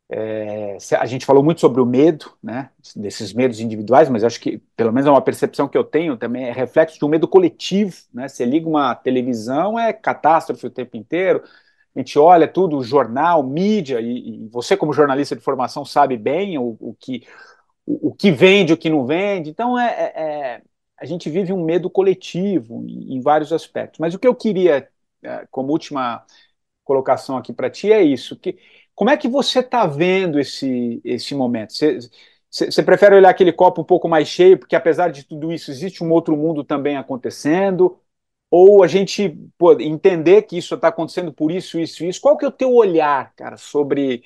É, 0.09 0.77
a 1.01 1.07
gente 1.07 1.25
falou 1.27 1.43
muito 1.43 1.61
sobre 1.61 1.81
o 1.81 1.87
medo, 1.87 2.33
né, 2.43 2.71
desses 2.95 3.33
medos 3.33 3.59
individuais, 3.59 4.09
mas 4.09 4.23
acho 4.23 4.39
que, 4.39 4.59
pelo 4.77 4.93
menos 4.93 5.09
é 5.09 5.11
uma 5.11 5.23
percepção 5.23 5.67
que 5.67 5.77
eu 5.77 5.83
tenho 5.83 6.17
também, 6.17 6.45
é 6.45 6.53
reflexo 6.53 6.99
de 6.99 7.05
um 7.05 7.09
medo 7.09 7.27
coletivo. 7.27 7.97
Né? 8.13 8.29
Você 8.29 8.45
liga 8.45 8.69
uma 8.69 8.95
televisão, 8.95 9.79
é 9.79 9.93
catástrofe 9.93 10.67
o 10.67 10.71
tempo 10.71 10.97
inteiro, 10.97 11.43
a 11.95 11.99
gente 11.99 12.19
olha 12.19 12.47
tudo, 12.47 12.83
jornal, 12.85 13.43
mídia, 13.43 14.01
e, 14.01 14.45
e 14.45 14.49
você, 14.49 14.77
como 14.77 14.93
jornalista 14.93 15.35
de 15.35 15.43
formação, 15.43 15.85
sabe 15.85 16.17
bem 16.19 16.59
o, 16.59 16.77
o 16.79 16.95
que, 17.01 17.27
o, 17.87 18.11
o, 18.11 18.15
que 18.15 18.31
vende, 18.31 18.75
o 18.75 18.77
que 18.77 18.91
não 18.91 19.07
vende. 19.07 19.51
Então, 19.51 19.79
é, 19.79 19.87
é, 19.89 20.23
é, 20.23 20.63
a 20.99 21.05
gente 21.05 21.29
vive 21.31 21.53
um 21.53 21.65
medo 21.65 21.91
coletivo 21.91 22.83
em, 22.85 23.17
em 23.17 23.21
vários 23.21 23.53
aspectos. 23.53 23.99
Mas 24.01 24.15
o 24.15 24.19
que 24.19 24.27
eu 24.27 24.35
queria, 24.35 24.89
é, 25.23 25.47
como 25.51 25.73
última 25.73 26.25
colocação 26.85 27.37
aqui 27.37 27.53
para 27.53 27.71
ti 27.71 27.93
é 27.93 28.03
isso. 28.03 28.37
Que, 28.37 28.59
como 28.95 29.11
é 29.11 29.17
que 29.17 29.29
você 29.29 29.61
está 29.61 29.87
vendo 29.87 30.41
esse, 30.41 31.01
esse 31.05 31.35
momento? 31.35 31.75
Você, 32.51 32.83
prefere 32.83 33.17
olhar 33.17 33.29
aquele 33.31 33.53
copo 33.53 33.83
um 33.83 33.85
pouco 33.85 34.09
mais 34.09 34.29
cheio, 34.29 34.59
porque 34.59 34.77
apesar 34.77 35.11
de 35.11 35.25
tudo 35.25 35.53
isso, 35.53 35.71
existe 35.71 36.03
um 36.03 36.11
outro 36.11 36.37
mundo 36.37 36.65
também 36.65 36.97
acontecendo? 36.97 37.99
Ou 38.51 38.83
a 38.83 38.87
gente 38.89 39.31
pô, 39.59 39.73
entender 39.81 40.43
que 40.43 40.57
isso 40.59 40.75
está 40.75 40.89
acontecendo 40.89 41.33
por 41.33 41.51
isso, 41.51 41.79
isso, 41.79 42.05
isso? 42.05 42.21
Qual 42.21 42.37
que 42.37 42.45
é 42.45 42.49
o 42.49 42.53
teu 42.53 42.73
olhar, 42.75 43.35
cara, 43.35 43.57
sobre, 43.57 44.25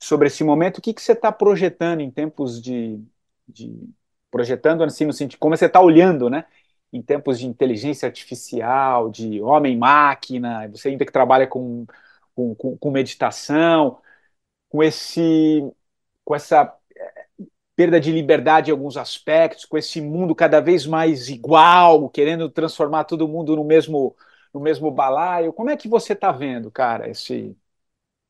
sobre 0.00 0.28
esse 0.28 0.44
momento? 0.44 0.78
O 0.78 0.82
que, 0.82 0.94
que 0.94 1.02
você 1.02 1.12
está 1.12 1.32
projetando 1.32 2.00
em 2.00 2.10
tempos 2.10 2.60
de, 2.62 3.00
de 3.48 3.72
projetando 4.32 4.84
assim 4.84 5.06
no 5.06 5.14
sentido 5.14 5.40
como 5.40 5.56
você 5.56 5.66
está 5.66 5.80
olhando, 5.82 6.30
né? 6.30 6.46
Em 6.92 7.02
tempos 7.02 7.38
de 7.40 7.46
inteligência 7.46 8.06
artificial, 8.08 9.10
de 9.10 9.42
homem-máquina, 9.42 10.68
você 10.70 10.90
ainda 10.90 11.06
que 11.06 11.12
trabalha 11.12 11.46
com 11.48 11.86
com, 12.34 12.54
com, 12.56 12.90
meditação, 12.90 14.00
com 14.68 14.82
esse, 14.82 15.62
com 16.24 16.34
essa 16.34 16.76
perda 17.76 18.00
de 18.00 18.12
liberdade 18.12 18.70
em 18.70 18.72
alguns 18.72 18.96
aspectos, 18.96 19.64
com 19.64 19.78
esse 19.78 20.00
mundo 20.00 20.34
cada 20.34 20.60
vez 20.60 20.86
mais 20.86 21.28
igual, 21.28 22.08
querendo 22.10 22.50
transformar 22.50 23.04
todo 23.04 23.28
mundo 23.28 23.56
no 23.56 23.64
mesmo 23.64 24.16
no 24.52 24.60
mesmo 24.60 24.90
balaio. 24.90 25.52
Como 25.52 25.70
é 25.70 25.76
que 25.76 25.88
você 25.88 26.12
está 26.12 26.30
vendo, 26.30 26.70
cara, 26.70 27.08
esse 27.08 27.56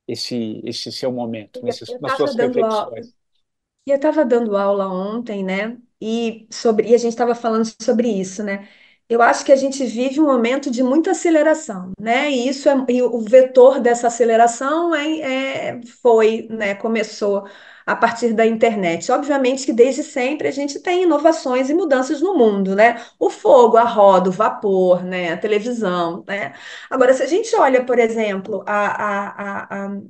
esse 0.06 0.60
esse 0.64 0.92
seu 0.92 1.12
momento, 1.12 1.60
Eu 1.60 1.64
nesses, 1.64 1.98
nas 2.00 2.12
suas 2.14 2.36
aula, 2.36 2.42
reflexões? 2.48 3.14
e 3.86 3.90
eu 3.90 3.96
estava 3.96 4.24
dando 4.24 4.56
aula 4.56 4.88
ontem, 4.88 5.44
né? 5.44 5.78
E 6.02 6.46
sobre, 6.50 6.88
e 6.90 6.94
a 6.94 6.98
gente 6.98 7.10
estava 7.12 7.34
falando 7.34 7.64
sobre 7.82 8.08
isso, 8.08 8.42
né? 8.42 8.68
Eu 9.08 9.20
acho 9.20 9.44
que 9.44 9.52
a 9.52 9.56
gente 9.56 9.84
vive 9.84 10.20
um 10.20 10.24
momento 10.26 10.70
de 10.70 10.82
muita 10.82 11.10
aceleração, 11.10 11.92
né? 12.00 12.30
E 12.30 12.48
isso 12.48 12.68
é, 12.68 12.74
e 12.88 13.02
o 13.02 13.20
vetor 13.20 13.78
dessa 13.80 14.06
aceleração 14.08 14.94
é, 14.94 15.68
é- 15.78 15.80
foi, 16.02 16.46
né? 16.50 16.74
Começou 16.74 17.46
a 17.84 17.94
partir 17.96 18.32
da 18.32 18.46
internet. 18.46 19.10
Obviamente 19.12 19.66
que 19.66 19.72
desde 19.72 20.02
sempre 20.02 20.48
a 20.48 20.50
gente 20.50 20.80
tem 20.80 21.02
inovações 21.02 21.68
e 21.68 21.74
mudanças 21.74 22.20
no 22.20 22.34
mundo, 22.36 22.74
né? 22.74 23.02
O 23.18 23.28
fogo, 23.30 23.76
a 23.76 23.84
roda, 23.84 24.28
o 24.30 24.32
vapor, 24.32 25.02
né? 25.04 25.32
A 25.32 25.36
televisão, 25.36 26.24
né? 26.26 26.54
Agora, 26.90 27.12
se 27.12 27.22
a 27.22 27.26
gente 27.26 27.54
olha, 27.56 27.84
por 27.84 27.98
exemplo, 27.98 28.62
a, 28.66 28.86
a, 28.86 29.84
a, 29.84 29.86
a 29.86 30.00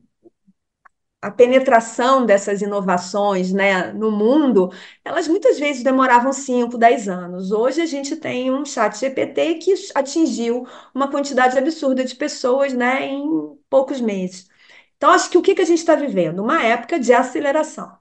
penetração 1.31 2.27
dessas 2.27 2.63
inovações 2.63 3.53
né, 3.53 3.93
no 3.93 4.11
mundo, 4.11 4.71
elas 5.05 5.29
muitas 5.29 5.59
vezes 5.59 5.83
demoravam 5.83 6.33
5, 6.33 6.77
10 6.77 7.09
anos. 7.09 7.53
Hoje 7.53 7.81
a 7.81 7.87
gente 7.87 8.17
tem 8.17 8.51
um 8.51 8.65
chat 8.65 8.99
GPT 8.99 9.55
que 9.57 9.75
atingiu 9.95 10.67
uma 10.95 11.09
quantidade 11.11 11.57
absurda 11.59 12.05
de 12.05 12.15
pessoas 12.17 12.73
né, 12.73 13.07
em 13.07 13.57
poucos 13.71 14.01
meses. 14.01 14.49
Então, 14.97 15.11
acho 15.11 15.31
que 15.31 15.39
o 15.39 15.43
que, 15.43 15.55
que 15.55 15.63
a 15.63 15.65
gente 15.65 15.79
está 15.79 15.95
vivendo? 15.95 16.41
Uma 16.43 16.63
época 16.63 16.99
de 16.99 17.13
aceleração. 17.13 17.97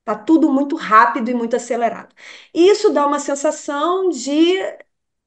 Está 0.00 0.16
tudo 0.16 0.50
muito 0.52 0.76
rápido 0.76 1.30
e 1.30 1.34
muito 1.34 1.56
acelerado. 1.56 2.14
E 2.54 2.70
isso 2.70 2.90
dá 2.92 3.06
uma 3.06 3.20
sensação 3.20 4.08
de 4.08 4.58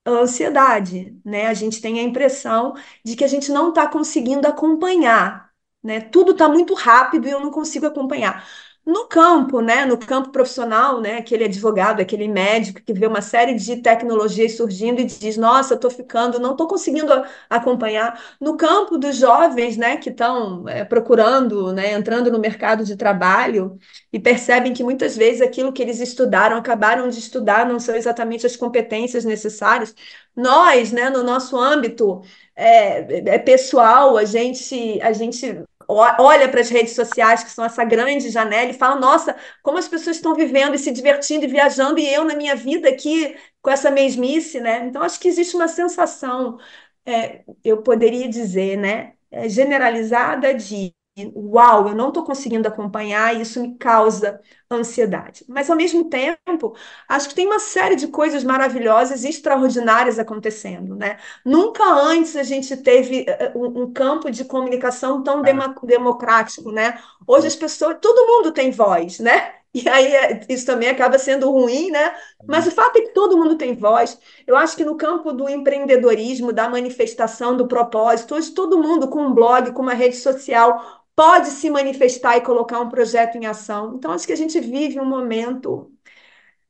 ansiedade, 0.06 1.18
né? 1.26 1.48
A 1.48 1.54
gente 1.54 1.82
tem 1.82 2.00
a 2.00 2.04
impressão 2.04 2.76
de 3.06 3.16
que 3.16 3.24
a 3.24 3.28
gente 3.28 3.52
não 3.52 3.70
está 3.70 3.88
conseguindo 3.88 4.48
acompanhar, 4.48 5.53
né? 5.84 6.02
Tudo 6.02 6.32
está 6.32 6.48
muito 6.48 6.74
rápido 6.74 7.28
e 7.28 7.32
eu 7.32 7.40
não 7.40 7.52
consigo 7.52 7.86
acompanhar. 7.86 8.48
No 8.86 9.08
campo, 9.08 9.62
né, 9.62 9.86
no 9.86 9.98
campo 9.98 10.30
profissional, 10.30 11.00
né, 11.00 11.16
aquele 11.18 11.46
advogado, 11.46 12.02
aquele 12.02 12.28
médico 12.28 12.82
que 12.82 12.92
vê 12.94 13.08
uma 13.08 13.22
série 13.22 13.54
de 13.56 13.78
tecnologias 13.78 14.58
surgindo 14.58 15.00
e 15.00 15.06
diz: 15.06 15.38
Nossa, 15.38 15.76
estou 15.76 15.90
ficando, 15.90 16.38
não 16.38 16.52
estou 16.52 16.68
conseguindo 16.68 17.08
acompanhar. 17.50 18.22
No 18.42 18.58
campo 18.58 18.98
dos 18.98 19.16
jovens, 19.16 19.78
né, 19.78 19.96
que 19.96 20.10
estão 20.10 20.68
é, 20.68 20.84
procurando, 20.84 21.72
né, 21.72 21.94
entrando 21.94 22.30
no 22.30 22.40
mercado 22.40 22.84
de 22.84 22.98
trabalho 22.98 23.78
e 24.12 24.20
percebem 24.20 24.74
que 24.74 24.84
muitas 24.84 25.16
vezes 25.16 25.42
aquilo 25.42 25.72
que 25.72 25.82
eles 25.82 26.02
estudaram, 26.02 26.58
acabaram 26.58 27.08
de 27.08 27.20
estudar, 27.20 27.66
não 27.66 27.80
são 27.80 27.96
exatamente 27.96 28.46
as 28.46 28.58
competências 28.58 29.24
necessárias. 29.24 29.96
Nós, 30.36 30.92
né, 30.92 31.10
no 31.10 31.24
nosso 31.24 31.58
âmbito 31.58 32.22
é, 32.56 33.36
é 33.36 33.40
pessoal, 33.40 34.18
a 34.18 34.26
gente, 34.26 35.00
a 35.02 35.14
gente 35.14 35.64
olha 35.88 36.50
para 36.50 36.62
as 36.62 36.70
redes 36.70 36.94
sociais, 36.96 37.44
que 37.44 37.50
são 37.52 37.66
essa 37.66 37.84
grande 37.84 38.30
janela, 38.30 38.72
e 38.72 38.74
fala: 38.74 38.96
nossa, 39.00 39.36
como 39.62 39.78
as 39.78 39.88
pessoas 39.88 40.18
estão 40.18 40.36
vivendo 40.36 40.76
e 40.76 40.80
se 40.80 40.92
divertindo 40.92 41.46
e 41.46 41.48
viajando, 41.48 42.00
e 42.00 42.08
eu 42.14 42.24
na 42.24 42.36
minha 42.36 42.56
vida 42.56 42.90
aqui 42.90 43.36
com 43.62 43.70
essa 43.70 43.90
mesmice, 43.92 44.60
né? 44.60 44.86
Então, 44.88 45.02
acho 45.02 45.20
que 45.20 45.28
existe 45.28 45.56
uma 45.56 45.68
sensação, 45.68 46.58
é, 47.06 47.44
eu 47.64 47.82
poderia 47.84 48.28
dizer, 48.30 48.78
né, 48.78 49.14
é, 49.32 49.50
generalizada 49.50 50.54
de 50.54 50.94
uau, 51.36 51.88
eu 51.88 51.96
não 51.96 52.08
estou 52.08 52.24
conseguindo 52.24 52.68
acompanhar 52.68 53.36
e 53.36 53.42
isso 53.42 53.62
me 53.62 53.76
causa 53.78 54.42
ansiedade. 54.70 55.46
Mas, 55.48 55.70
ao 55.70 55.76
mesmo 55.76 56.10
tempo, 56.10 56.76
acho 57.08 57.30
que 57.30 57.36
tem 57.36 57.46
uma 57.46 57.60
série 57.60 57.96
de 57.96 58.08
coisas 58.08 58.44
maravilhosas 58.44 59.24
e 59.24 59.30
extraordinárias 59.30 60.18
acontecendo, 60.18 60.96
né? 60.96 61.18
Nunca 61.46 61.84
antes 61.84 62.36
a 62.36 62.44
gente 62.44 62.76
teve 62.78 63.26
eh, 63.28 63.52
um, 63.56 63.84
um 63.84 63.94
campo 63.94 64.32
de 64.32 64.44
comunicação 64.46 65.22
tão 65.22 65.44
é. 65.46 65.54
democrático, 65.84 66.72
né? 66.72 67.00
Hoje 67.28 67.48
as 67.48 67.56
pessoas, 67.56 67.98
todo 68.02 68.26
mundo 68.28 68.52
tem 68.52 68.72
voz, 68.72 69.20
né? 69.20 69.54
E 69.74 69.90
aí 69.90 70.16
é, 70.16 70.46
isso 70.50 70.68
também 70.68 70.88
acaba 70.90 71.18
sendo 71.18 71.50
ruim, 71.50 71.90
né? 71.90 72.16
Mas 72.46 72.68
o 72.68 72.72
fato 72.72 72.98
é 72.98 73.02
que 73.02 73.10
todo 73.10 73.36
mundo 73.38 73.58
tem 73.58 73.76
voz. 73.76 74.20
Eu 74.46 74.56
acho 74.56 74.76
que 74.78 74.86
no 74.86 74.96
campo 74.96 75.34
do 75.34 75.50
empreendedorismo, 75.50 76.54
da 76.54 76.70
manifestação, 76.70 77.58
do 77.58 77.68
propósito, 77.68 78.36
hoje 78.36 78.52
todo 78.52 78.82
mundo 78.82 79.08
com 79.08 79.24
um 79.24 79.34
blog, 79.34 79.72
com 79.72 79.82
uma 79.82 79.96
rede 79.96 80.16
social, 80.16 81.03
pode 81.16 81.48
se 81.50 81.70
manifestar 81.70 82.38
e 82.38 82.42
colocar 82.42 82.80
um 82.82 82.90
projeto 82.90 83.38
em 83.38 83.46
ação. 83.46 83.96
Então, 83.96 84.12
acho 84.12 84.26
que 84.28 84.34
a 84.34 84.38
gente 84.38 84.60
vive 84.60 85.00
um 85.00 85.06
momento 85.06 85.92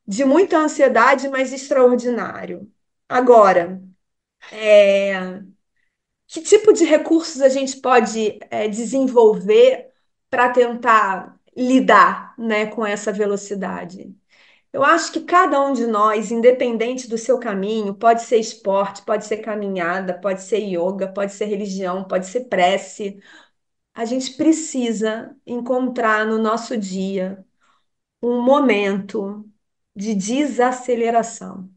de 0.07 0.25
muita 0.25 0.57
ansiedade, 0.57 1.29
mas 1.29 1.53
extraordinário. 1.53 2.71
Agora, 3.09 3.81
é, 4.51 5.41
que 6.27 6.41
tipo 6.41 6.73
de 6.73 6.85
recursos 6.85 7.41
a 7.41 7.49
gente 7.49 7.77
pode 7.79 8.39
é, 8.49 8.67
desenvolver 8.67 9.89
para 10.29 10.49
tentar 10.49 11.39
lidar 11.55 12.35
né, 12.37 12.67
com 12.67 12.85
essa 12.85 13.11
velocidade? 13.11 14.15
Eu 14.73 14.83
acho 14.83 15.11
que 15.13 15.21
cada 15.21 15.61
um 15.61 15.73
de 15.73 15.87
nós, 15.87 16.31
independente 16.31 17.07
do 17.07 17.17
seu 17.17 17.39
caminho, 17.39 17.93
pode 17.95 18.23
ser 18.23 18.37
esporte, 18.39 19.03
pode 19.03 19.25
ser 19.25 19.37
caminhada, 19.37 20.13
pode 20.19 20.41
ser 20.43 20.59
yoga, 20.59 21.07
pode 21.07 21.33
ser 21.33 21.45
religião, 21.45 22.03
pode 22.03 22.25
ser 22.27 22.45
prece, 22.45 23.19
a 23.93 24.05
gente 24.05 24.33
precisa 24.35 25.35
encontrar 25.45 26.25
no 26.25 26.37
nosso 26.37 26.77
dia 26.77 27.45
um 28.21 28.41
momento 28.43 29.49
de 29.95 30.15
desaceleração. 30.15 31.69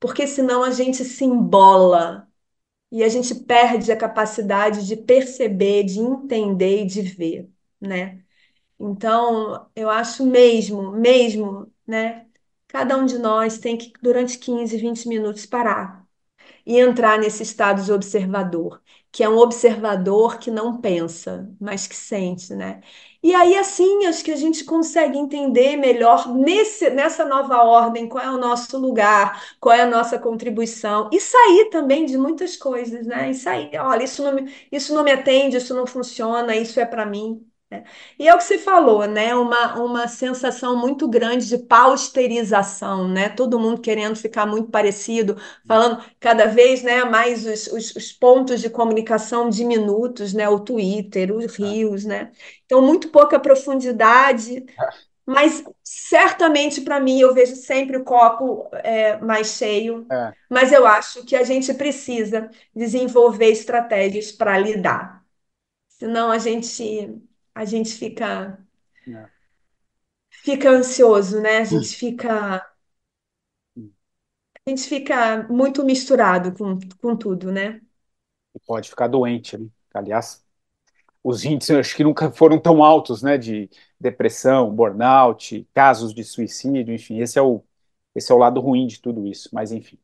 Porque 0.00 0.26
senão 0.26 0.62
a 0.62 0.70
gente 0.70 1.04
se 1.04 1.24
embola 1.24 2.28
e 2.92 3.04
a 3.04 3.08
gente 3.10 3.34
perde 3.36 3.92
a 3.92 3.96
capacidade 3.98 4.86
de 4.86 4.96
perceber, 4.96 5.84
de 5.84 6.00
entender 6.00 6.84
e 6.84 6.86
de 6.86 7.02
ver, 7.02 7.50
né? 7.80 8.24
Então, 8.80 9.68
eu 9.76 9.90
acho 9.90 10.26
mesmo, 10.26 10.92
mesmo, 10.92 11.72
né? 11.86 12.26
Cada 12.68 12.96
um 12.98 13.06
de 13.06 13.18
nós 13.18 13.58
tem 13.58 13.78
que, 13.78 13.92
durante 14.02 14.38
15, 14.38 14.76
20 14.78 15.08
minutos, 15.08 15.46
parar 15.46 16.06
e 16.66 16.78
entrar 16.78 17.18
nesse 17.18 17.42
estado 17.42 17.82
de 17.84 17.92
observador 17.92 18.82
que 19.12 19.22
é 19.22 19.28
um 19.28 19.36
observador 19.38 20.38
que 20.38 20.50
não 20.50 20.80
pensa, 20.80 21.48
mas 21.60 21.86
que 21.86 21.94
sente, 21.94 22.54
né? 22.54 22.80
E 23.22 23.34
aí, 23.34 23.56
assim, 23.56 24.06
acho 24.06 24.24
que 24.24 24.32
a 24.32 24.36
gente 24.36 24.64
consegue 24.64 25.16
entender 25.18 25.76
melhor 25.76 26.28
nesse, 26.34 26.90
nessa 26.90 27.24
nova 27.24 27.62
ordem 27.62 28.08
qual 28.08 28.24
é 28.24 28.30
o 28.30 28.38
nosso 28.38 28.76
lugar, 28.78 29.54
qual 29.60 29.74
é 29.74 29.82
a 29.82 29.86
nossa 29.86 30.18
contribuição, 30.18 31.08
e 31.12 31.20
sair 31.20 31.70
também 31.70 32.04
de 32.06 32.18
muitas 32.18 32.56
coisas, 32.56 33.06
né? 33.06 33.30
E 33.30 33.34
sair, 33.34 33.70
olha, 33.78 34.02
isso 34.04 34.22
não 34.22 34.44
isso 34.72 34.94
não 34.94 35.04
me 35.04 35.12
atende, 35.12 35.56
isso 35.56 35.74
não 35.74 35.86
funciona, 35.86 36.56
isso 36.56 36.80
é 36.80 36.86
para 36.86 37.06
mim. 37.06 37.46
E 38.18 38.28
é 38.28 38.34
o 38.34 38.38
que 38.38 38.44
você 38.44 38.58
falou, 38.58 39.06
né? 39.06 39.34
Uma, 39.34 39.76
uma 39.82 40.08
sensação 40.08 40.76
muito 40.76 41.08
grande 41.08 41.48
de 41.48 41.58
pausterização, 41.58 43.08
né? 43.08 43.28
Todo 43.28 43.58
mundo 43.58 43.80
querendo 43.80 44.16
ficar 44.16 44.46
muito 44.46 44.70
parecido, 44.70 45.36
falando 45.66 46.02
cada 46.20 46.46
vez 46.46 46.82
né, 46.82 47.04
mais 47.04 47.46
os, 47.46 47.66
os, 47.68 47.96
os 47.96 48.12
pontos 48.12 48.60
de 48.60 48.68
comunicação 48.68 49.48
diminutos, 49.48 50.32
né? 50.32 50.48
O 50.48 50.60
Twitter, 50.60 51.34
os 51.34 51.58
é. 51.58 51.62
rios, 51.62 52.04
né? 52.04 52.32
Então, 52.66 52.82
muito 52.82 53.08
pouca 53.08 53.38
profundidade, 53.38 54.64
mas 55.24 55.64
certamente 55.82 56.80
para 56.80 57.00
mim 57.00 57.20
eu 57.20 57.32
vejo 57.32 57.54
sempre 57.54 57.96
o 57.96 58.04
copo 58.04 58.68
é, 58.72 59.18
mais 59.18 59.48
cheio. 59.48 60.06
É. 60.10 60.32
Mas 60.50 60.72
eu 60.72 60.86
acho 60.86 61.24
que 61.24 61.36
a 61.36 61.44
gente 61.44 61.72
precisa 61.74 62.50
desenvolver 62.74 63.50
estratégias 63.50 64.32
para 64.32 64.58
lidar. 64.58 65.22
Senão 65.88 66.30
a 66.30 66.38
gente 66.38 67.22
a 67.54 67.64
gente 67.64 67.94
fica 67.94 68.58
é. 69.08 69.28
fica 70.30 70.70
ansioso, 70.70 71.40
né? 71.40 71.58
A 71.58 71.64
gente 71.64 71.94
fica 71.96 72.56
a 74.64 74.70
gente 74.70 74.82
fica 74.82 75.42
muito 75.48 75.84
misturado 75.84 76.52
com, 76.52 76.78
com 77.00 77.16
tudo, 77.16 77.50
né? 77.50 77.80
E 78.54 78.60
pode 78.60 78.88
ficar 78.88 79.08
doente, 79.08 79.58
né? 79.58 79.66
Aliás, 79.92 80.44
os 81.22 81.44
índices 81.44 81.76
acho 81.76 81.96
que 81.96 82.04
nunca 82.04 82.30
foram 82.30 82.58
tão 82.58 82.82
altos, 82.82 83.22
né? 83.22 83.36
De 83.36 83.68
depressão, 83.98 84.70
burnout, 84.74 85.68
casos 85.74 86.14
de 86.14 86.24
suicídio, 86.24 86.94
enfim, 86.94 87.20
esse 87.20 87.38
é 87.38 87.42
o 87.42 87.62
esse 88.14 88.30
é 88.30 88.34
o 88.34 88.38
lado 88.38 88.60
ruim 88.60 88.86
de 88.86 89.00
tudo 89.00 89.26
isso, 89.26 89.48
mas 89.52 89.72
enfim. 89.72 89.98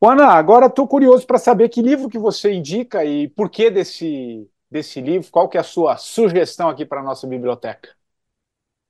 Ana, 0.00 0.26
agora 0.26 0.66
estou 0.66 0.86
curioso 0.86 1.26
para 1.26 1.38
saber 1.38 1.70
que 1.70 1.82
livro 1.82 2.08
que 2.08 2.18
você 2.18 2.52
indica 2.52 3.04
e 3.04 3.28
por 3.28 3.50
que 3.50 3.70
desse 3.70 4.48
desse 4.70 5.00
livro? 5.00 5.30
Qual 5.30 5.48
que 5.48 5.56
é 5.56 5.60
a 5.60 5.64
sua 5.64 5.96
sugestão 5.96 6.68
aqui 6.68 6.84
para 6.86 7.00
a 7.00 7.04
nossa 7.04 7.26
biblioteca? 7.26 7.90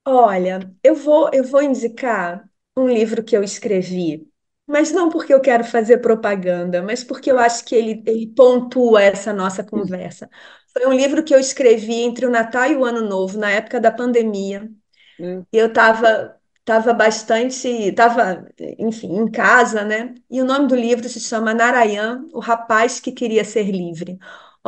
Olha, 0.04 0.74
eu 0.82 0.94
vou, 0.94 1.30
eu 1.34 1.44
vou 1.44 1.62
indicar 1.62 2.48
um 2.76 2.88
livro 2.88 3.22
que 3.22 3.36
eu 3.36 3.42
escrevi, 3.42 4.26
mas 4.66 4.90
não 4.92 5.10
porque 5.10 5.32
eu 5.34 5.40
quero 5.40 5.64
fazer 5.64 5.98
propaganda, 5.98 6.82
mas 6.82 7.04
porque 7.04 7.30
eu 7.30 7.38
acho 7.38 7.64
que 7.64 7.74
ele, 7.74 8.02
ele 8.06 8.26
pontua 8.28 9.02
essa 9.02 9.32
nossa 9.32 9.62
conversa. 9.62 10.30
Foi 10.72 10.86
um 10.86 10.92
livro 10.92 11.22
que 11.24 11.34
eu 11.34 11.38
escrevi 11.38 11.94
entre 12.02 12.24
o 12.26 12.30
Natal 12.30 12.66
e 12.70 12.76
o 12.76 12.84
Ano 12.84 13.02
Novo, 13.02 13.38
na 13.38 13.50
época 13.50 13.80
da 13.80 13.90
pandemia. 13.90 14.70
Hum. 15.18 15.46
E 15.52 15.56
eu 15.58 15.68
estava 15.68 16.36
tava 16.64 16.92
bastante, 16.92 17.66
estava, 17.68 18.46
enfim, 18.78 19.08
em 19.16 19.30
casa, 19.30 19.84
né? 19.84 20.14
E 20.30 20.42
o 20.42 20.44
nome 20.44 20.68
do 20.68 20.76
livro 20.76 21.08
se 21.08 21.18
chama 21.20 21.54
Narayan, 21.54 22.26
o 22.32 22.40
rapaz 22.40 23.00
que 23.00 23.12
queria 23.12 23.44
ser 23.44 23.64
livre. 23.70 24.18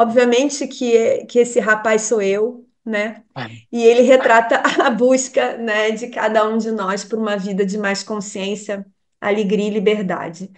Obviamente 0.00 0.66
que, 0.68 1.26
que 1.26 1.40
esse 1.40 1.60
rapaz 1.60 2.02
sou 2.02 2.22
eu, 2.22 2.66
né? 2.84 3.22
E 3.72 3.82
ele 3.84 4.02
retrata 4.02 4.56
a 4.84 4.90
busca, 4.90 5.56
né, 5.58 5.90
de 5.92 6.08
cada 6.08 6.48
um 6.48 6.58
de 6.58 6.70
nós 6.70 7.04
por 7.04 7.18
uma 7.18 7.36
vida 7.36 7.64
de 7.66 7.78
mais 7.78 8.02
consciência, 8.02 8.86
alegria 9.20 9.66
e 9.68 9.70
liberdade. 9.70 10.50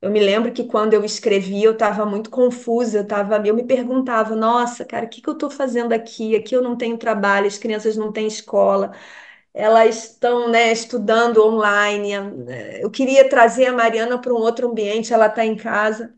Eu 0.00 0.10
me 0.10 0.20
lembro 0.20 0.52
que 0.52 0.64
quando 0.64 0.94
eu 0.94 1.04
escrevi, 1.04 1.62
eu 1.64 1.72
estava 1.72 2.06
muito 2.06 2.30
confusa, 2.30 2.98
eu 2.98 3.06
tava, 3.06 3.36
eu 3.46 3.54
me 3.54 3.64
perguntava, 3.64 4.36
nossa, 4.36 4.84
cara, 4.84 5.06
o 5.06 5.08
que 5.08 5.22
que 5.22 5.28
eu 5.28 5.34
estou 5.34 5.50
fazendo 5.50 5.92
aqui? 5.92 6.36
Aqui 6.36 6.54
eu 6.56 6.62
não 6.62 6.76
tenho 6.76 6.98
trabalho, 6.98 7.46
as 7.46 7.58
crianças 7.58 7.96
não 7.96 8.12
têm 8.12 8.26
escola, 8.26 8.92
elas 9.54 10.04
estão, 10.12 10.48
né, 10.50 10.72
estudando 10.72 11.44
online. 11.46 12.10
Eu 12.80 12.90
queria 12.90 13.28
trazer 13.28 13.66
a 13.66 13.72
Mariana 13.72 14.20
para 14.20 14.32
um 14.34 14.36
outro 14.38 14.68
ambiente, 14.70 15.12
ela 15.12 15.26
está 15.26 15.44
em 15.46 15.56
casa. 15.56 16.14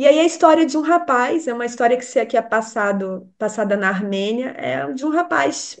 E 0.00 0.06
aí 0.06 0.18
a 0.20 0.24
história 0.24 0.64
de 0.66 0.76
um 0.78 0.82
rapaz, 0.82 1.46
é 1.46 1.52
uma 1.54 1.66
história 1.66 1.96
que, 1.96 2.04
se- 2.04 2.24
que 2.26 2.36
é 2.36 2.42
passado, 2.42 3.30
passada 3.38 3.76
na 3.76 3.88
Armênia, 3.88 4.50
é 4.58 4.92
de 4.92 5.04
um 5.04 5.10
rapaz 5.10 5.78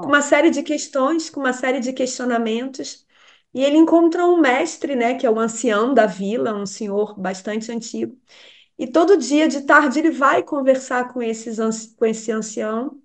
com 0.00 0.08
Uau, 0.08 0.10
uma 0.10 0.22
série 0.22 0.50
de 0.50 0.62
questões, 0.62 1.30
com 1.30 1.40
uma 1.40 1.52
série 1.52 1.80
de 1.80 1.92
questionamentos. 1.92 3.06
E 3.54 3.64
ele 3.64 3.76
encontra 3.78 4.24
um 4.26 4.38
mestre, 4.40 4.94
né, 4.96 5.14
que 5.18 5.26
é 5.26 5.30
o 5.30 5.38
ancião 5.40 5.94
da 5.94 6.06
vila, 6.06 6.54
um 6.54 6.66
senhor 6.66 7.18
bastante 7.20 7.72
antigo. 7.72 8.16
E 8.78 8.86
todo 8.88 9.16
dia 9.18 9.48
de 9.48 9.62
tarde 9.62 10.00
ele 10.00 10.10
vai 10.12 10.42
conversar 10.44 11.12
com 11.12 11.22
esses, 11.22 11.58
com 11.96 12.06
esse 12.06 12.32
ancião. 12.32 13.00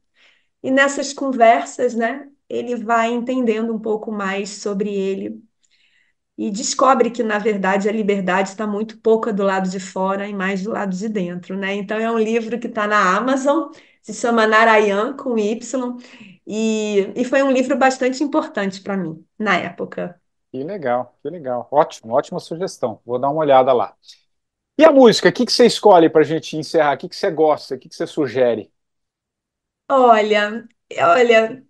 E 0.63 0.71
nessas 0.71 1.13
conversas, 1.13 1.95
né, 1.95 2.29
ele 2.49 2.75
vai 2.75 3.11
entendendo 3.11 3.73
um 3.73 3.79
pouco 3.79 4.11
mais 4.11 4.49
sobre 4.61 4.93
ele 4.93 5.43
e 6.47 6.51
descobre 6.51 7.11
que, 7.11 7.23
na 7.23 7.37
verdade, 7.39 7.89
a 7.89 7.91
liberdade 7.91 8.49
está 8.49 8.67
muito 8.67 8.97
pouca 8.99 9.33
do 9.33 9.43
lado 9.43 9.69
de 9.69 9.79
fora 9.79 10.27
e 10.27 10.33
mais 10.33 10.63
do 10.63 10.71
lado 10.71 10.95
de 10.95 11.09
dentro, 11.09 11.57
né? 11.57 11.73
Então, 11.75 11.97
é 11.99 12.11
um 12.11 12.17
livro 12.19 12.59
que 12.59 12.67
está 12.67 12.87
na 12.87 13.15
Amazon, 13.17 13.71
se 14.01 14.13
chama 14.13 14.47
Narayan, 14.47 15.13
com 15.15 15.37
Y, 15.37 15.97
e, 16.47 17.11
e 17.15 17.25
foi 17.25 17.43
um 17.43 17.51
livro 17.51 17.77
bastante 17.77 18.23
importante 18.23 18.81
para 18.81 18.97
mim, 18.97 19.25
na 19.37 19.57
época. 19.57 20.19
que 20.51 20.63
legal, 20.63 21.17
que 21.21 21.29
legal. 21.29 21.67
Ótimo, 21.71 22.13
ótima 22.13 22.39
sugestão. 22.39 23.01
Vou 23.05 23.17
dar 23.19 23.29
uma 23.29 23.39
olhada 23.41 23.71
lá. 23.73 23.95
E 24.77 24.85
a 24.85 24.91
música, 24.91 25.29
o 25.29 25.33
que 25.33 25.45
que 25.45 25.53
você 25.53 25.65
escolhe 25.67 26.09
para 26.09 26.21
a 26.21 26.25
gente 26.25 26.57
encerrar? 26.57 26.95
O 26.95 26.99
que 26.99 27.09
que 27.09 27.15
você 27.15 27.31
gosta? 27.31 27.75
O 27.75 27.79
que 27.79 27.89
que 27.89 27.95
você 27.95 28.07
sugere? 28.07 28.71
Olha, 29.89 30.67
olha, 30.99 31.63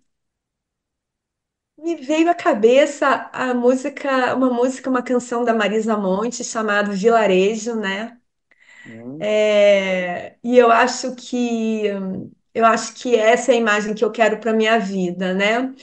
me 1.82 1.96
veio 1.96 2.30
à 2.30 2.34
cabeça 2.34 3.28
a 3.32 3.52
música, 3.54 4.34
uma 4.36 4.50
música, 4.50 4.88
uma 4.90 5.02
canção 5.02 5.44
da 5.44 5.52
Marisa 5.54 5.96
Monte 5.96 6.42
chamada 6.44 6.92
Vilarejo, 6.92 7.74
né? 7.76 8.18
Hum, 8.84 9.32
É, 9.44 10.36
e 10.42 10.56
eu 10.58 10.70
acho 10.70 11.14
que 11.16 11.84
eu 12.54 12.64
acho 12.66 12.94
que 12.94 13.16
essa 13.16 13.52
é 13.52 13.54
a 13.54 13.58
imagem 13.58 13.94
que 13.94 14.04
eu 14.04 14.10
quero 14.12 14.38
para 14.40 14.52
minha 14.52 14.78
vida, 14.78 15.32
né? 15.34 15.74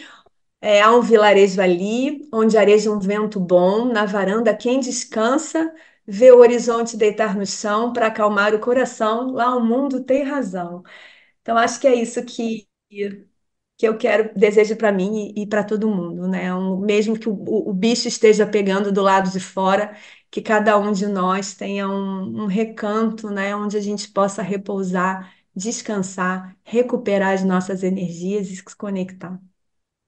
É, 0.61 0.81
há 0.81 0.91
um 0.95 1.01
vilarejo 1.01 1.61
ali, 1.61 2.27
onde 2.33 2.57
areja 2.57 2.91
um 2.91 2.99
vento 2.99 3.39
bom, 3.39 3.85
na 3.93 4.05
varanda 4.05 4.55
quem 4.55 4.79
descansa, 4.81 5.73
vê 6.07 6.31
o 6.31 6.39
horizonte 6.39 6.97
deitar 6.97 7.35
no 7.37 7.45
chão 7.47 7.93
para 7.93 8.07
acalmar 8.07 8.53
o 8.55 8.59
coração, 8.59 9.31
lá 9.33 9.55
o 9.55 9.65
mundo 9.65 10.03
tem 10.03 10.23
razão. 10.23 10.83
Então 11.41 11.57
acho 11.57 11.79
que 11.81 11.87
é 11.87 11.95
isso 11.95 12.23
que 12.25 12.67
que 13.79 13.87
eu 13.89 13.97
quero, 13.97 14.31
desejo 14.37 14.77
para 14.77 14.91
mim 14.93 15.33
e, 15.37 15.43
e 15.43 15.47
para 15.47 15.63
todo 15.65 15.89
mundo, 15.89 16.27
né? 16.29 16.53
Um- 16.55 16.79
mesmo 16.81 17.19
que 17.19 17.29
o, 17.29 17.33
o- 17.71 17.73
bicho 17.73 18.07
esteja 18.09 18.47
pegando 18.47 18.91
do 18.93 19.01
lado 19.03 19.31
de 19.31 19.41
fora, 19.41 19.97
que 20.31 20.41
cada 20.43 20.77
um 20.79 20.93
de 20.93 21.07
nós 21.07 21.55
tenha 21.55 21.89
um, 21.89 22.43
um 22.43 22.47
recanto, 22.47 23.31
né? 23.31 23.55
Onde 23.57 23.77
a 23.77 23.81
gente 23.81 24.09
possa 24.11 24.43
repousar, 24.43 25.33
descansar, 25.55 26.57
recuperar 26.63 27.33
as 27.35 27.43
nossas 27.45 27.83
energias 27.83 28.49
e 28.51 28.57
se 28.57 28.77
conectar. 28.77 29.39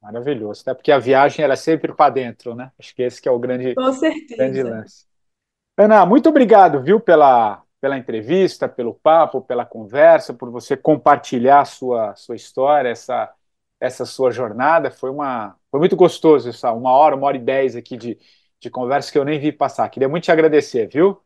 maravilhoso, 0.02 0.64
né? 0.68 0.74
Porque 0.74 0.92
a 0.92 1.00
viagem 1.00 1.44
ela 1.44 1.54
é 1.54 1.58
sempre 1.58 1.94
para 1.94 2.10
dentro, 2.14 2.56
né? 2.56 2.72
Acho 2.80 2.96
que 2.96 3.04
esse 3.04 3.22
que 3.22 3.28
é 3.30 3.32
o 3.32 3.40
grande, 3.40 3.80
Com 3.80 3.92
grande 4.38 4.64
lance. 4.64 5.06
Ana, 5.78 6.06
muito 6.06 6.30
obrigado, 6.30 6.82
viu, 6.84 7.00
pela, 7.02 7.64
pela 7.82 7.98
entrevista, 7.98 8.70
pelo 8.70 8.96
papo, 8.96 9.42
pela 9.42 9.66
conversa, 9.66 10.34
por 10.34 10.52
você 10.52 10.78
compartilhar 10.78 11.62
a 11.62 11.66
sua, 11.66 12.16
sua 12.16 12.36
história, 12.36 12.90
essa, 12.90 13.34
essa 13.82 14.06
sua 14.06 14.32
jornada. 14.32 14.92
Foi 14.92 15.12
uma, 15.12 15.58
foi 15.72 15.80
muito 15.82 15.98
gostoso 15.98 16.50
essa 16.50 16.72
uma 16.74 16.92
hora, 16.92 17.16
uma 17.18 17.28
hora 17.28 17.38
e 17.38 17.42
dez 17.42 17.76
aqui 17.76 17.98
de, 17.98 18.20
de 18.62 18.70
conversa 18.72 19.12
que 19.12 19.20
eu 19.20 19.26
nem 19.26 19.40
vi 19.40 19.52
passar. 19.52 19.90
Queria 19.90 20.10
muito 20.10 20.26
te 20.26 20.32
agradecer, 20.34 20.88
viu? 20.90 21.22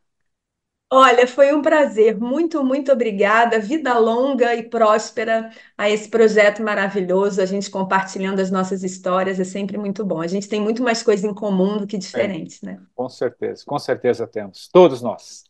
Olha, 0.92 1.26
foi 1.28 1.52
um 1.54 1.62
prazer. 1.62 2.16
Muito, 2.18 2.62
muito 2.64 2.92
obrigada. 2.92 3.58
Vida 3.60 3.96
longa 3.98 4.54
e 4.54 4.62
próspera 4.68 5.50
a 5.76 5.88
esse 5.90 6.08
projeto 6.08 6.62
maravilhoso. 6.62 7.40
A 7.42 7.46
gente 7.46 7.68
compartilhando 7.70 8.40
as 8.40 8.50
nossas 8.50 8.82
histórias 8.84 9.38
é 9.40 9.44
sempre 9.44 9.76
muito 9.78 10.04
bom. 10.04 10.20
A 10.20 10.26
gente 10.28 10.48
tem 10.48 10.60
muito 10.60 10.82
mais 10.82 11.02
coisa 11.02 11.26
em 11.26 11.34
comum 11.34 11.78
do 11.78 11.86
que 11.86 11.98
É, 12.12 12.34
diferente, 12.38 12.64
né? 12.64 12.80
com 12.94 13.08
certeza, 13.08 13.64
com 13.66 13.78
certeza 13.78 14.26
temos, 14.26 14.68
todos 14.68 15.02
nós. 15.02 15.44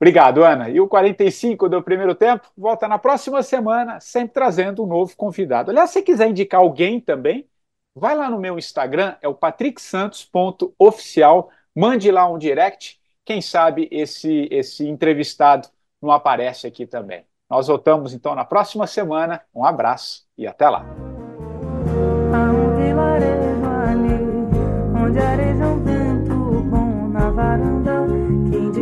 Obrigado, 0.00 0.44
Ana. 0.44 0.70
E 0.70 0.80
o 0.80 0.86
45 0.86 1.68
do 1.68 1.82
primeiro 1.82 2.14
tempo 2.14 2.46
volta 2.56 2.86
na 2.86 2.98
próxima 2.98 3.42
semana, 3.42 3.98
sempre 4.00 4.32
trazendo 4.32 4.84
um 4.84 4.86
novo 4.86 5.16
convidado. 5.16 5.70
Aliás, 5.70 5.90
se 5.90 6.02
quiser 6.02 6.30
indicar 6.30 6.60
alguém 6.60 7.00
também, 7.00 7.48
vai 7.94 8.14
lá 8.14 8.30
no 8.30 8.38
meu 8.38 8.56
Instagram, 8.56 9.16
é 9.20 9.26
o 9.26 9.34
patricksantos.oficial, 9.34 11.50
mande 11.74 12.12
lá 12.12 12.30
um 12.30 12.38
direct. 12.38 13.00
Quem 13.24 13.42
sabe 13.42 13.88
esse, 13.90 14.46
esse 14.50 14.86
entrevistado 14.86 15.68
não 16.00 16.12
aparece 16.12 16.64
aqui 16.66 16.86
também. 16.86 17.24
Nós 17.50 17.66
voltamos 17.66 18.14
então 18.14 18.34
na 18.34 18.44
próxima 18.44 18.86
semana. 18.86 19.42
Um 19.54 19.64
abraço 19.64 20.26
e 20.36 20.46
até 20.46 20.68
lá. 20.68 20.84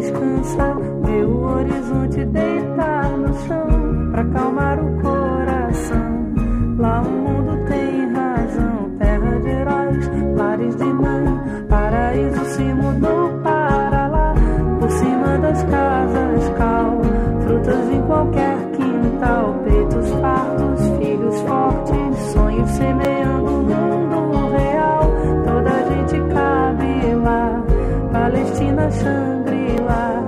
descansa, 0.06 0.76
ver 1.02 1.24
o 1.24 1.40
horizonte 1.42 2.24
deitar 2.26 3.08
no 3.18 3.34
chão 3.46 4.10
para 4.12 4.22
acalmar 4.22 4.78
o 4.78 5.00
coração. 5.00 6.76
Lá 6.78 7.00
o 7.00 7.10
mundo 7.10 7.66
tem 7.66 8.12
razão, 8.12 8.90
terra 8.98 9.38
de 9.40 9.48
heróis, 9.48 10.10
lares 10.36 10.76
de 10.76 10.84
mãe, 10.84 11.24
paraíso 11.68 12.44
se 12.44 12.62
mudou 12.62 13.30
para 13.42 14.06
lá, 14.08 14.34
por 14.78 14.90
cima 14.90 15.38
das 15.38 15.62
casas 15.64 16.48
cal, 16.56 17.00
frutas 17.44 17.90
em 17.90 18.02
qualquer 18.02 18.56
quintal, 18.76 19.54
peitos 19.64 20.10
fartos, 20.20 20.88
filhos 20.98 21.40
fortes, 21.40 22.18
sonhos 22.32 22.70
semeando 22.70 23.50
o 23.50 23.62
mundo 23.62 24.50
real. 24.56 25.10
Toda 25.44 25.84
gente 25.88 26.34
cabe 26.34 27.14
lá, 27.14 27.64
Palestina 28.12 28.90
chama. 28.90 29.35
arrive. 29.86 30.25